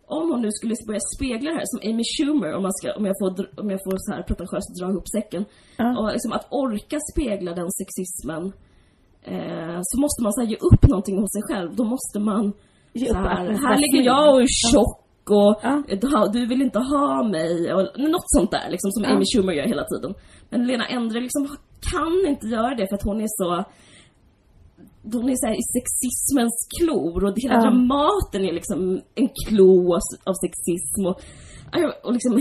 om 0.07 0.31
hon 0.31 0.41
nu 0.43 0.51
skulle 0.53 0.75
börja 0.87 1.01
spegla 1.17 1.51
det 1.51 1.57
här 1.57 1.69
som 1.73 1.91
Amy 1.91 2.05
Schumer, 2.15 2.51
om, 2.57 2.63
man 2.63 2.73
ska, 2.79 2.87
om 2.99 3.05
jag 3.11 3.17
får, 3.21 3.61
om 3.61 3.71
jag 3.71 3.81
får 3.87 3.97
så 4.07 4.13
här 4.13 4.23
pretentiöst 4.23 4.69
dra 4.79 4.87
ihop 4.91 5.09
säcken. 5.17 5.45
Ja. 5.77 5.99
Och 5.99 6.13
liksom 6.13 6.33
att 6.33 6.47
orka 6.51 6.99
spegla 7.13 7.51
den 7.61 7.69
sexismen 7.81 8.43
eh, 9.33 9.79
så 9.83 9.95
måste 10.01 10.23
man 10.23 10.33
så 10.33 10.41
här, 10.41 10.49
ge 10.49 10.57
upp 10.71 10.83
någonting 10.89 11.17
hos 11.21 11.33
sig 11.37 11.43
själv. 11.49 11.69
Då 11.77 11.85
måste 11.85 12.19
man 12.21 12.53
Ge 12.93 13.07
så 13.07 13.15
här, 13.15 13.45
här 13.65 13.77
ligger 13.85 14.03
jag 14.13 14.35
och 14.35 14.43
är 14.43 14.47
tjock 14.47 15.03
och 15.31 15.55
Ja. 15.63 15.83
du, 15.89 16.39
du 16.41 16.47
vill 16.47 16.63
inte 16.63 16.79
ha 16.79 17.23
mig 17.37 17.73
och 17.75 17.83
något 17.99 18.31
sånt 18.37 18.51
där 18.51 18.71
liksom 18.71 18.91
som 18.91 19.03
Ja. 19.05 19.11
Amy 19.11 19.25
Schumer 19.35 19.53
gör 19.53 19.67
hela 19.67 19.85
tiden. 19.85 20.15
Men 20.51 20.67
Lena 20.67 20.87
Endre 20.87 21.21
liksom 21.21 21.49
kan 21.93 22.27
inte 22.33 22.47
göra 22.47 22.75
det 22.75 22.87
för 22.89 22.95
att 22.95 23.03
hon 23.11 23.21
är 23.21 23.29
så 23.29 23.65
hon 25.13 25.31
är 25.31 25.37
så 25.43 25.47
här 25.47 25.59
i 25.63 25.67
sexismens 25.77 26.57
klor 26.77 27.25
och 27.25 27.33
hela 27.37 27.55
Ja. 27.55 27.61
Dramaten 27.61 28.43
är 28.49 28.53
liksom 28.61 28.81
en 29.21 29.29
klo 29.43 29.95
av, 29.97 30.05
av 30.31 30.35
sexism 30.45 31.03
och, 31.11 31.17
och 32.05 32.13
liksom 32.17 32.33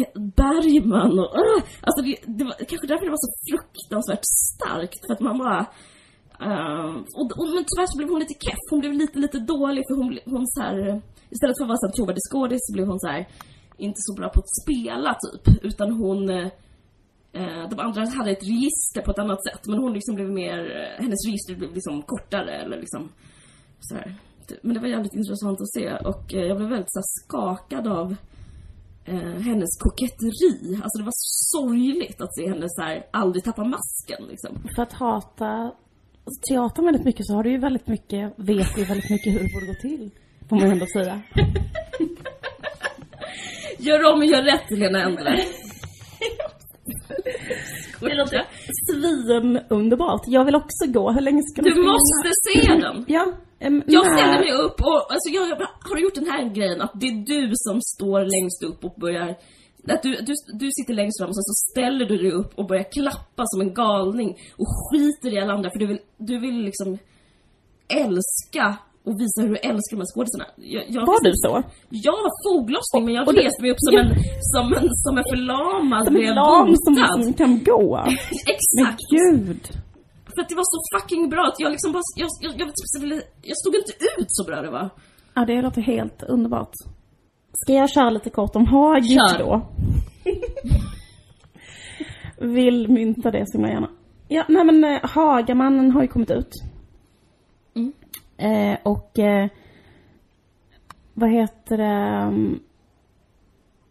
Bergman 0.41 1.19
och 1.23 1.31
uh, 1.41 1.59
alltså 1.85 1.99
det, 2.05 2.15
det 2.37 2.43
var 2.49 2.55
kanske 2.69 2.87
därför 2.87 3.05
det 3.05 3.15
var 3.17 3.25
så 3.27 3.33
fruktansvärt 3.49 4.25
starkt 4.49 5.01
för 5.05 5.13
att 5.13 5.25
man 5.29 5.37
bara 5.37 5.61
Uh, 6.49 6.95
och, 7.19 7.29
och, 7.39 7.47
men 7.55 7.65
tyvärr 7.69 7.89
så 7.91 7.97
blev 7.97 8.09
hon 8.09 8.19
lite 8.19 8.37
keff, 8.45 8.63
hon 8.71 8.79
blev 8.79 8.93
lite, 8.93 9.19
lite 9.19 9.39
dålig 9.39 9.83
för 9.87 9.95
hon, 10.01 10.19
hon 10.33 10.47
så 10.47 10.61
här 10.61 11.01
Istället 11.33 11.57
för 11.57 11.63
att 11.63 11.73
vara 11.73 11.83
här 11.87 11.95
trovärdig 11.97 12.23
skådis 12.29 12.61
så 12.67 12.73
blev 12.73 12.87
hon 12.87 12.99
så 12.99 13.07
här 13.07 13.27
inte 13.77 13.99
så 14.07 14.13
bra 14.19 14.29
på 14.29 14.39
att 14.39 14.55
spela 14.61 15.11
typ, 15.23 15.63
utan 15.63 15.91
hon 15.91 16.29
eh, 16.29 16.47
De 17.69 17.79
andra 17.79 18.05
hade 18.05 18.31
ett 18.31 18.43
register 18.43 19.01
på 19.01 19.11
ett 19.11 19.19
annat 19.19 19.43
sätt, 19.43 19.67
men 19.67 19.79
hon 19.79 19.93
liksom 19.93 20.15
blev 20.15 20.29
mer, 20.29 20.59
eh, 20.59 21.03
hennes 21.03 21.25
register 21.25 21.55
blev 21.55 21.73
liksom 21.73 22.01
kortare 22.01 22.51
eller 22.51 22.77
liksom 22.77 23.09
så 23.79 23.95
här. 23.95 24.15
Men 24.61 24.73
det 24.73 24.79
var 24.79 24.87
jävligt 24.87 25.15
intressant 25.15 25.61
att 25.61 25.73
se 25.73 25.93
och 25.93 26.33
eh, 26.33 26.45
jag 26.49 26.57
blev 26.57 26.69
väldigt 26.69 26.91
så 26.91 26.99
här, 26.99 27.05
skakad 27.23 27.87
av 27.87 28.15
eh, 29.05 29.39
hennes 29.49 29.69
koketteri. 29.79 30.79
Alltså 30.83 30.97
det 30.99 31.03
var 31.03 31.17
sorgligt 31.55 32.21
att 32.21 32.35
se 32.35 32.49
henne 32.49 32.65
så 32.67 32.81
här, 32.81 33.05
aldrig 33.11 33.43
tappa 33.43 33.63
masken 33.63 34.27
liksom. 34.29 34.67
För 34.75 34.81
att 34.83 34.93
hata 34.93 35.71
teatern 36.49 36.85
väldigt 36.85 37.05
mycket 37.05 37.25
så 37.25 37.33
har 37.33 37.43
du 37.43 37.51
ju 37.51 37.57
väldigt 37.57 37.87
mycket, 37.87 38.33
vet 38.35 38.77
ju 38.77 38.83
väldigt 38.83 39.09
mycket 39.09 39.33
hur 39.33 39.39
det 39.39 39.53
borde 39.53 39.65
gå 39.65 39.73
till. 39.81 40.11
Får 40.49 40.55
man 40.55 40.71
ändå 40.71 40.85
säga. 40.85 41.21
Gör 43.79 44.13
om 44.13 44.19
och 44.19 44.25
gör 44.25 44.43
rätt 44.43 44.71
Lena 44.71 45.03
Endre. 45.03 45.64
Det 47.99 48.15
låter 48.15 48.45
svin 48.91 49.59
underbart. 49.69 50.21
Jag 50.27 50.45
vill 50.45 50.55
också 50.55 50.85
gå. 50.87 51.11
Hur 51.11 51.21
länge 51.21 51.41
ska 51.43 51.61
Du 51.61 51.71
springa? 51.71 51.91
måste 51.91 52.29
se 52.47 52.71
den! 52.85 53.05
Ja. 53.07 53.31
em, 53.59 53.83
Jag 53.87 54.05
ställer 54.05 54.39
mig 54.39 54.51
upp 54.53 54.81
och, 54.81 55.11
alltså 55.11 55.29
jag, 55.29 55.49
jag 55.49 55.55
har 55.89 55.95
du 55.95 56.01
gjort 56.01 56.15
den 56.15 56.27
här 56.27 56.49
grejen 56.49 56.81
att 56.81 56.91
det 56.95 57.07
är 57.07 57.25
du 57.25 57.51
som 57.55 57.81
står 57.81 58.19
längst 58.35 58.63
upp 58.63 58.83
och 58.85 58.99
börjar 59.01 59.35
att 59.93 60.03
du, 60.03 60.09
du, 60.15 60.33
du 60.59 60.69
sitter 60.71 60.93
längst 60.93 61.19
fram 61.21 61.29
och 61.29 61.35
sen 61.35 61.43
så 61.43 61.71
ställer 61.71 62.05
du 62.05 62.17
dig 62.17 62.31
upp 62.31 62.51
och 62.59 62.67
börjar 62.67 62.83
klappa 62.91 63.43
som 63.45 63.61
en 63.61 63.73
galning 63.73 64.29
och 64.57 64.67
skiter 64.91 65.33
i 65.33 65.41
alla 65.41 65.53
andra 65.53 65.69
för 65.71 65.79
du 65.79 65.87
vill, 65.87 65.99
du 66.17 66.39
vill 66.39 66.61
liksom 66.61 66.97
älska 67.87 68.77
och 69.05 69.15
visa 69.21 69.37
hur 69.41 69.49
du 69.49 69.57
älskar 69.71 69.91
de 69.95 70.01
här 70.03 70.11
skådisarna. 70.13 70.45
Jag, 70.55 70.83
jag, 70.95 71.01
Var 71.11 71.19
du 71.27 71.31
så? 71.45 71.51
Jag 72.07 72.17
var 72.25 72.33
foglossning 72.47 73.01
men 73.05 73.13
jag 73.17 73.27
och 73.27 73.33
reste 73.33 73.61
mig 73.61 73.71
upp 73.71 73.81
som 73.87 73.95
en, 74.01 74.09
som 74.53 74.65
en, 74.77 74.87
som 75.03 75.13
en 75.19 75.25
förlamad 75.33 76.05
Som 76.07 76.15
en 76.15 76.35
lam 76.35 76.75
som, 76.85 76.93
som 77.23 77.33
kan 77.33 77.53
gå. 77.63 78.03
Men 78.05 78.17
Exakt! 78.55 79.01
gud. 79.17 79.63
För 80.33 80.41
att 80.41 80.49
det 80.49 80.55
var 80.55 80.67
så 80.75 80.79
fucking 80.93 81.29
bra 81.29 81.43
att 81.51 81.59
jag 81.59 81.71
liksom 81.71 81.91
bara, 81.91 82.03
jag, 82.15 82.29
jag, 82.41 82.51
jag, 82.61 82.67
jag, 83.11 83.21
jag 83.49 83.57
stod 83.57 83.75
inte 83.75 83.93
ut 84.17 84.29
så 84.37 84.43
bra 84.43 84.61
det 84.61 84.71
var. 84.71 84.89
Ja, 85.33 85.45
det 85.45 85.61
låter 85.61 85.81
helt 85.81 86.23
underbart. 86.23 86.73
Ska 87.53 87.73
jag 87.73 87.89
köra 87.89 88.09
lite 88.09 88.29
kort 88.29 88.55
om 88.55 88.65
Hagis 88.67 89.13
Kör. 89.31 89.39
då? 89.39 89.67
Vill 92.47 92.89
mynta 92.89 93.31
det 93.31 93.43
så 93.47 93.57
himla 93.57 93.69
gärna. 93.69 93.89
Ja, 94.27 94.45
nej 94.49 94.63
men 94.65 94.83
eh, 94.83 94.99
Hagamannen 95.03 95.91
har 95.91 96.01
ju 96.01 96.07
kommit 96.07 96.31
ut. 96.31 96.49
Eh, 98.37 98.77
och 98.83 99.19
eh, 99.19 99.49
vad 101.13 101.31
heter 101.31 101.77
det? 101.77 101.83
Mm, 101.83 102.59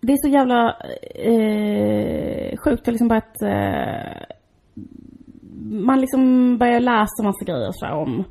det 0.00 0.12
är 0.12 0.16
så 0.16 0.28
jävla 0.28 0.76
eh, 1.14 2.56
sjukt. 2.56 2.86
Liksom. 2.86 3.10
Eh, 3.10 4.22
man 5.60 6.00
liksom 6.00 6.58
börjar 6.58 6.80
läsa 6.80 7.22
massa 7.22 7.44
grejer 7.44 7.70
så 7.72 7.86
här 7.86 7.94
om, 7.94 8.24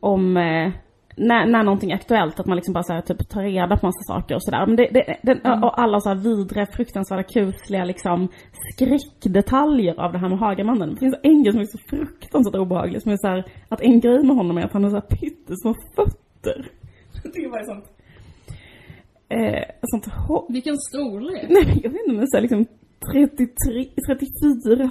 om 0.00 0.36
eh, 0.36 0.72
när, 1.16 1.46
när 1.46 1.62
någonting 1.64 1.90
är 1.90 1.94
aktuellt, 1.94 2.40
att 2.40 2.46
man 2.46 2.56
liksom 2.56 2.74
bara 2.74 2.82
så 2.84 2.92
här, 2.92 3.00
typ 3.00 3.28
tar 3.28 3.42
reda 3.42 3.76
på 3.76 3.86
massa 3.86 4.02
saker 4.02 4.34
och 4.34 4.42
sådär. 4.44 4.66
Men 4.66 4.76
det, 4.76 4.88
det, 4.92 5.16
den, 5.22 5.40
och 5.64 5.80
alla 5.80 6.00
så 6.00 6.08
här 6.08 6.16
vidriga, 6.16 6.66
fruktansvärda, 6.66 7.22
kusliga 7.22 7.84
liksom 7.84 8.28
skräckdetaljer 8.74 10.00
av 10.00 10.12
det 10.12 10.18
här 10.18 10.28
med 10.28 10.38
Hagamannen. 10.38 10.90
Det 10.94 11.00
finns 11.00 11.16
en 11.22 11.42
grej 11.42 11.52
som 11.52 11.60
är 11.60 11.64
så 11.64 11.78
fruktansvärt 11.90 12.54
obehaglig, 12.54 13.02
som 13.02 13.12
är 13.12 13.16
så 13.16 13.28
här, 13.28 13.44
att 13.68 13.80
en 13.80 14.00
grej 14.00 14.22
med 14.24 14.36
honom 14.36 14.58
är 14.58 14.62
att 14.64 14.72
han 14.72 14.84
har 14.84 14.90
så 14.90 14.96
här 14.96 15.16
pyttesmå 15.16 15.74
fötter. 15.96 16.70
Jag 17.24 17.32
tycker 17.32 17.48
bara 17.50 17.62
det 17.62 17.70
är 17.70 17.74
sånt... 17.74 17.84
Eh, 19.28 19.64
sånt 19.82 20.06
hå- 20.28 20.52
Vilken 20.52 20.76
storlek. 20.78 21.46
Nej, 21.48 21.80
jag 21.82 21.90
vet 21.90 22.00
inte, 22.06 22.12
men 22.16 22.26
så 22.28 22.36
här 22.36 22.42
liksom 22.42 22.66
33, 23.12 23.46
34. 24.06 24.90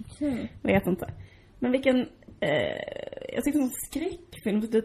Okej. 0.00 0.52
Vet 0.62 0.86
inte. 0.86 1.06
Men 1.58 1.72
vilken, 1.72 1.96
eh, 2.40 2.76
jag 3.34 3.44
tyckte 3.44 3.58
som 3.58 3.70
skräckfilm, 3.70 4.20
det, 4.44 4.84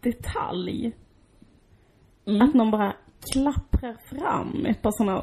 detalj. 0.00 0.92
Mm. 2.26 2.42
Att 2.42 2.54
någon 2.54 2.70
bara 2.70 2.94
klapprar 3.32 3.96
fram 4.10 4.66
ett 4.66 4.82
par 4.82 4.90
sådana 4.90 5.22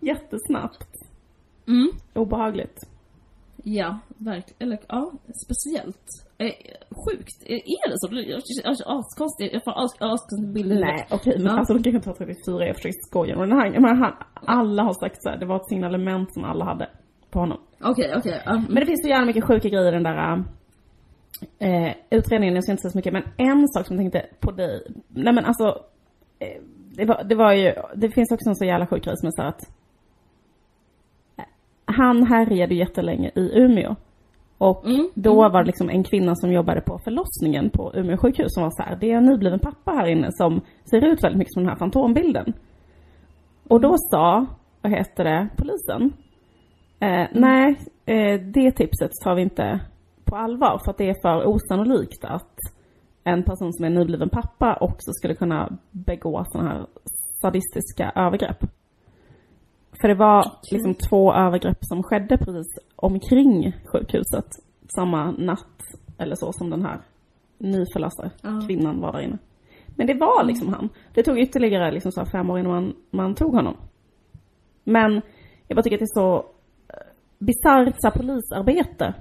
Jättesnabbt. 0.00 0.88
Mm. 1.68 1.88
Obehagligt. 2.14 2.78
Ja, 3.64 3.98
verkligen. 4.16 4.56
Eller 4.72 4.78
ja, 4.88 5.12
speciellt. 5.44 6.06
Eh, 6.38 6.46
sjukt. 6.90 7.42
Eh, 7.46 7.54
Är 7.56 7.88
det 7.90 7.94
så? 7.98 8.08
Jag 8.14 8.42
jag- 8.64 8.98
askonstigt. 8.98 9.52
Jag 9.52 9.64
får 9.64 9.72
as- 9.72 9.96
askonstiga 10.00 10.52
bilder. 10.52 10.80
Nej, 10.80 11.06
okej, 11.10 11.34
men 11.38 11.46
Ja. 11.46 11.58
alltså 11.58 11.74
de 11.74 11.82
kanske 11.82 11.96
inte 11.96 12.08
har 12.10 12.14
34, 12.16 12.66
jag 12.66 12.76
försöker 12.76 12.98
skoja. 13.08 13.38
Men 13.38 13.52
här, 13.52 13.80
men 13.80 13.96
han, 13.98 14.12
alla 14.34 14.82
har 14.82 14.92
sagt 14.92 15.22
så 15.22 15.28
här, 15.28 15.38
det 15.38 15.46
var 15.46 15.56
ett 15.56 15.68
signalement 15.68 16.34
som 16.34 16.44
alla 16.44 16.64
hade 16.64 16.88
på 17.30 17.38
honom. 17.38 17.58
Okej, 17.80 18.14
okej. 18.16 18.42
ja. 18.46 18.62
Men 18.68 18.74
det 18.74 18.86
finns 18.86 19.02
så 19.02 19.08
jävla 19.08 19.26
mycket 19.26 19.44
sjuka 19.44 19.68
grejer 19.68 19.88
i 19.88 19.90
den 19.90 20.02
där 20.02 20.44
eh, 21.58 21.94
utredningen, 22.10 22.54
jag 22.54 22.64
ska 22.64 22.72
inte 22.72 22.82
säga 22.82 22.90
så 22.90 22.98
mycket, 22.98 23.12
men 23.12 23.22
en 23.36 23.68
sak 23.68 23.86
som 23.86 23.96
jag 23.96 24.02
tänkte 24.02 24.26
på 24.40 24.50
dig, 24.50 24.82
nej 25.08 25.32
men 25.32 25.44
alltså, 25.44 25.78
eh, 26.38 26.62
det, 26.96 27.04
var, 27.04 27.24
det 27.24 27.34
var 27.34 27.52
ju, 27.52 27.72
det 27.94 28.10
finns 28.10 28.32
också 28.32 28.48
en 28.48 28.56
så 28.56 28.64
jävla 28.64 28.86
sjuk 28.86 29.04
grej 29.04 29.16
som 29.16 29.26
är 29.26 29.30
så 29.30 29.42
att 29.42 29.60
eh, 31.36 31.44
han 31.84 32.26
härjade 32.26 32.74
jättelänge 32.74 33.30
i 33.34 33.50
Umeå. 33.60 33.96
Och 34.58 34.86
Mm, 34.86 35.10
då 35.14 35.34
var 35.34 35.62
det 35.62 35.66
liksom 35.66 35.90
en 35.90 36.04
kvinna 36.04 36.34
som 36.34 36.52
jobbade 36.52 36.80
på 36.80 36.98
förlossningen 36.98 37.70
på 37.70 37.92
Umeå 37.94 38.16
sjukhus 38.16 38.54
som 38.54 38.62
var 38.62 38.70
så 38.70 38.82
här, 38.82 38.96
det 39.00 39.10
är 39.10 39.16
en 39.16 39.26
nybliven 39.26 39.58
pappa 39.58 39.90
här 39.90 40.06
inne 40.06 40.28
som 40.32 40.60
ser 40.84 41.04
ut 41.04 41.24
väldigt 41.24 41.38
mycket 41.38 41.52
som 41.52 41.62
den 41.62 41.70
här 41.70 41.78
fantombilden. 41.78 42.52
Och 43.68 43.80
då 43.80 43.94
sa, 43.98 44.46
vad 44.82 44.92
heter 44.92 45.24
det, 45.24 45.48
polisen, 45.56 46.12
Eh, 47.00 47.26
Nej, 47.32 47.78
eh, 48.06 48.40
det 48.40 48.70
tipset 48.72 49.10
tar 49.24 49.34
vi 49.34 49.42
inte 49.42 49.80
på 50.24 50.36
allvar 50.36 50.80
för 50.84 50.90
att 50.90 50.98
det 50.98 51.08
är 51.10 51.16
för 51.22 51.46
osannolikt 51.46 52.24
att 52.24 52.58
en 53.24 53.42
person 53.42 53.72
som 53.72 53.84
är 53.84 53.90
nybliven 53.90 54.28
pappa 54.28 54.76
också 54.80 55.12
skulle 55.12 55.34
kunna 55.34 55.78
begå 55.90 56.44
sådana 56.46 56.70
här 56.70 56.86
sadistiska 57.42 58.12
övergrepp. 58.14 58.64
För 60.00 60.08
det 60.08 60.14
var 60.14 60.52
liksom 60.72 60.94
två 60.94 61.34
övergrepp 61.34 61.78
som 61.80 62.02
skedde 62.02 62.38
precis 62.38 62.78
omkring 62.96 63.72
sjukhuset 63.92 64.46
samma 64.96 65.30
natt 65.30 65.82
eller 66.18 66.34
så 66.36 66.52
som 66.52 66.70
den 66.70 66.82
här 66.84 67.00
nyförlösta 67.58 68.30
Ja. 68.42 68.62
kvinnan 68.66 69.00
var 69.00 69.12
där 69.12 69.20
inne. 69.20 69.38
Men 69.86 70.06
det 70.06 70.14
var 70.14 70.44
liksom 70.44 70.68
han. 70.72 70.88
Det 71.14 71.22
tog 71.22 71.38
ytterligare 71.38 71.92
liksom 71.92 72.12
så 72.12 72.26
fem 72.26 72.50
år 72.50 72.58
innan 72.58 72.72
man, 72.72 72.94
man 73.10 73.34
tog 73.34 73.54
honom. 73.54 73.76
Men 74.84 75.20
jag 75.68 75.76
bara 75.76 75.82
tycker 75.82 75.96
att 75.96 76.00
det 76.00 76.04
är 76.20 76.20
så 76.20 76.44
här 77.40 78.10
polisarbete. 78.10 79.14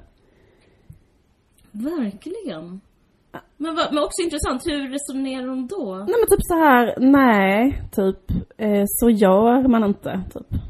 Verkligen. 1.72 2.82
Men, 3.58 3.76
men 3.76 4.04
också 4.04 4.22
intressant, 4.24 4.66
hur 4.66 4.90
resonerar 4.90 5.48
de 5.48 5.68
då? 5.68 5.96
Nej 5.96 6.16
men 6.20 6.30
typ 6.30 6.44
så 6.44 6.56
här, 6.56 6.96
nej, 7.00 7.82
typ, 7.92 8.32
eh, 8.58 8.84
så 8.88 9.10
gör 9.10 9.68
man 9.68 9.84
inte, 9.84 10.24
typ. 10.34 10.62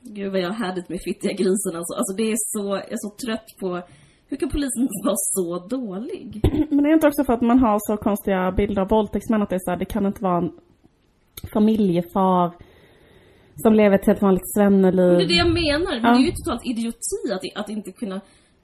Gud 0.00 0.32
vad 0.32 0.40
jag 0.40 0.48
har 0.48 0.66
härligt 0.66 0.88
med 0.88 1.00
fittiga 1.04 1.32
grisen 1.32 1.76
alltså. 1.76 1.94
Alltså 1.94 2.16
det 2.16 2.32
är 2.32 2.36
så, 2.38 2.66
jag 2.68 2.92
är 2.92 2.96
så 2.96 3.10
trött 3.26 3.46
på 3.60 3.82
hur 4.28 4.36
kan 4.36 4.50
polisen 4.50 4.88
vara 5.04 5.16
så 5.16 5.58
dålig? 5.76 6.40
Men 6.70 6.82
det 6.82 6.90
är 6.90 6.94
inte 6.94 7.06
också 7.06 7.24
för 7.24 7.32
att 7.32 7.40
man 7.40 7.58
har 7.58 7.78
så 7.80 7.96
konstiga 7.96 8.52
bilder 8.52 8.82
av 8.82 8.88
våldtäktsmän 8.88 9.42
att 9.42 9.50
det 9.50 9.56
är 9.56 9.64
så 9.64 9.70
här, 9.70 9.78
det 9.78 9.84
kan 9.84 10.06
inte 10.06 10.22
vara 10.22 10.38
en 10.38 10.52
familjefar 11.52 12.52
som 13.62 13.74
lever 13.74 13.96
ett 13.98 14.06
helt 14.06 14.22
vanligt 14.22 14.52
svenneliv. 14.56 15.18
Det 15.18 15.24
är 15.24 15.28
det 15.28 15.34
jag 15.34 15.52
menar. 15.52 16.00
Men 16.00 16.02
Ja. 16.04 16.18
det 16.18 16.24
är 16.24 16.26
ju 16.26 16.32
totalt 16.32 16.66
idioti 16.66 17.32
att, 17.32 17.62
att 17.62 17.68
inte 17.70 17.92
kunna 17.92 18.20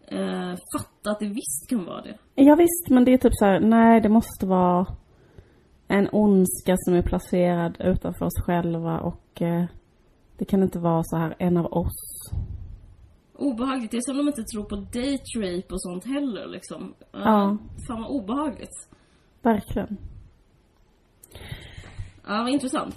eh, 0.08 0.54
fatta 0.76 1.10
att 1.10 1.20
det 1.20 1.26
visst 1.28 1.68
kan 1.68 1.84
vara 1.84 2.02
det. 2.02 2.18
Ja, 2.34 2.54
visst, 2.54 2.88
men 2.90 3.04
det 3.04 3.12
är 3.12 3.18
typ 3.18 3.32
så 3.34 3.44
här, 3.44 3.60
nej 3.60 4.00
det 4.00 4.08
måste 4.08 4.46
vara 4.46 4.86
en 5.88 6.08
ondska 6.12 6.74
som 6.76 6.94
är 6.94 7.02
placerad 7.02 7.76
utanför 7.80 8.24
oss 8.26 8.42
själva 8.46 9.00
och 9.00 9.42
eh, 9.42 9.64
det 10.38 10.44
kan 10.44 10.62
inte 10.62 10.78
vara 10.78 11.02
så 11.04 11.16
här 11.16 11.34
en 11.38 11.56
av 11.56 11.66
oss. 11.66 12.30
Obehagligt. 13.38 13.90
Det 13.90 13.96
är 13.96 14.00
som 14.00 14.18
om 14.20 14.26
de 14.26 14.28
inte 14.28 14.42
tror 14.44 14.64
på 14.64 14.76
date 14.76 15.22
rape 15.36 15.74
och 15.74 15.82
sånt 15.82 16.04
heller 16.04 16.46
liksom. 16.46 16.94
Eh, 17.14 17.20
Ja. 17.24 17.58
Fan 17.88 18.02
vad 18.02 18.10
obehagligt. 18.10 18.88
Verkligen. 19.42 19.96
Ja, 22.26 22.42
vad 22.42 22.48
intressant. 22.48 22.94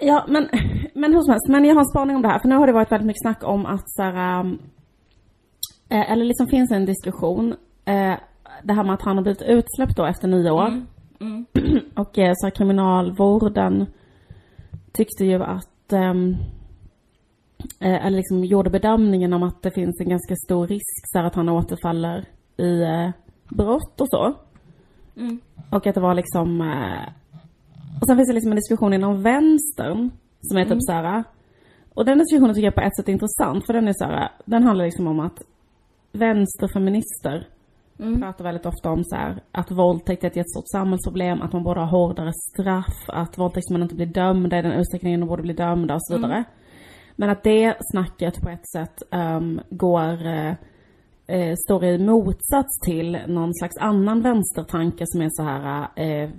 Ja, 0.00 0.24
men, 0.28 0.48
men 0.94 1.12
hur 1.12 1.20
som 1.20 1.30
helst. 1.30 1.48
Men 1.48 1.64
jag 1.64 1.74
har 1.74 1.80
en 1.80 1.86
spaning 1.86 2.16
om 2.16 2.22
det 2.22 2.28
här. 2.28 2.38
För 2.38 2.48
nu 2.48 2.56
har 2.56 2.66
det 2.66 2.72
varit 2.72 2.92
väldigt 2.92 3.06
mycket 3.06 3.22
snack 3.22 3.44
om 3.44 3.66
att 3.66 3.90
så 3.90 4.02
här, 4.02 4.58
eh, 5.88 6.12
eller 6.12 6.24
liksom 6.24 6.46
finns 6.46 6.70
en 6.72 6.84
diskussion. 6.84 7.54
Eh, 7.84 8.14
det 8.62 8.72
här 8.72 8.84
med 8.84 8.94
att 8.94 9.02
han 9.02 9.16
har 9.16 9.22
blivit 9.22 9.42
utsläppt 9.42 9.96
då 9.96 10.04
efter 10.04 10.28
nio 10.28 10.50
år. 10.50 10.66
Mm. 10.66 10.86
Mm. 11.20 11.46
Och 11.96 12.18
eh, 12.18 12.32
så 12.36 12.46
här, 12.46 12.50
kriminalvården 12.50 13.86
tyckte 14.92 15.24
ju 15.24 15.42
att, 15.42 15.92
eh, 15.92 16.12
eller 17.80 18.16
liksom 18.16 18.44
gjorde 18.44 18.70
bedömningen 18.70 19.32
om 19.32 19.42
att 19.42 19.62
det 19.62 19.70
finns 19.70 20.00
en 20.00 20.08
ganska 20.08 20.34
stor 20.36 20.66
risk 20.66 21.02
så 21.12 21.18
här, 21.18 21.26
att 21.26 21.34
han 21.34 21.48
återfaller 21.48 22.24
i 22.56 22.84
brott 23.48 24.00
och 24.00 24.08
så. 24.08 24.34
Mm. 25.16 25.40
Och 25.70 25.86
att 25.86 25.94
det 25.94 26.00
var 26.00 26.14
liksom... 26.14 26.62
Och 28.00 28.06
sen 28.06 28.16
finns 28.16 28.28
det 28.28 28.34
liksom 28.34 28.52
en 28.52 28.56
diskussion 28.56 28.92
inom 28.92 29.22
vänstern 29.22 30.10
som 30.40 30.58
är 30.58 30.64
typ 30.64 30.78
så 30.80 30.92
här. 30.92 31.24
Och 31.94 32.04
den 32.04 32.18
diskussionen 32.18 32.54
tycker 32.54 32.66
jag 32.66 32.74
på 32.74 32.80
ett 32.80 32.96
sätt 32.96 33.08
är 33.08 33.12
intressant 33.12 33.66
för 33.66 33.72
den 33.72 33.88
är 33.88 33.92
så 33.92 34.04
här, 34.04 34.28
den 34.44 34.62
handlar 34.62 34.84
liksom 34.84 35.06
om 35.06 35.20
att 35.20 35.38
vänsterfeminister 36.12 37.46
Mm. 38.00 38.20
pratar 38.20 38.44
väldigt 38.44 38.66
ofta 38.66 38.90
om 38.90 39.04
så 39.04 39.16
här, 39.16 39.42
att 39.52 39.70
våldtäkt 39.70 40.24
är 40.24 40.28
ett 40.28 40.36
jättestort 40.36 40.68
samhällsproblem, 40.72 41.42
att 41.42 41.52
man 41.52 41.62
borde 41.62 41.80
ha 41.80 41.86
hårdare 41.86 42.32
straff, 42.32 43.04
att 43.06 43.38
våldtäktsmän 43.38 43.82
inte 43.82 43.94
blir 43.94 44.06
dömda 44.06 44.58
i 44.58 44.62
den 44.62 44.72
utsträckningen 44.72 45.20
de 45.20 45.26
borde 45.26 45.42
bli 45.42 45.52
dömda 45.52 45.94
och 45.94 46.02
så 46.06 46.16
vidare. 46.16 46.44
Men 47.16 47.30
att 47.30 47.42
det 47.42 47.76
snacket 47.92 48.40
på 48.40 48.48
ett 48.48 48.68
sätt 48.68 49.02
ehm, 49.10 49.60
går, 49.70 50.26
eh, 50.26 50.52
eh, 51.28 51.54
står 51.64 51.84
i 51.84 51.98
motsats 51.98 52.80
till 52.84 53.18
någon 53.26 53.54
slags 53.54 53.76
annan 53.76 54.22
vänstertanke 54.22 55.04
som 55.06 55.22
är 55.22 55.28
så 55.30 55.42
här, 55.42 55.88
eh, 55.96 56.30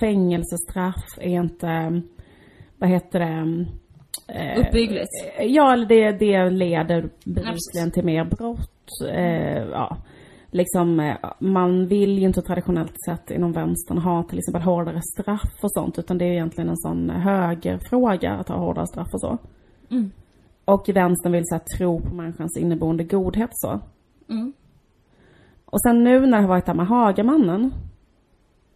fängelsestraff 0.00 1.18
är 1.20 1.40
inte, 1.40 2.02
vad 2.78 2.90
heter 2.90 3.20
det, 3.20 3.66
eh, 4.28 4.60
Uppbyggligt. 4.60 5.10
Ja, 5.40 5.72
eller 5.72 5.86
det, 5.86 6.12
det 6.12 6.50
leder 6.50 7.10
bevisligen 7.24 7.90
till 7.92 8.04
mer 8.04 8.24
brott. 8.24 8.70
Eh, 9.10 9.62
ja. 9.62 9.96
Liksom, 10.50 11.00
eh, 11.00 11.16
man 11.38 11.86
vill 11.86 12.18
ju 12.18 12.26
inte 12.26 12.42
traditionellt 12.42 12.94
sett 13.08 13.30
inom 13.30 13.52
vänstern 13.52 13.98
ha 13.98 14.22
till 14.22 14.38
exempel 14.38 14.62
hårdare 14.62 15.00
straff 15.02 15.54
och 15.62 15.72
sånt, 15.72 15.98
utan 15.98 16.18
det 16.18 16.24
är 16.24 16.32
egentligen 16.32 16.70
en 16.70 16.76
sån 16.76 17.10
högerfråga 17.10 18.32
att 18.32 18.48
ha 18.48 18.56
hårdare 18.56 18.86
straff 18.86 19.08
och 19.12 19.20
så. 19.20 19.38
Mm. 19.90 20.10
Och 20.64 20.88
vänstern 20.94 21.32
vill 21.32 21.42
så 21.44 21.54
här, 21.54 21.62
tro 21.78 22.00
på 22.00 22.14
människans 22.14 22.56
inneboende 22.56 23.04
godhet 23.04 23.50
så. 23.52 23.80
Mm. 24.28 24.52
Och 25.64 25.82
sen 25.82 26.04
nu 26.04 26.20
när 26.20 26.36
det 26.36 26.42
har 26.42 26.48
varit 26.48 26.66
här 26.66 26.74
med 26.74 26.86
Hagamannen 26.86 27.74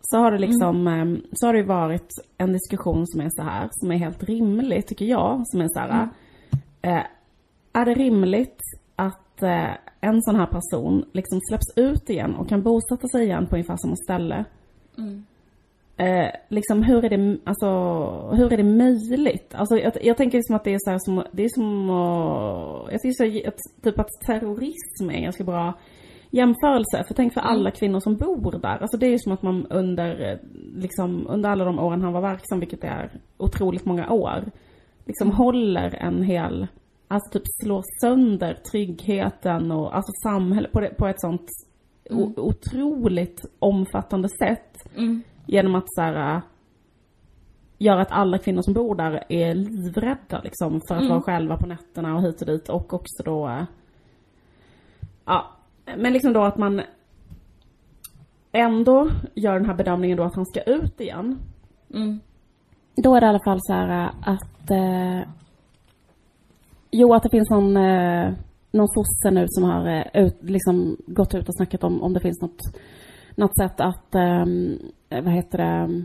så 0.00 0.18
har 0.18 0.32
det 0.32 0.38
liksom, 0.38 0.88
eh, 0.88 1.30
så 1.32 1.46
har 1.46 1.54
det 1.54 1.62
varit 1.62 2.12
en 2.38 2.52
diskussion 2.52 3.06
som 3.06 3.20
är 3.20 3.28
så 3.30 3.42
här, 3.42 3.68
som 3.72 3.92
är 3.92 3.96
helt 3.96 4.22
rimlig 4.22 4.86
tycker 4.86 5.04
jag, 5.04 5.42
som 5.44 5.60
är 5.60 5.68
så 5.68 5.80
här. 5.80 6.08
Eh, 6.82 7.02
är 7.72 7.84
det 7.84 7.94
rimligt 7.94 8.60
att 8.96 9.42
eh, 9.42 9.70
en 10.00 10.22
sån 10.22 10.36
här 10.36 10.46
person 10.46 11.04
liksom 11.12 11.40
släpps 11.40 11.76
ut 11.76 12.10
igen 12.10 12.34
och 12.34 12.48
kan 12.48 12.62
bosätta 12.62 13.08
sig 13.08 13.24
igen 13.24 13.46
på 13.46 13.56
ungefär 13.56 13.76
samma 13.76 13.96
ställe? 13.96 14.44
Mm. 14.98 15.26
Eh, 15.98 16.30
liksom 16.48 16.82
hur 16.82 17.04
är 17.04 17.08
det, 17.08 17.38
alltså, 17.44 17.66
hur 18.36 18.52
är 18.52 18.56
det 18.56 18.62
möjligt? 18.62 19.54
Alltså 19.54 19.78
jag, 19.78 19.92
jag 20.02 20.16
tänker 20.16 20.38
liksom 20.38 20.56
att 20.56 20.64
det 20.64 20.74
är 20.74 20.78
så 20.80 20.90
här 20.90 20.98
som, 20.98 21.24
det 21.32 21.44
är 21.44 21.48
som 21.48 21.90
att, 21.90 22.92
jag 22.92 23.00
tycker 23.00 23.42
så 23.42 23.48
att, 23.48 23.82
typ 23.82 23.98
att 23.98 24.08
terrorism 24.26 25.10
är 25.10 25.14
en 25.14 25.22
ganska 25.22 25.44
bra 25.44 25.74
jämförelse. 26.30 27.04
För 27.08 27.14
tänk 27.14 27.34
för 27.34 27.40
alla 27.40 27.70
kvinnor 27.70 28.00
som 28.00 28.16
bor 28.16 28.58
där. 28.58 28.78
Alltså 28.78 28.96
det 28.96 29.06
är 29.06 29.10
ju 29.10 29.18
som 29.18 29.32
att 29.32 29.42
man 29.42 29.66
under, 29.66 30.30
eh, 30.30 30.38
liksom, 30.74 31.26
under 31.28 31.50
alla 31.50 31.64
de 31.64 31.78
åren 31.78 32.02
han 32.02 32.12
var 32.12 32.20
verksam, 32.20 32.60
vilket 32.60 32.84
är 32.84 33.20
otroligt 33.36 33.84
många 33.84 34.10
år, 34.10 34.50
liksom 35.06 35.30
håller 35.30 35.94
en 35.94 36.22
hel, 36.22 36.66
alltså 37.08 37.38
typ 37.38 37.46
slår 37.64 37.82
sönder 38.00 38.54
tryggheten 38.72 39.72
och 39.72 39.96
alltså 39.96 40.12
samhället 40.22 40.72
på, 40.72 40.80
det, 40.80 40.94
på 40.98 41.06
ett 41.06 41.20
sånt 41.20 41.48
o, 42.10 42.32
otroligt 42.36 43.40
omfattande 43.58 44.28
sätt. 44.28 44.96
Mm. 44.96 45.22
Genom 45.48 45.74
att 45.74 45.84
så 45.86 46.00
här, 46.00 46.36
äh, 46.36 46.42
göra 47.78 48.02
att 48.02 48.12
alla 48.12 48.38
kvinnor 48.38 48.62
som 48.62 48.74
bor 48.74 48.94
där 48.94 49.24
är 49.28 49.54
livrädda 49.54 50.40
liksom 50.44 50.80
för 50.88 50.94
att 50.94 51.08
vara 51.08 51.20
själva 51.20 51.56
på 51.56 51.66
nätterna 51.66 52.16
och 52.16 52.22
hit 52.22 52.40
och 52.40 52.46
dit 52.46 52.68
och 52.68 52.94
också 52.94 53.22
då 53.24 53.48
äh, 53.48 53.62
Ja, 55.24 55.46
men 55.96 56.12
liksom 56.12 56.32
då 56.32 56.42
att 56.42 56.58
man 56.58 56.82
ändå 58.52 59.10
gör 59.34 59.54
den 59.54 59.66
här 59.66 59.74
bedömningen 59.74 60.16
då 60.16 60.24
att 60.24 60.34
han 60.34 60.46
ska 60.46 60.60
ut 60.60 61.00
igen. 61.00 61.38
Mm. 61.94 62.20
Då 62.96 63.14
är 63.14 63.20
det 63.20 63.26
i 63.26 63.28
alla 63.28 63.44
fall 63.44 63.58
så 63.60 63.72
här 63.72 64.04
äh, 64.04 64.28
att 64.28 64.70
eh, 64.70 65.28
Jo, 66.90 67.14
att 67.14 67.22
det 67.22 67.30
finns 67.30 67.50
någon, 67.50 67.76
eh, 67.76 68.32
någon 68.72 68.88
sosse 68.88 69.30
nu 69.30 69.44
som 69.48 69.64
har 69.64 69.86
eh, 69.86 70.24
ut, 70.24 70.36
liksom 70.40 70.96
gått 71.06 71.34
ut 71.34 71.48
och 71.48 71.56
snackat 71.56 71.84
om 71.84 72.02
om 72.02 72.12
det 72.12 72.20
finns 72.20 72.40
något, 72.40 72.60
något 73.38 73.56
sätt 73.56 73.80
att, 73.80 74.14
eh, 74.14 74.44
vad 75.22 75.32
heter 75.32 75.58
det, 75.58 76.02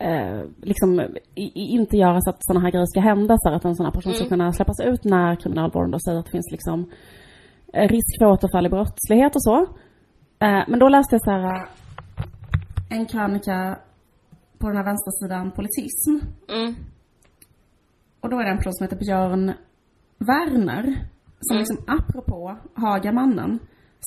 eh, 0.00 0.44
liksom 0.62 1.00
i, 1.34 1.50
inte 1.54 1.96
göra 1.96 2.20
så 2.20 2.30
att 2.30 2.44
sådana 2.44 2.60
här 2.60 2.70
grejer 2.70 2.86
ska 2.86 3.00
hända 3.00 3.34
så 3.38 3.48
att 3.48 3.64
en 3.64 3.76
sån 3.76 3.86
här 3.86 3.92
person 3.92 4.14
ska 4.14 4.28
kunna 4.28 4.52
släppas 4.52 4.80
ut 4.80 5.04
när 5.04 5.36
kriminalvården 5.36 5.90
då 5.90 5.98
säger 5.98 6.18
att 6.18 6.24
det 6.24 6.30
finns 6.30 6.50
liksom 6.50 6.90
eh, 7.72 7.88
risk 7.88 8.18
för 8.18 8.26
återfall 8.26 8.66
i 8.66 8.68
brottslighet 8.68 9.34
och 9.34 9.42
så. 9.42 9.56
Eh, 10.38 10.62
men 10.68 10.78
då 10.78 10.88
läste 10.88 11.14
jag 11.14 11.22
så 11.24 11.30
här 11.30 11.56
eh, 11.56 11.68
en 12.88 13.06
krönika 13.06 13.78
på 14.58 14.66
den 14.68 14.76
här 14.76 14.84
vänstersidan 14.84 15.50
politism. 15.50 16.12
Mm. 16.48 16.74
Och 18.20 18.30
då 18.30 18.38
är 18.38 18.44
det 18.44 18.50
en 18.50 18.56
person 18.56 18.72
som 18.72 18.84
heter 18.84 18.96
Björn 18.96 19.52
Werner 20.18 21.08
som 21.40 21.56
liksom 21.56 21.76
apropå 21.86 22.56
Hagamannen 22.74 23.58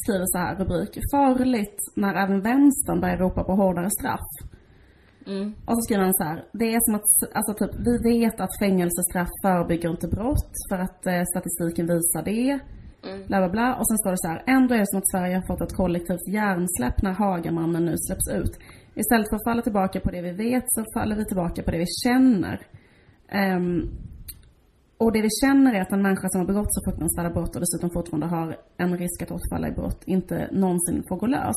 skriver 0.02 0.26
så 0.26 0.38
här 0.38 0.56
rubrik. 0.56 0.94
Farligt 1.12 1.78
när 1.96 2.14
även 2.24 2.41
vänstern 2.41 3.02
börjar 3.02 3.18
ropa 3.18 3.44
på 3.44 3.54
hårdare 3.56 3.89
straff. 4.00 4.30
Mm. 5.28 5.54
Och 5.66 5.76
så 5.78 5.82
skriver 5.82 6.04
han 6.04 6.14
så 6.14 6.24
här. 6.24 6.44
Det 6.54 6.74
är 6.76 6.80
som 6.82 6.96
att, 6.96 7.36
alltså 7.38 7.54
typ, 7.54 7.74
vi 7.88 7.96
vet 8.10 8.39
att 8.41 8.60
fängelsestraff 8.60 9.32
förebygger 9.44 9.89
inte 9.89 10.08
brott 10.08 10.54
för 10.70 10.80
att 10.86 11.06
eh, 11.06 11.24
statistiken 11.34 11.86
visar 11.88 12.24
det. 12.24 12.60
Bla 13.28 13.38
bla 13.38 13.50
bla. 13.50 13.76
Och 13.76 13.88
sen 13.88 13.98
står 13.98 14.12
det 14.12 14.18
så 14.18 14.28
här. 14.28 14.44
Ändå 14.48 14.76
är 14.76 14.80
det 14.80 14.88
som 14.88 15.00
att 15.00 15.12
Sverige 15.12 15.36
har 15.36 15.48
fått 15.48 15.62
ett 15.62 15.78
kollektivt 15.82 16.28
hjärnsläpp 16.28 17.02
när 17.02 17.12
Hagamannen 17.12 17.86
nu 17.86 17.96
släpps 17.98 18.28
ut. 18.39 18.54
Istället 18.96 19.30
för 19.30 19.36
att 19.36 19.44
falla 19.44 19.62
tillbaka 19.62 20.00
på 20.00 20.12
det 20.12 20.22
vi 20.22 20.32
vet 20.32 20.64
så 20.68 20.86
faller 20.94 21.16
vi 21.16 21.26
tillbaka 21.26 21.64
på 21.64 21.72
det 21.72 21.78
vi 21.78 21.86
känner. 22.04 22.60
Ehm, 23.30 23.89
och 24.98 25.12
det 25.12 25.22
vi 25.22 25.30
känner 25.41 25.74
är 25.74 25.82
att 25.82 25.91
en 25.91 26.02
människa 26.02 26.28
som 26.30 26.41
har 26.41 26.48
begått 26.48 26.74
så 26.74 26.82
fruktansvärda 26.86 27.30
brott 27.30 27.56
och 27.56 27.62
dessutom 27.62 27.89
fortfarande 27.89 28.28
har 28.28 28.58
en 28.78 28.98
risk 28.98 29.22
att 29.22 29.32
återfalla 29.32 29.68
i 29.68 29.72
brott 29.72 30.04
inte 30.06 30.50
någonsin 30.52 31.04
får 31.10 31.18
gå 31.18 31.26
lös. 31.26 31.56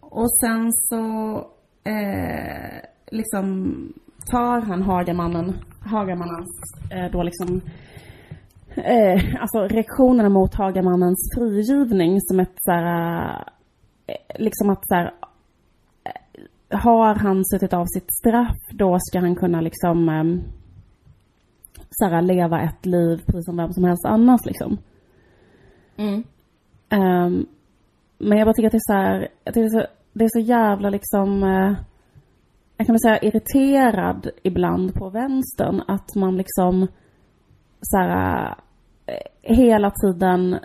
Och 0.00 0.30
sen 0.40 0.72
så 0.72 1.36
eh, 1.84 2.80
liksom 3.10 3.74
tar 4.30 4.60
han 4.60 4.82
Hagamannen, 4.82 5.56
Hagamannens 5.80 6.60
eh, 6.90 7.10
då 7.12 7.22
liksom 7.22 7.60
eh, 8.74 9.22
alltså 9.40 9.58
reaktionerna 9.58 10.28
mot 10.28 10.54
Hagamannens 10.54 11.30
frigivning 11.34 12.20
som 12.20 12.40
ett 12.40 12.54
så 12.56 12.72
här, 12.72 13.44
eh, 14.06 14.40
liksom 14.40 14.70
att 14.70 14.88
så 14.88 14.94
här, 14.94 15.14
eh, 16.04 16.78
har 16.78 17.14
han 17.14 17.44
suttit 17.44 17.72
av 17.72 17.84
sitt 17.86 18.14
straff 18.14 18.56
då 18.70 18.98
ska 19.00 19.18
han 19.18 19.36
kunna 19.36 19.60
liksom 19.60 20.08
eh, 20.08 20.55
så 21.98 22.04
här, 22.04 22.22
leva 22.22 22.60
ett 22.60 22.86
liv 22.86 23.16
precis 23.26 23.44
som 23.44 23.56
vem 23.56 23.72
som 23.72 23.84
helst 23.84 24.04
annars 24.06 24.40
liksom. 24.44 24.78
Mm. 25.96 26.24
Ehm, 26.88 27.46
men 28.18 28.38
jag 28.38 28.46
bara 28.46 28.54
tycker 28.54 28.66
att 28.66 28.72
det 28.72 28.76
är 28.76 28.92
så 28.92 28.98
här, 28.98 29.28
det 29.44 29.60
är 29.60 29.68
så, 29.68 29.86
det 30.12 30.24
är 30.24 30.28
så 30.28 30.40
jävla 30.40 30.90
liksom, 30.90 31.42
eh, 31.42 31.74
jag 32.76 32.86
kan 32.86 32.94
väl 32.94 33.00
säga 33.00 33.18
irriterad 33.18 34.30
ibland 34.42 34.94
på 34.94 35.08
vänstern 35.08 35.82
att 35.88 36.14
man 36.14 36.36
liksom 36.36 36.86
så 37.80 37.98
här, 37.98 38.54
eh, 39.06 39.54
hela 39.56 39.90
tiden 39.90 40.58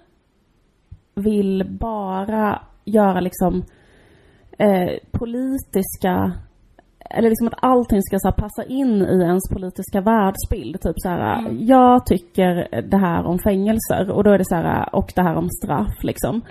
vill 1.16 1.78
bara 1.80 2.62
göra 2.86 3.20
liksom 3.20 3.64
eh, 4.58 4.98
politiska 5.12 6.34
eller 7.14 7.30
liksom 7.30 7.48
att 7.48 7.60
allting 7.62 8.02
ska 8.02 8.20
så 8.20 8.32
passa 8.32 8.64
in 8.64 9.02
i 9.02 9.22
ens 9.22 9.50
politiska 9.50 10.02
världsbild. 10.02 10.82
Typ 10.82 10.96
så 10.96 11.10
här, 11.10 11.48
jag 11.60 12.06
tycker 12.06 12.82
det 12.82 12.98
här 12.98 13.26
om 13.26 13.40
fängelser 13.40 14.12
och 14.12 14.24
då 14.24 14.32
är 14.32 14.38
det 14.38 14.46
så 14.46 14.56
här, 14.56 14.96
och 14.96 15.12
det 15.16 15.22
här 15.22 15.36
om 15.36 15.50
straff 15.50 16.04
liksom. 16.04 16.42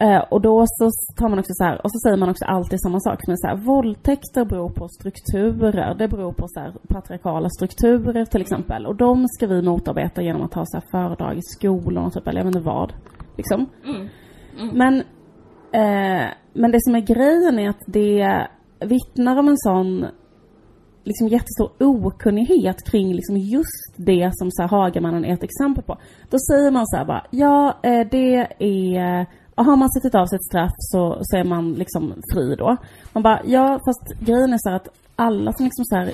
Eh, 0.00 0.18
och 0.18 0.40
då 0.40 0.64
så 0.66 0.90
tar 1.16 1.28
man 1.28 1.38
också 1.38 1.52
så 1.52 1.64
här, 1.64 1.84
och 1.84 1.92
så 1.92 1.98
säger 1.98 2.16
man 2.16 2.28
också 2.28 2.44
alltid 2.44 2.80
samma 2.80 3.00
sak. 3.00 3.20
Men 3.26 3.38
så 3.38 3.46
här, 3.46 3.56
våldtäkter 3.56 4.44
beror 4.44 4.70
på 4.70 4.88
strukturer. 4.88 5.94
Det 5.94 6.08
beror 6.08 6.32
på 6.32 6.48
så 6.48 6.60
här, 6.60 6.72
patriarkala 6.88 7.48
strukturer 7.48 8.24
till 8.24 8.40
exempel. 8.40 8.86
Och 8.86 8.96
de 8.96 9.28
ska 9.28 9.46
vi 9.46 9.62
motarbeta 9.62 10.22
genom 10.22 10.42
att 10.42 10.54
ha 10.54 10.64
så 10.66 10.76
här 10.76 10.84
föredrag 10.90 11.38
i 11.38 11.42
skolorna 11.42 12.10
typ, 12.10 12.28
eller 12.28 12.40
jag 12.40 12.44
vet 12.44 12.54
inte 12.54 12.66
vad. 12.66 12.92
Liksom. 13.36 13.66
Men 14.72 15.02
Eh, 15.72 16.28
men 16.52 16.70
det 16.70 16.78
som 16.80 16.94
är 16.94 17.00
grejen 17.00 17.58
är 17.58 17.68
att 17.70 17.82
det 17.86 18.48
vittnar 18.80 19.36
om 19.36 19.48
en 19.48 19.58
sån 19.58 20.06
liksom 21.04 21.28
jättestor 21.28 21.70
okunnighet 21.78 22.90
kring 22.90 23.14
liksom 23.14 23.36
just 23.36 23.94
det 23.96 24.30
som 24.34 24.50
så 24.50 24.62
här, 24.62 24.68
Hagamannen 24.68 25.24
är 25.24 25.34
ett 25.34 25.42
exempel 25.42 25.84
på. 25.84 25.98
Då 26.30 26.38
säger 26.38 26.70
man 26.70 26.86
så 26.86 26.96
här 26.96 27.04
bara, 27.04 27.26
ja 27.30 27.78
eh, 27.82 28.06
det 28.10 28.34
är 28.58 29.20
eh, 29.20 29.26
har 29.56 29.76
man 29.76 29.90
suttit 29.90 30.14
av 30.14 30.26
sitt 30.26 30.46
straff 30.46 30.72
så, 30.76 31.18
så 31.22 31.36
är 31.36 31.44
man 31.44 31.72
liksom 31.72 32.14
fri 32.32 32.56
då. 32.56 32.76
Man 33.12 33.22
bara, 33.22 33.40
ja 33.44 33.80
fast 33.86 34.20
grejen 34.20 34.52
är 34.52 34.58
så 34.58 34.68
här 34.68 34.76
att 34.76 34.88
alla 35.16 35.52
som 35.52 35.64
liksom 35.64 35.84
så 35.84 35.96
här 35.96 36.12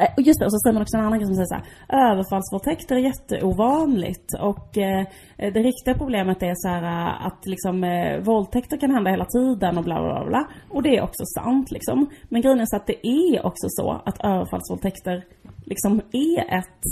Eh, 0.00 0.08
och 0.16 0.22
just 0.22 0.40
det, 0.40 0.46
och 0.46 0.52
så 0.52 0.58
säger 0.58 0.74
man 0.74 0.82
också 0.82 0.96
en 0.96 1.04
annan 1.04 1.18
grej 1.18 1.26
som 1.26 1.34
säger 1.34 1.46
så 1.46 1.54
här, 1.54 2.10
överfallsvåldtäkter 2.12 2.96
är 2.96 3.00
jätteovanligt 3.00 4.28
och 4.40 4.78
eh, 4.78 5.06
det 5.36 5.62
riktiga 5.70 5.94
problemet 5.94 6.42
är 6.42 6.54
så 6.54 6.68
här 6.68 6.82
eh, 6.82 7.26
att 7.26 7.46
liksom 7.46 7.84
eh, 7.84 8.20
våldtäkter 8.20 8.76
kan 8.76 8.90
hända 8.90 9.10
hela 9.10 9.24
tiden 9.24 9.78
och 9.78 9.84
bla 9.84 10.02
bla 10.02 10.26
bla. 10.26 10.48
Och 10.70 10.82
det 10.82 10.96
är 10.96 11.02
också 11.02 11.24
sant 11.24 11.70
liksom. 11.70 12.06
Men 12.28 12.42
grejen 12.42 12.60
är 12.60 12.66
så 12.66 12.76
att 12.76 12.86
det 12.86 13.06
är 13.06 13.46
också 13.46 13.66
så 13.68 14.02
att 14.04 14.24
överfallsvåldtäkter 14.24 15.24
liksom 15.64 16.00
är 16.12 16.58
ett 16.58 16.82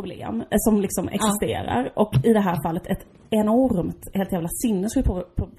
problem 0.00 0.40
eh, 0.40 0.56
som 0.58 0.80
liksom 0.80 1.08
existerar. 1.08 1.84
Ja. 1.84 2.02
Och 2.02 2.14
i 2.24 2.32
det 2.32 2.40
här 2.40 2.62
fallet 2.62 2.86
ett 2.86 3.06
enormt, 3.30 4.02
helt 4.14 4.32
jävla 4.32 4.48
sinnessjukt 4.48 5.08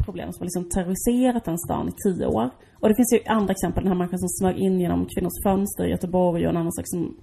problem 0.06 0.32
som 0.32 0.40
har 0.42 0.46
liksom 0.46 0.70
terroriserat 0.70 1.46
den 1.46 1.58
stan 1.58 1.90
i 1.90 1.92
tio 2.04 2.26
år. 2.26 2.50
Och 2.80 2.90
det 2.90 2.96
finns 2.96 3.14
ju 3.14 3.20
andra 3.26 3.52
exempel, 3.52 3.84
den 3.84 3.92
här 3.92 3.98
människan 3.98 4.20
som 4.20 4.30
smög 4.30 4.58
in 4.58 4.80
genom 4.80 5.06
kvinnors 5.06 5.44
fönster 5.44 5.86
i 5.86 5.90
Göteborg 5.90 6.44
och 6.44 6.50
en 6.50 6.58
annan 6.58 6.72
sak 6.72 6.86
som... 6.88 7.18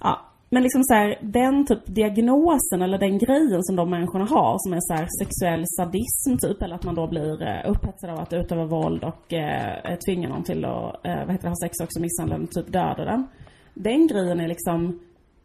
Ja, 0.00 0.20
men 0.50 0.62
liksom 0.62 0.82
så 0.84 0.94
här, 0.94 1.18
den 1.20 1.66
typ 1.66 1.86
diagnosen 1.86 2.82
eller 2.82 2.98
den 2.98 3.18
grejen 3.18 3.62
som 3.62 3.76
de 3.76 3.90
människorna 3.90 4.24
har 4.24 4.56
som 4.58 4.72
är 4.72 4.78
så 4.80 4.94
här 4.94 5.08
sexuell 5.20 5.64
sadism 5.66 6.36
typ, 6.42 6.62
eller 6.62 6.74
att 6.74 6.84
man 6.84 6.94
då 6.94 7.06
blir 7.06 7.42
eh, 7.42 7.70
upphetsad 7.70 8.10
av 8.10 8.18
att 8.18 8.32
utöva 8.32 8.64
våld 8.64 9.04
och 9.04 9.32
eh, 9.32 9.98
tvinga 10.06 10.28
någon 10.28 10.44
till 10.44 10.64
att, 10.64 11.06
eh, 11.06 11.24
vad 11.26 11.32
heter 11.32 11.42
det, 11.42 11.48
ha 11.48 11.56
sex 11.62 11.80
också, 11.82 12.00
misshandla 12.00 12.38
den, 12.38 12.46
typ 12.46 12.72
döda 12.72 13.04
den. 13.04 13.26
Den 13.74 14.06
grejen 14.06 14.40
är 14.40 14.48
liksom 14.48 15.00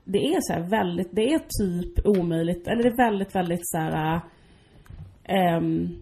det 0.09 0.17
är 0.17 0.41
så 0.41 0.69
väldigt, 0.69 1.09
det 1.11 1.33
är 1.33 1.39
typ 1.39 2.05
omöjligt, 2.05 2.67
eller 2.67 2.83
det 2.83 2.89
är 2.89 2.97
väldigt, 2.97 3.35
väldigt 3.35 3.61
så 3.63 3.77
här, 3.77 4.21
um, 5.57 5.97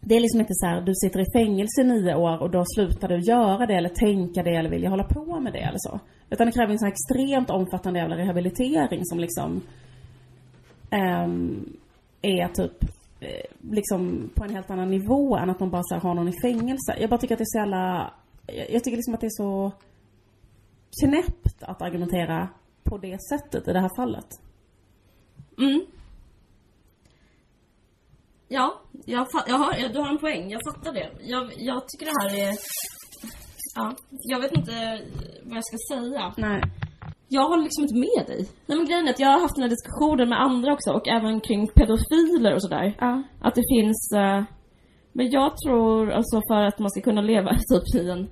det 0.00 0.16
är 0.16 0.20
liksom 0.20 0.40
inte 0.40 0.54
så 0.54 0.66
här, 0.66 0.80
du 0.80 0.94
sitter 0.94 1.20
i 1.20 1.32
fängelse 1.32 1.80
i 1.80 1.84
nio 1.84 2.14
år 2.14 2.42
och 2.42 2.50
då 2.50 2.64
slutar 2.74 3.08
du 3.08 3.18
göra 3.18 3.66
det 3.66 3.74
eller 3.74 3.88
tänka 3.88 4.42
det 4.42 4.56
eller 4.56 4.70
vilja 4.70 4.90
hålla 4.90 5.04
på 5.04 5.40
med 5.40 5.52
det 5.52 5.58
eller 5.58 5.78
så. 5.78 6.00
Utan 6.30 6.46
det 6.46 6.52
kräver 6.52 6.72
en 6.72 6.78
så 6.78 6.84
här 6.84 6.92
extremt 6.92 7.50
omfattande 7.50 8.00
jävla 8.00 8.16
rehabilitering 8.16 9.00
som 9.04 9.18
liksom 9.18 9.60
um, 11.24 11.76
är 12.22 12.48
typ 12.48 12.84
eh, 13.20 13.70
liksom 13.70 14.30
på 14.34 14.44
en 14.44 14.54
helt 14.54 14.70
annan 14.70 14.90
nivå 14.90 15.36
än 15.36 15.50
att 15.50 15.60
man 15.60 15.70
bara 15.70 15.82
så 15.82 15.94
här, 15.94 16.02
har 16.02 16.14
någon 16.14 16.28
i 16.28 16.40
fängelse. 16.42 16.96
Jag 17.00 17.10
bara 17.10 17.20
tycker 17.20 17.34
att 17.34 17.38
det 17.38 17.42
är 17.42 17.58
så 17.58 17.58
jävla, 17.58 18.12
jag 18.46 18.84
tycker 18.84 18.96
liksom 18.96 19.14
att 19.14 19.20
det 19.20 19.26
är 19.26 19.42
så 19.44 19.72
knäppt 21.00 21.62
att 21.62 21.82
argumentera 21.82 22.48
på 22.88 22.98
det 22.98 23.18
sättet 23.22 23.68
i 23.68 23.72
det 23.72 23.80
här 23.80 23.96
fallet. 23.96 24.26
Mm. 25.58 25.86
Ja, 28.48 28.80
jag, 29.06 29.26
jag 29.46 29.58
har, 29.58 29.88
du 29.88 29.98
har 29.98 30.08
en 30.08 30.18
poäng. 30.18 30.50
Jag 30.50 30.60
fattar 30.64 30.92
det. 30.92 31.10
Jag, 31.20 31.52
jag 31.56 31.88
tycker 31.88 32.06
det 32.06 32.20
här 32.22 32.48
är... 32.48 32.54
Ja, 33.74 33.94
jag 34.10 34.40
vet 34.40 34.52
inte 34.52 34.72
vad 35.44 35.56
jag 35.56 35.64
ska 35.64 35.76
säga. 35.94 36.34
Nej. 36.36 36.62
Jag 37.28 37.48
håller 37.48 37.62
liksom 37.62 37.82
inte 37.84 37.94
med 37.94 38.26
dig. 38.26 38.48
Nej 38.66 38.78
men 38.78 38.86
grejen 38.86 39.06
är 39.06 39.10
att 39.10 39.20
jag 39.20 39.28
har 39.28 39.40
haft 39.40 39.54
den 39.54 39.62
här 39.62 39.70
diskussionen 39.70 40.28
med 40.28 40.42
andra 40.42 40.72
också 40.72 40.90
och 40.90 41.08
även 41.08 41.40
kring 41.40 41.68
pedofiler 41.68 42.54
och 42.54 42.62
sådär. 42.62 42.96
Ja. 42.98 43.22
Att 43.40 43.54
det 43.54 43.64
finns... 43.74 44.10
Uh, 44.14 44.42
men 45.12 45.30
jag 45.30 45.52
tror 45.56 46.10
alltså 46.10 46.40
för 46.48 46.62
att 46.64 46.78
man 46.78 46.90
ska 46.90 47.00
kunna 47.00 47.20
leva 47.20 47.50
typ 47.50 48.02
i 48.02 48.10
en 48.10 48.30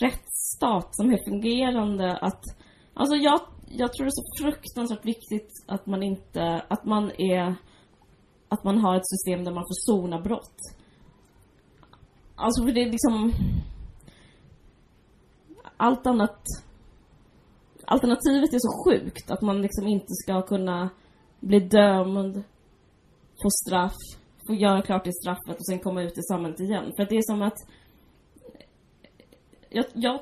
rättsstat 0.00 0.88
som 0.90 1.12
är 1.12 1.30
fungerande 1.30 2.16
att 2.16 2.42
Alltså 3.00 3.16
jag, 3.16 3.40
jag 3.68 3.92
tror 3.92 4.04
det 4.04 4.08
är 4.08 4.22
så 4.22 4.44
fruktansvärt 4.44 5.04
viktigt 5.04 5.50
att 5.66 5.86
man 5.86 6.02
inte, 6.02 6.62
att 6.68 6.84
man 6.84 7.10
är, 7.18 7.54
att 8.48 8.64
man 8.64 8.78
har 8.78 8.96
ett 8.96 9.08
system 9.08 9.44
där 9.44 9.52
man 9.52 9.62
får 9.62 9.92
sona 9.92 10.20
brott. 10.20 10.56
Alltså 12.34 12.64
för 12.64 12.72
det 12.72 12.82
är 12.82 12.90
liksom, 12.90 13.32
allt 15.76 16.06
annat, 16.06 16.40
alternativet 17.84 18.54
är 18.54 18.58
så 18.58 18.84
sjukt 18.84 19.30
att 19.30 19.42
man 19.42 19.62
liksom 19.62 19.86
inte 19.86 20.14
ska 20.22 20.42
kunna 20.42 20.90
bli 21.40 21.60
dömd, 21.60 22.42
få 23.42 23.50
straff, 23.50 23.96
få 24.46 24.54
göra 24.54 24.82
klart 24.82 25.04
det 25.04 25.12
straffet 25.12 25.58
och 25.58 25.66
sen 25.66 25.78
komma 25.78 26.02
ut 26.02 26.18
i 26.18 26.22
samhället 26.22 26.60
igen. 26.60 26.92
För 26.96 27.02
att 27.02 27.08
det 27.08 27.16
är 27.16 27.22
som 27.22 27.42
att 27.42 27.58
jag, 29.68 29.84
jag 29.94 30.20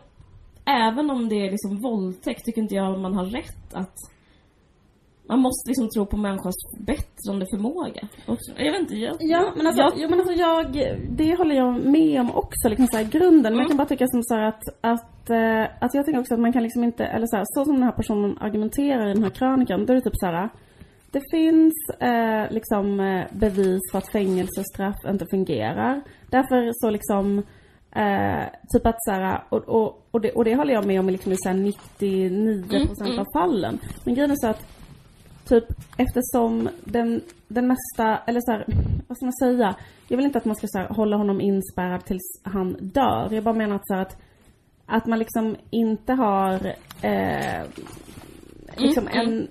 även 0.69 1.11
om 1.11 1.29
det 1.29 1.47
är 1.47 1.51
liksom 1.51 1.81
våldtäkt 1.81 2.45
tycker 2.45 2.63
inte 2.63 2.75
jag 2.75 3.01
man 3.01 3.15
har 3.15 3.25
rätt 3.25 3.75
att 3.75 3.97
man 5.29 5.41
måste 5.41 5.69
liksom 5.69 5.89
tro 5.89 6.07
på 6.07 6.17
människans 6.17 6.57
bättrande 6.79 7.47
förmåga. 7.53 8.09
Också. 8.27 8.53
Jag 8.57 8.73
vet 8.73 8.81
inte, 8.81 8.95
jag, 8.95 9.17
Ja, 9.21 9.53
men 9.57 9.67
alltså, 9.67 9.83
jag, 9.83 9.93
ja, 9.99 10.09
men 10.09 10.21
alltså 10.21 10.35
jag, 10.35 10.97
det 11.11 11.35
håller 11.39 11.55
jag 11.55 11.85
med 11.85 12.21
om 12.21 12.31
också, 12.31 12.69
liksom 12.69 12.87
så 12.87 12.97
här, 12.97 13.05
grunden. 13.05 13.53
Mm. 13.53 13.53
Men 13.53 13.53
jag 13.53 13.61
mm. 13.61 13.69
kan 13.69 13.77
bara 13.77 13.89
tycka 13.89 14.07
som 14.07 14.23
så 14.23 14.35
att, 14.35 14.63
att, 14.81 15.31
äh, 15.31 15.63
att 15.81 15.95
jag 15.95 16.05
tänker 16.05 16.21
också 16.21 16.35
att 16.35 16.41
man 16.41 16.53
kan 16.53 16.63
liksom 16.63 16.85
inte, 16.85 17.05
eller 17.05 17.27
så 17.27 17.37
här, 17.37 17.45
så 17.47 17.65
som 17.65 17.75
den 17.75 17.83
här 17.83 17.93
personen 17.93 18.39
argumenterar 18.41 19.11
i 19.11 19.13
den 19.15 19.23
här 19.23 19.31
krönikan, 19.31 19.87
då 19.87 19.93
är 19.93 19.95
det 19.95 20.03
typ 20.03 20.17
så 20.17 20.27
här. 20.27 20.49
Det 21.11 21.23
finns 21.31 21.75
eh, 22.01 22.51
liksom 22.51 23.01
eh, 23.01 23.25
bevis 23.33 23.81
för 23.91 23.99
att 23.99 24.13
fängelsestraff 24.13 24.97
inte 25.09 25.27
fungerar. 25.31 26.03
Därför 26.31 26.71
så 26.73 26.91
liksom 26.91 27.43
Eh, 27.93 28.47
typ 28.73 28.87
att 28.87 28.97
såhär, 28.99 29.43
och, 29.49 29.69
och, 29.69 30.07
och, 30.11 30.21
det, 30.21 30.31
och 30.31 30.45
det 30.45 30.57
håller 30.57 30.75
jag 30.75 30.87
med 30.87 31.01
om 31.01 31.09
i 31.09 31.13
liksom 31.13 31.33
99% 31.33 31.73
mm, 32.01 32.91
mm. 33.01 33.19
av 33.19 33.27
fallen. 33.33 33.79
Men 34.05 34.15
grejen 34.15 34.31
är 34.31 34.37
så 34.37 34.49
att 34.49 34.67
typ 35.49 35.65
eftersom 35.97 36.69
den, 36.85 37.21
den 37.49 37.67
mesta, 37.67 38.19
eller 38.27 38.41
såhär, 38.41 38.65
vad 39.09 39.17
ska 39.17 39.27
man 39.27 39.33
säga? 39.33 39.75
Jag 40.09 40.17
vill 40.17 40.27
inte 40.27 40.39
att 40.39 40.45
man 40.45 40.57
ska 40.57 40.67
så 40.67 40.81
hålla 40.81 41.17
honom 41.17 41.41
inspärrad 41.41 42.05
tills 42.05 42.41
han 42.43 42.77
dör. 42.81 43.29
Jag 43.31 43.45
bara 43.45 43.55
menar 43.55 43.77
att 43.77 43.87
så 43.87 43.95
att, 43.95 44.17
att 44.87 45.07
man 45.07 45.19
liksom 45.19 45.57
inte 45.71 46.13
har 46.13 46.67
eh, 47.03 47.65
liksom 48.77 49.09
mm, 49.09 49.21
en 49.21 49.33
mm. 49.33 49.49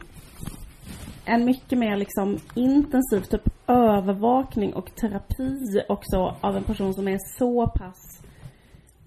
en 1.25 1.45
mycket 1.45 1.79
mer 1.79 1.97
liksom 1.97 2.37
intensiv 2.53 3.21
typ 3.21 3.49
övervakning 3.67 4.73
och 4.73 4.95
terapi 4.95 5.81
också 5.89 6.35
av 6.41 6.57
en 6.57 6.63
person 6.63 6.93
som 6.93 7.07
är 7.07 7.19
så 7.37 7.67
pass 7.67 8.16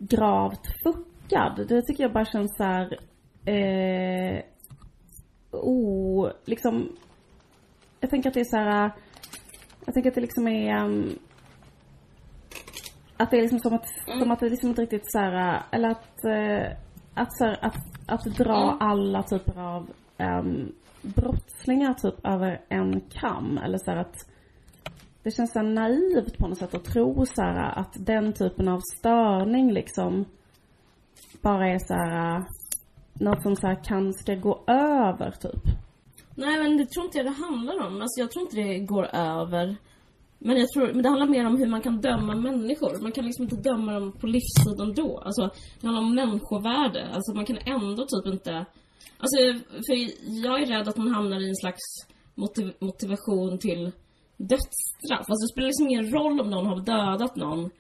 gravt 0.01 0.67
fuckad. 0.83 1.67
Det 1.69 1.83
tycker 1.83 2.03
jag 2.05 2.13
bara 2.13 2.25
känns 2.25 2.57
så 2.57 2.65
här, 2.65 2.99
eh, 3.45 4.43
oh, 5.51 6.31
liksom, 6.45 6.89
jag 8.01 8.11
tänker 8.11 8.29
att 8.29 8.35
det 8.35 8.41
är 8.41 8.45
så 8.45 8.57
här, 8.57 8.93
jag 9.85 9.95
tänker 9.95 10.11
att 10.11 10.15
det 10.15 10.21
liksom 10.21 10.49
är, 10.49 10.85
um, 10.85 11.19
att 13.17 13.31
det 13.31 13.37
är 13.37 13.43
liksom 13.43 13.59
som 13.59 13.75
att, 13.75 14.07
mm. 14.07 14.21
som 14.21 14.31
att 14.31 14.41
det 14.41 14.49
liksom 14.49 14.69
inte 14.69 14.83
riktigt 14.83 15.13
så 15.13 15.19
här, 15.19 15.63
eller 15.71 15.89
att, 15.89 16.25
eh, 16.25 16.77
att, 17.15 17.37
så 17.37 17.45
här, 17.45 17.59
att, 17.63 17.77
att 18.07 18.25
dra 18.25 18.63
mm. 18.63 18.77
alla 18.81 19.23
typer 19.23 19.61
av 19.61 19.91
um, 20.19 20.73
brottslingar 21.03 21.95
typ 21.95 22.27
över 22.27 22.61
en 22.69 23.01
kam. 23.01 23.59
Eller 23.59 23.79
så 23.79 23.91
här 23.91 23.99
att 23.99 24.30
det 25.23 25.31
känns 25.31 25.53
så 25.53 25.63
naivt 25.63 26.39
på 26.39 26.49
något 26.49 26.59
sätt 26.59 26.75
att 26.75 26.85
tro 26.85 27.27
så 27.27 27.43
här, 27.43 27.79
att 27.79 28.07
den 28.07 28.33
typen 28.33 28.69
av 28.69 28.81
störning 28.99 29.73
liksom 29.73 30.25
bara 31.43 31.69
är 31.69 31.79
så 31.79 31.95
här 31.95 32.37
äh, 32.37 32.45
något 33.13 33.43
som 33.43 33.57
så 33.57 33.67
här 33.67 33.85
kan 33.85 34.13
ska 34.13 34.35
gå 34.35 34.65
över 34.67 35.31
typ. 35.31 35.63
Nej 36.35 36.63
men 36.63 36.77
det 36.77 36.87
tror 36.87 37.05
inte 37.05 37.19
jag 37.19 37.27
det 37.27 37.45
handlar 37.47 37.87
om. 37.87 38.03
Alltså 38.03 38.21
jag 38.21 38.31
tror 38.31 38.43
inte 38.43 38.57
det 38.57 38.79
går 38.79 39.05
över. 39.15 39.77
Men 40.39 40.57
jag 40.57 40.69
tror, 40.69 40.93
men 40.93 41.03
det 41.03 41.09
handlar 41.09 41.27
mer 41.27 41.47
om 41.47 41.57
hur 41.57 41.67
man 41.67 41.83
kan 41.83 42.01
döma 42.01 42.35
människor. 42.35 43.03
Man 43.03 43.13
kan 43.13 43.25
liksom 43.25 43.43
inte 43.43 43.57
döma 43.57 43.93
dem 43.93 44.13
på 44.13 44.27
livstiden 44.27 44.95
då. 44.95 45.19
Alltså 45.19 45.51
det 45.81 45.87
handlar 45.87 46.03
om 46.03 46.15
människovärde. 46.15 47.09
Alltså 47.15 47.35
man 47.35 47.47
kan 47.47 47.59
ändå 47.59 48.07
typ 48.07 48.35
inte 48.35 48.67
Alltså 49.19 49.37
för 49.87 49.95
jag 50.45 50.63
är 50.63 50.67
rädd 50.67 50.89
att 50.89 50.97
man 50.97 51.15
hamnar 51.15 51.41
i 51.41 51.49
en 51.49 51.57
slags 51.57 51.83
motiv 52.35 52.73
motivation 52.81 53.59
till 53.59 53.93
dödsstraff. 54.49 55.27
Alltså 55.29 55.43
det 55.45 55.53
spelar 55.53 55.69
liksom 55.69 55.89
ingen 55.89 56.11
roll 56.17 56.41
om 56.41 56.51
någon 56.51 56.67
har 56.67 56.81
dödat 56.81 57.37
någon. 57.37 57.71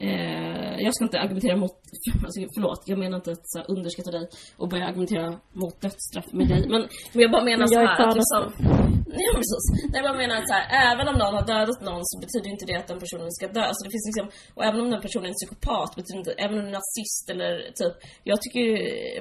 Eh, 0.00 0.76
jag 0.84 0.94
ska 0.94 1.04
inte 1.04 1.20
argumentera 1.20 1.56
mot, 1.56 1.76
alltså, 2.24 2.40
förlåt, 2.54 2.82
jag 2.86 2.98
menar 2.98 3.16
inte 3.16 3.32
att 3.32 3.46
så 3.52 3.58
här, 3.58 3.70
underskatta 3.74 4.10
dig 4.10 4.28
och 4.56 4.68
börja 4.68 4.86
argumentera 4.86 5.26
mot 5.52 5.80
dödsstraff 5.80 6.28
med 6.32 6.48
dig. 6.48 6.62
Men, 6.72 6.80
men 7.12 7.22
jag 7.24 7.30
bara 7.30 7.44
menar 7.44 7.66
så 7.66 7.78
här 7.78 8.08
att 8.08 8.16
liksom, 8.20 8.42
Ja 9.24 9.30
precis. 9.40 9.64
Nej, 9.90 9.98
jag 10.00 10.04
bara 10.08 10.20
menar 10.22 10.36
att 10.36 10.48
så 10.48 10.54
här, 10.58 10.66
även 10.90 11.08
om 11.10 11.16
någon 11.22 11.34
har 11.38 11.46
dödat 11.54 11.80
någon 11.88 12.04
så 12.10 12.16
betyder 12.24 12.48
inte 12.54 12.66
det 12.70 12.76
att 12.80 12.90
den 12.92 13.00
personen 13.04 13.30
ska 13.32 13.44
dö. 13.58 13.62
Alltså 13.70 13.82
det 13.84 13.92
finns 13.94 14.08
liksom, 14.10 14.26
och 14.56 14.64
även 14.68 14.80
om 14.80 14.90
den 14.90 15.02
personen 15.06 15.26
är 15.28 15.34
en 15.34 15.40
psykopat 15.40 15.90
betyder 15.98 16.18
inte, 16.22 16.32
även 16.44 16.54
om 16.58 16.64
den 16.64 16.74
är 16.74 16.78
nazist 16.80 17.24
eller 17.32 17.52
typ, 17.80 17.94
jag 18.30 18.38
tycker 18.42 18.64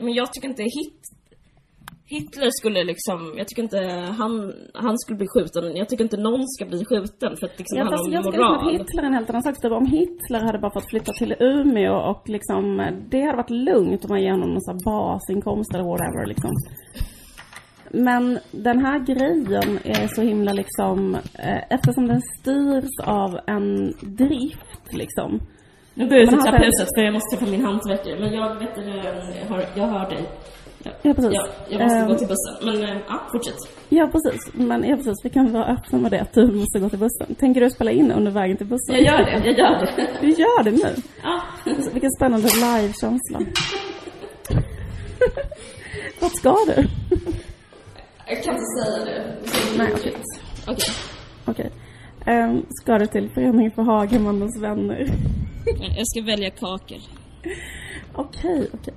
men 0.03 0.13
jag 0.13 0.27
tycker 0.33 0.47
inte 0.53 0.63
hit 0.63 0.99
Hitler 2.15 2.49
skulle 2.59 2.83
liksom, 2.91 3.19
jag 3.37 3.47
tycker 3.47 3.63
inte 3.63 3.79
han, 4.19 4.53
han 4.73 4.97
skulle 4.99 5.17
bli 5.17 5.27
skjuten. 5.33 5.75
Jag 5.75 5.89
tycker 5.89 6.03
inte 6.03 6.17
någon 6.17 6.43
ska 6.47 6.65
bli 6.65 6.85
skjuten 6.85 7.31
för 7.39 7.45
att 7.47 7.57
liksom 7.59 7.77
Ja, 7.77 7.85
fast 7.91 8.07
jag 8.11 8.25
om 8.25 8.31
skulle 8.31 8.45
moral. 8.47 8.65
att 8.67 8.71
Hitler 8.81 9.03
är 9.03 9.07
en 9.07 9.13
helt 9.13 9.29
annan 9.29 9.43
sak. 9.43 9.61
Typ 9.61 9.71
om 9.71 9.85
Hitler 9.85 10.39
hade 10.47 10.59
bara 10.59 10.73
fått 10.73 10.89
flytta 10.89 11.11
till 11.13 11.35
Umeå 11.39 11.93
och 12.11 12.23
liksom, 12.29 12.63
det 13.11 13.21
hade 13.21 13.37
varit 13.37 13.49
lugnt 13.69 14.03
om 14.05 14.09
man 14.09 14.21
ger 14.23 14.31
honom 14.31 14.49
någon 14.49 14.61
sån 14.61 14.79
basinkomst 14.85 15.73
eller 15.73 15.83
whatever 15.83 16.25
liksom. 16.27 16.51
Men 17.95 18.39
den 18.51 18.85
här 18.85 18.99
grejen 18.99 19.79
är 19.83 20.07
så 20.07 20.21
himla 20.21 20.53
liksom, 20.53 21.15
eh, 21.15 21.61
eftersom 21.69 22.07
den 22.07 22.21
styrs 22.39 23.07
av 23.07 23.39
en 23.47 23.93
drift 24.01 24.93
liksom. 24.93 25.39
Nu 25.93 26.07
går 26.09 26.17
jag 26.17 26.27
han- 26.27 26.41
trapphuset 26.43 26.87
för 26.95 27.01
jag 27.03 27.13
måste 27.13 27.37
träffa 27.37 27.51
min 27.51 27.65
hantverkare. 27.65 28.19
Men 28.19 28.33
jag 28.33 28.55
vet 28.59 28.69
jag 28.77 29.45
hör, 29.49 29.65
jag 29.75 29.87
hör 29.87 30.09
dig. 30.09 30.29
Ja, 30.83 30.91
Ja, 31.01 31.13
precis. 31.13 31.31
Ja, 31.33 31.47
jag 31.69 31.81
måste 31.81 31.97
Ehm, 31.97 32.07
gå 32.07 32.15
till 32.17 32.27
bussen. 32.27 32.55
Men 32.65 32.83
eh, 32.89 32.97
ja, 33.07 33.21
fortsätt. 33.31 33.55
Ja, 33.89 34.07
precis. 34.11 34.53
Men 34.53 34.83
ja, 34.89 34.95
previs. 34.95 35.17
Vi 35.23 35.29
kan 35.29 35.51
vara 35.53 35.65
öppna 35.65 35.97
med 35.99 36.11
det, 36.11 36.19
att 36.21 36.33
du 36.33 36.51
måste 36.51 36.79
gå 36.79 36.89
till 36.89 36.99
bussen. 36.99 37.35
Tänker 37.39 37.61
du 37.61 37.69
spela 37.69 37.91
in 37.91 38.11
under 38.11 38.31
vägen 38.31 38.57
till 38.57 38.67
bussen? 38.67 38.95
Jag 38.95 39.01
gör 39.03 39.17
det, 39.25 39.31
jag 39.49 39.57
gör 39.57 39.79
det. 39.95 40.07
Du 40.21 40.29
gör 40.29 40.63
det 40.63 40.71
nu? 40.71 40.95
Ja. 41.23 41.41
Vilken 41.93 42.11
spännande 42.11 42.47
live-känsla. 42.47 43.39
Vart 46.19 46.35
ska 46.37 46.55
du? 46.67 46.87
Jag 48.27 48.43
kan 48.43 48.53
inte 48.55 48.65
säga 48.83 49.05
det. 49.05 49.23
Nej, 49.77 49.87
okej. 49.93 50.13
Okej. 50.67 50.93
Okej. 51.45 51.71
Ehm, 52.25 52.65
ska 52.69 52.97
du 52.97 53.07
till 53.07 53.29
Föreningen 53.29 53.71
för 53.71 53.81
Hagemannens 53.81 54.61
vänner? 54.61 55.07
Jag 55.97 56.07
ska 56.07 56.21
välja 56.21 56.49
kakel. 56.49 56.99
Okej, 58.15 58.67
okej. 58.73 58.93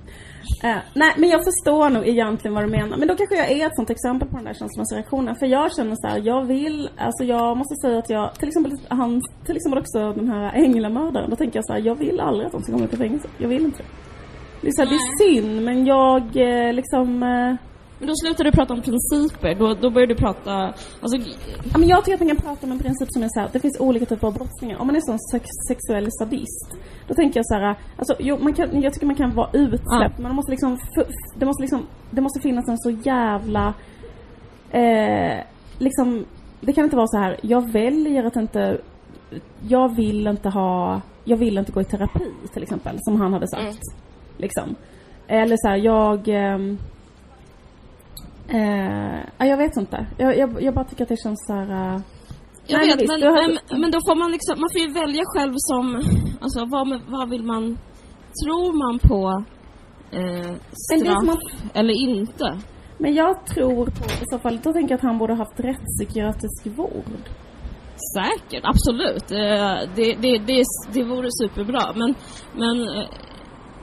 Eh, 0.63 0.77
nej, 0.93 1.13
men 1.17 1.29
jag 1.29 1.43
förstår 1.43 1.89
nog 1.89 2.07
egentligen 2.07 2.55
vad 2.55 2.63
du 2.63 2.69
menar. 2.69 2.97
Men 2.97 3.07
då 3.07 3.15
kanske 3.15 3.35
jag 3.35 3.51
är 3.51 3.65
ett 3.65 3.75
sånt 3.75 3.89
exempel 3.89 4.27
på 4.29 4.35
den 4.35 4.45
där 4.45 4.53
känslomässiga. 4.53 5.35
För 5.39 5.45
jag 5.45 5.75
känner 5.75 5.95
så 5.95 6.07
här, 6.07 6.21
jag 6.23 6.45
vill, 6.45 6.89
alltså 6.97 7.23
jag 7.23 7.57
måste 7.57 7.75
säga 7.75 7.99
att 7.99 8.09
jag, 8.09 8.35
till 8.35 8.47
exempel 8.47 8.71
han, 8.87 9.21
till 9.45 9.55
exempel 9.55 9.79
också 9.79 10.13
den 10.13 10.29
här 10.29 10.53
änglamördaren. 10.53 11.29
Då 11.29 11.35
tänker 11.35 11.57
jag 11.57 11.65
så 11.65 11.73
här, 11.73 11.79
jag 11.79 11.95
vill 11.95 12.19
aldrig 12.19 12.45
att 12.45 12.51
de 12.51 12.61
ska 12.61 12.71
komma 12.71 12.87
till 12.87 12.97
fängelse. 12.97 13.27
Jag 13.37 13.47
vill 13.49 13.65
inte 13.65 13.77
det. 13.77 13.89
Det 14.61 14.67
är, 14.67 14.71
så 14.71 14.81
här, 14.81 14.89
det 14.89 14.95
är 14.95 15.17
synd, 15.25 15.63
men 15.63 15.85
jag 15.85 16.23
eh, 16.35 16.73
liksom... 16.73 17.23
Eh, 17.97 17.99
Men 17.99 18.07
då 18.07 18.13
slutar 18.15 18.43
du 18.43 18.51
prata 18.51 18.73
om 18.73 18.81
principer. 18.81 19.55
Då, 19.55 19.73
då 19.73 19.89
börjar 19.89 20.07
du 20.07 20.15
prata... 20.15 20.73
Alltså, 21.01 21.17
Ja, 21.73 21.77
men 21.77 21.87
jag 21.87 22.05
tycker 22.05 22.13
att 22.13 22.19
man 22.19 22.27
kan 22.27 22.37
prata 22.37 22.65
om 22.65 22.71
en 22.71 22.79
princip 22.79 23.07
som 23.11 23.23
är 23.23 23.27
så 23.29 23.39
här, 23.39 23.49
det 23.53 23.59
finns 23.59 23.79
olika 23.79 24.05
typer 24.05 24.27
av 24.27 24.33
brottslingar. 24.33 24.77
Om 24.77 24.87
man 24.87 24.95
är 24.95 25.01
sån 25.01 25.19
sex, 25.31 25.45
sexuell 25.67 26.07
sadist, 26.11 26.77
då 27.07 27.13
tänker 27.13 27.39
jag 27.39 27.45
så 27.45 27.53
här, 27.55 27.75
alltså, 27.97 28.15
jo, 28.19 28.37
man 28.41 28.53
kan, 28.53 28.81
jag 28.81 28.93
tycker 28.93 29.05
man 29.05 29.15
kan 29.15 29.35
vara 29.35 29.49
utsläppt, 29.53 30.17
men 30.17 30.29
det 30.31 30.35
måste 30.35 30.51
liksom, 30.51 30.77
det 31.35 31.45
måste 31.45 31.61
liksom, 31.61 31.85
det 32.11 32.21
måste 32.21 32.39
finnas 32.39 32.67
en 32.69 32.77
så 32.77 32.89
jävla, 32.89 33.73
eh, 34.71 35.37
liksom, 35.77 36.25
det 36.61 36.73
kan 36.73 36.83
inte 36.83 36.95
vara 36.95 37.07
så 37.07 37.17
här, 37.17 37.37
jag 37.41 37.71
väljer 37.71 38.23
att 38.23 38.35
inte, 38.35 38.81
jag 39.67 39.95
vill 39.95 40.27
inte 40.27 40.49
ha, 40.49 41.01
jag 41.23 41.37
vill 41.37 41.57
inte 41.57 41.71
gå 41.71 41.81
i 41.81 41.85
terapi 41.85 42.31
till 42.53 42.63
exempel, 42.63 42.97
som 42.99 43.21
han 43.21 43.33
hade 43.33 43.47
sagt. 43.47 43.79
Liksom. 44.37 44.75
Eller 45.27 45.57
så 45.57 45.67
här, 45.67 45.75
jag, 45.77 46.27
ehm, 46.27 46.77
Eh, 48.49 49.19
ja, 49.37 49.45
jag 49.45 49.57
vet 49.57 49.77
inte. 49.77 50.07
Jag, 50.17 50.37
jag, 50.37 50.61
jag 50.61 50.73
bara 50.73 50.85
tycker 50.85 51.03
att 51.03 51.09
det 51.09 51.21
känns 51.23 51.45
så 51.47 51.53
här... 51.53 51.69
eh, 51.95 52.01
Jag 52.67 52.77
Nej, 52.79 52.87
vet, 52.87 53.01
visst, 53.01 53.13
men, 53.13 53.21
har- 53.23 53.79
men, 53.79 53.91
då 53.91 53.99
får 54.07 54.15
man 54.15 54.31
liksom, 54.31 54.59
man 54.59 54.69
får 54.73 54.81
ju 54.81 54.93
välja 54.93 55.23
själv 55.25 55.53
som, 55.57 55.85
alltså 56.41 56.65
vad, 56.65 57.01
vad 57.07 57.29
vill 57.29 57.43
man, 57.43 57.77
tror 58.43 58.73
man 58.83 58.99
på 58.99 59.43
eh, 60.11 60.53
straff 60.85 61.29
att, 61.29 61.75
eller 61.77 61.93
inte? 62.09 62.57
men 62.99 63.13
jag 63.13 63.45
tror 63.45 63.85
på, 63.85 64.05
i 64.05 64.25
så 64.31 64.39
fall, 64.39 64.59
då 64.63 64.73
tänker 64.73 64.91
jag 64.93 64.97
att 64.97 65.03
han 65.03 65.17
borde 65.17 65.33
haft 65.35 65.59
rättspsykiatrisk 65.59 66.67
vård. 66.77 67.23
Säkert, 68.15 68.63
absolut. 68.63 69.31
Eh, 69.31 69.89
det, 69.95 70.13
det, 70.21 70.37
det, 70.37 70.63
det 70.93 71.03
vore 71.03 71.27
superbra, 71.41 71.93
men, 71.95 72.15
men 72.55 72.81
eh, 72.97 73.09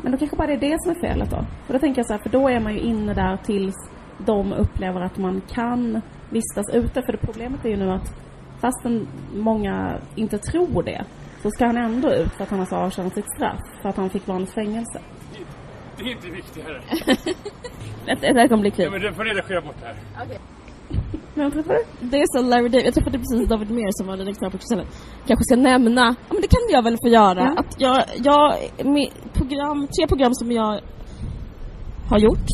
Men 0.03 0.13
då 0.13 0.19
kanske 0.19 0.37
bara 0.37 0.47
det 0.47 0.53
är 0.55 0.71
det 0.71 0.77
som 0.83 0.91
är 0.91 1.01
felet 1.09 1.31
då. 1.31 1.45
För 1.67 1.73
då 1.73 1.79
tänker 1.79 1.99
jag 1.99 2.07
så 2.07 2.13
här, 2.13 2.21
för 2.23 2.31
då 2.31 2.49
är 2.49 2.61
man 2.61 2.75
ju 2.75 2.81
inne 2.81 3.15
där 3.15 3.37
tills 3.37 3.75
de 4.19 4.53
upplever 4.53 5.01
att 5.01 5.19
man 5.19 5.43
kan 5.53 6.01
vistas 6.31 6.67
ute. 6.75 7.03
För 7.03 7.13
det 7.13 7.19
problemet 7.19 7.65
är 7.65 7.69
ju 7.69 7.77
nu 7.77 7.91
att 7.91 8.15
fastän 8.61 9.09
många 9.35 9.99
inte 10.17 10.39
tror 10.39 10.83
det, 10.83 11.05
så 11.43 11.51
ska 11.51 11.67
han 11.67 11.77
ändå 11.77 12.13
ut 12.15 12.33
för 12.33 12.43
att 12.43 12.51
han 12.51 12.59
har 12.59 12.67
så 12.67 12.77
avtjänat 12.77 13.15
sitt 13.15 13.35
straff. 13.37 13.61
För 13.83 13.89
att 13.89 13.97
han 13.97 14.11
fick 14.11 14.27
vanligt 14.29 14.55
fängelse. 14.55 15.01
Det 15.99 16.03
är 16.05 16.13
inte 16.13 16.31
viktigare. 16.31 16.83
ett, 18.07 18.23
ett 18.25 18.37
ögonblick 18.37 18.75
Ja, 18.79 18.91
men 18.91 19.01
du 19.01 19.13
får 19.13 19.25
redigera 19.25 19.61
bort 19.61 19.77
det 19.81 19.87
här. 19.87 19.97
Men 21.35 21.51
träffar 21.51 21.75
du? 21.75 22.07
Det 22.09 22.17
är 22.17 22.25
så 22.27 22.43
Larry 22.49 22.69
David, 22.69 22.87
jag 22.87 22.95
träffade 22.95 23.19
precis 23.19 23.49
David 23.49 23.71
Mer 23.71 23.91
som 23.91 24.07
var 24.07 24.17
redaktör 24.17 24.51
på 24.51 24.59
Kristallen. 24.59 24.87
Kanske 25.27 25.45
ska 25.45 25.57
nämna, 25.57 26.01
ja 26.29 26.33
men 26.35 26.41
det 26.43 26.49
kan 26.49 26.61
jag 26.71 26.83
väl 26.83 26.97
få 27.05 27.09
göra, 27.09 27.41
Ja. 27.41 27.55
att 27.61 27.81
jag, 27.81 28.05
jag, 28.25 28.55
program, 29.33 29.89
tre 29.99 30.07
program 30.09 30.35
som 30.35 30.53
jag 30.53 30.81
har 32.11 32.19
gjort, 32.19 32.49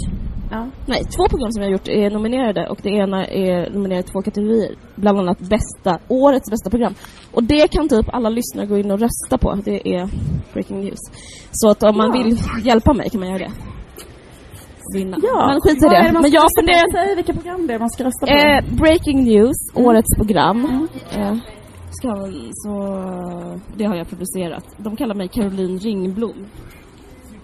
Ja. 0.50 0.66
nej 0.86 1.04
två 1.04 1.28
program 1.28 1.50
som 1.52 1.62
jag 1.62 1.68
har 1.68 1.72
gjort 1.72 1.88
är 1.88 2.10
nominerade 2.10 2.68
och 2.68 2.78
det 2.82 2.90
ena 2.90 3.26
är 3.26 3.70
nominerat 3.70 4.04
i 4.08 4.12
två 4.12 4.22
kategorier. 4.22 4.74
Bland 4.96 5.18
annat 5.18 5.38
bästa, 5.38 5.98
årets 6.08 6.50
bästa 6.50 6.70
program. 6.70 6.94
Och 7.32 7.44
det 7.44 7.68
kan 7.70 7.88
typ 7.88 8.06
alla 8.14 8.28
lyssnare 8.28 8.66
gå 8.66 8.78
in 8.78 8.90
och 8.90 9.00
rösta 9.00 9.38
på, 9.38 9.54
det 9.64 9.88
är 9.94 10.08
breaking 10.52 10.80
news. 10.80 10.98
Så 11.52 11.70
att 11.70 11.82
om 11.82 11.96
man 11.96 12.06
Ja. 12.16 12.22
vill 12.22 12.38
hjälpa 12.66 12.92
mig 12.92 13.10
kan 13.10 13.20
man 13.20 13.28
göra 13.28 13.38
det. 13.38 13.50
Vinna. 14.94 15.16
Ja. 15.22 15.46
Men 15.48 15.60
skit 15.60 15.82
i 15.82 15.86
Vad 15.86 15.94
är 15.94 16.02
det. 16.02 16.12
man 16.12 16.22
Men 16.22 16.30
ska 16.30 16.36
jag 16.38 16.44
rösta 16.44 16.60
på? 16.60 16.66
funderar 16.66 17.06
Säg 17.06 17.16
vilka 17.16 17.32
program 17.32 17.66
det 17.66 17.74
är 17.74 17.78
man 17.78 17.90
ska 17.90 18.04
rösta 18.04 18.26
på. 18.26 18.32
Eh, 18.32 18.76
breaking 18.80 19.24
news, 19.24 19.56
Mm. 19.74 19.86
årets 19.88 20.16
program. 20.16 20.88
Eh, 21.16 21.36
ska, 21.90 22.08
så, 22.52 22.72
det 23.76 23.84
har 23.84 23.96
jag 23.96 24.08
producerat. 24.08 24.64
De 24.76 24.96
kallar 24.96 25.14
mig 25.14 25.28
Caroline 25.28 25.78
Ringblom. 25.78 26.46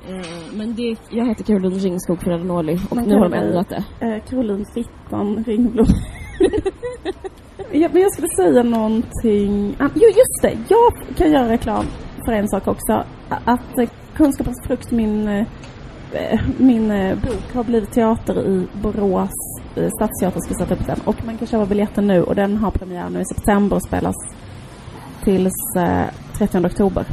Eh, 0.09 0.57
men 0.57 0.75
det, 0.75 0.97
jag 1.11 1.27
heter 1.27 1.45
Caroline 1.45 1.79
Ringskog 1.79 2.23
för 2.23 2.39
Norli 2.39 2.81
och 2.91 2.97
Man 2.97 3.05
nu 3.05 3.15
har 3.15 3.29
de 3.29 3.35
ändrat 3.35 3.69
det. 3.69 3.85
Eh, 4.07 4.23
Caroline 4.31 4.67
Fittan 4.75 5.45
Ringblom. 5.47 5.87
ja, 7.73 7.89
men 7.93 8.03
jag 8.03 8.13
skulle 8.13 8.29
säga 8.29 8.63
någonting. 8.63 9.77
Ah, 9.79 9.89
jo, 9.95 10.07
just 10.07 10.43
det. 10.43 10.59
Jag 10.69 11.17
kan 11.17 11.33
göra 11.33 11.49
reklam 11.49 11.85
för 12.25 12.33
en 12.33 12.49
sak 12.49 12.69
också. 12.69 13.05
Att 13.29 13.79
eh, 13.79 13.89
Kunskapens 14.17 14.67
frukt, 14.67 14.91
min, 14.91 15.29
eh, 15.29 15.47
min 16.59 16.91
eh, 16.91 17.19
bok, 17.19 17.55
har 17.55 17.65
blivit 17.65 17.93
teater 17.93 18.47
i 18.47 18.67
Borås. 18.83 19.31
Eh, 19.77 19.91
Stadsteatern 19.91 20.43
ska 20.43 20.55
sätta 20.55 20.75
upp 20.75 20.87
den. 20.87 21.01
Och 21.05 21.25
man 21.25 21.39
kan 21.39 21.47
köpa 21.47 21.67
biljetten 21.67 22.07
nu 22.07 22.23
och 22.23 22.35
den 22.35 22.57
har 22.57 22.71
premiär 22.71 23.11
nu 23.11 23.21
i 23.21 23.25
september 23.25 23.77
och 23.77 23.83
spelas 23.83 24.17
tills 25.25 25.77
eh, 25.77 26.05
30 26.39 26.67
oktober. 26.67 27.07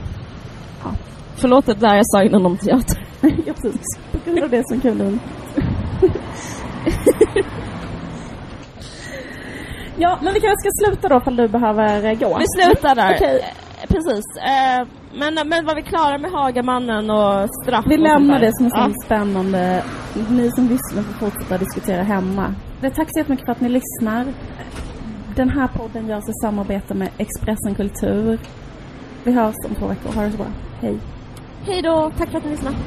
Förlåt 1.43 1.69
att 1.69 1.79
där 1.79 1.95
jag 1.95 2.05
sa 2.07 2.23
innan 2.23 2.45
om 2.45 2.57
teater. 2.57 2.97
ja, 3.21 3.53
precis. 3.61 3.81
På 4.11 4.17
grund 4.25 4.43
av 4.43 4.49
det 4.49 4.67
som 4.67 4.79
Caroline 4.81 5.19
Ja, 9.97 10.19
men 10.21 10.33
vi 10.33 10.39
kanske 10.39 10.57
ska 10.57 10.69
sluta 10.85 11.09
då 11.09 11.17
ifall 11.17 11.35
du 11.35 11.47
behöver 11.47 12.05
eh, 12.05 12.19
gå. 12.19 12.37
Vi 12.39 12.45
slutar 12.63 12.95
där. 12.95 13.15
Okej. 13.15 13.39
Eh, 13.39 13.87
Precis. 13.87 14.23
Eh, 14.37 14.87
men, 15.13 15.47
men 15.49 15.65
var 15.65 15.75
vi 15.75 15.81
klara 15.81 16.17
med 16.17 16.31
Hagamannen 16.31 17.09
och 17.09 17.49
straff 17.63 17.85
Vi 17.87 17.95
och 17.95 17.99
lämnar 17.99 18.39
det 18.39 18.51
som 18.53 18.65
är 18.65 18.71
Ja. 18.75 18.89
så 18.89 18.93
spännande. 19.05 19.83
Ni 20.29 20.51
som 20.51 20.67
lyssnar 20.67 21.03
får 21.03 21.13
fortsätta 21.29 21.57
diskutera 21.57 22.03
hemma. 22.03 22.55
Det, 22.81 22.89
tack 22.89 23.07
så 23.11 23.19
jättemycket 23.19 23.45
för 23.45 23.51
att 23.51 23.61
ni 23.61 23.69
lyssnar. 23.69 24.25
Den 25.35 25.49
här 25.49 25.67
podden 25.67 26.07
görs 26.07 26.23
i 26.29 26.33
samarbete 26.43 26.93
med 26.93 27.09
Expressen 27.17 27.75
Kultur. 27.75 28.39
Vi 29.23 29.31
hörs 29.31 29.55
om 29.69 29.75
två 29.75 29.87
veckor. 29.87 30.11
Ha 30.15 30.21
det 30.23 30.31
så 30.31 30.37
bra. 30.37 30.47
Hej. 30.81 30.97
Hej 31.65 31.81
då, 31.81 32.11
tack 32.17 32.29
för 32.29 32.37
att 32.37 32.43
ni 32.43 32.51
lyssnade. 32.51 32.77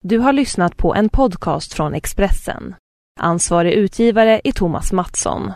Du 0.00 0.18
har 0.18 0.32
lyssnat 0.32 0.76
på 0.76 0.94
en 0.94 1.08
podcast 1.08 1.74
från 1.74 1.94
Expressen. 1.94 2.74
Ansvarig 3.20 3.72
utgivare 3.72 4.40
är 4.44 4.52
Thomas 4.52 4.92
Mattsson. 4.92 5.52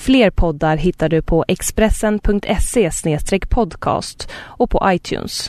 Fler 0.00 0.30
poddar 0.30 0.76
hittar 0.76 1.08
du 1.08 1.22
på 1.22 1.44
expressen.se 1.48 2.90
podcast 3.50 4.30
och 4.36 4.70
på 4.70 4.82
iTunes. 4.86 5.32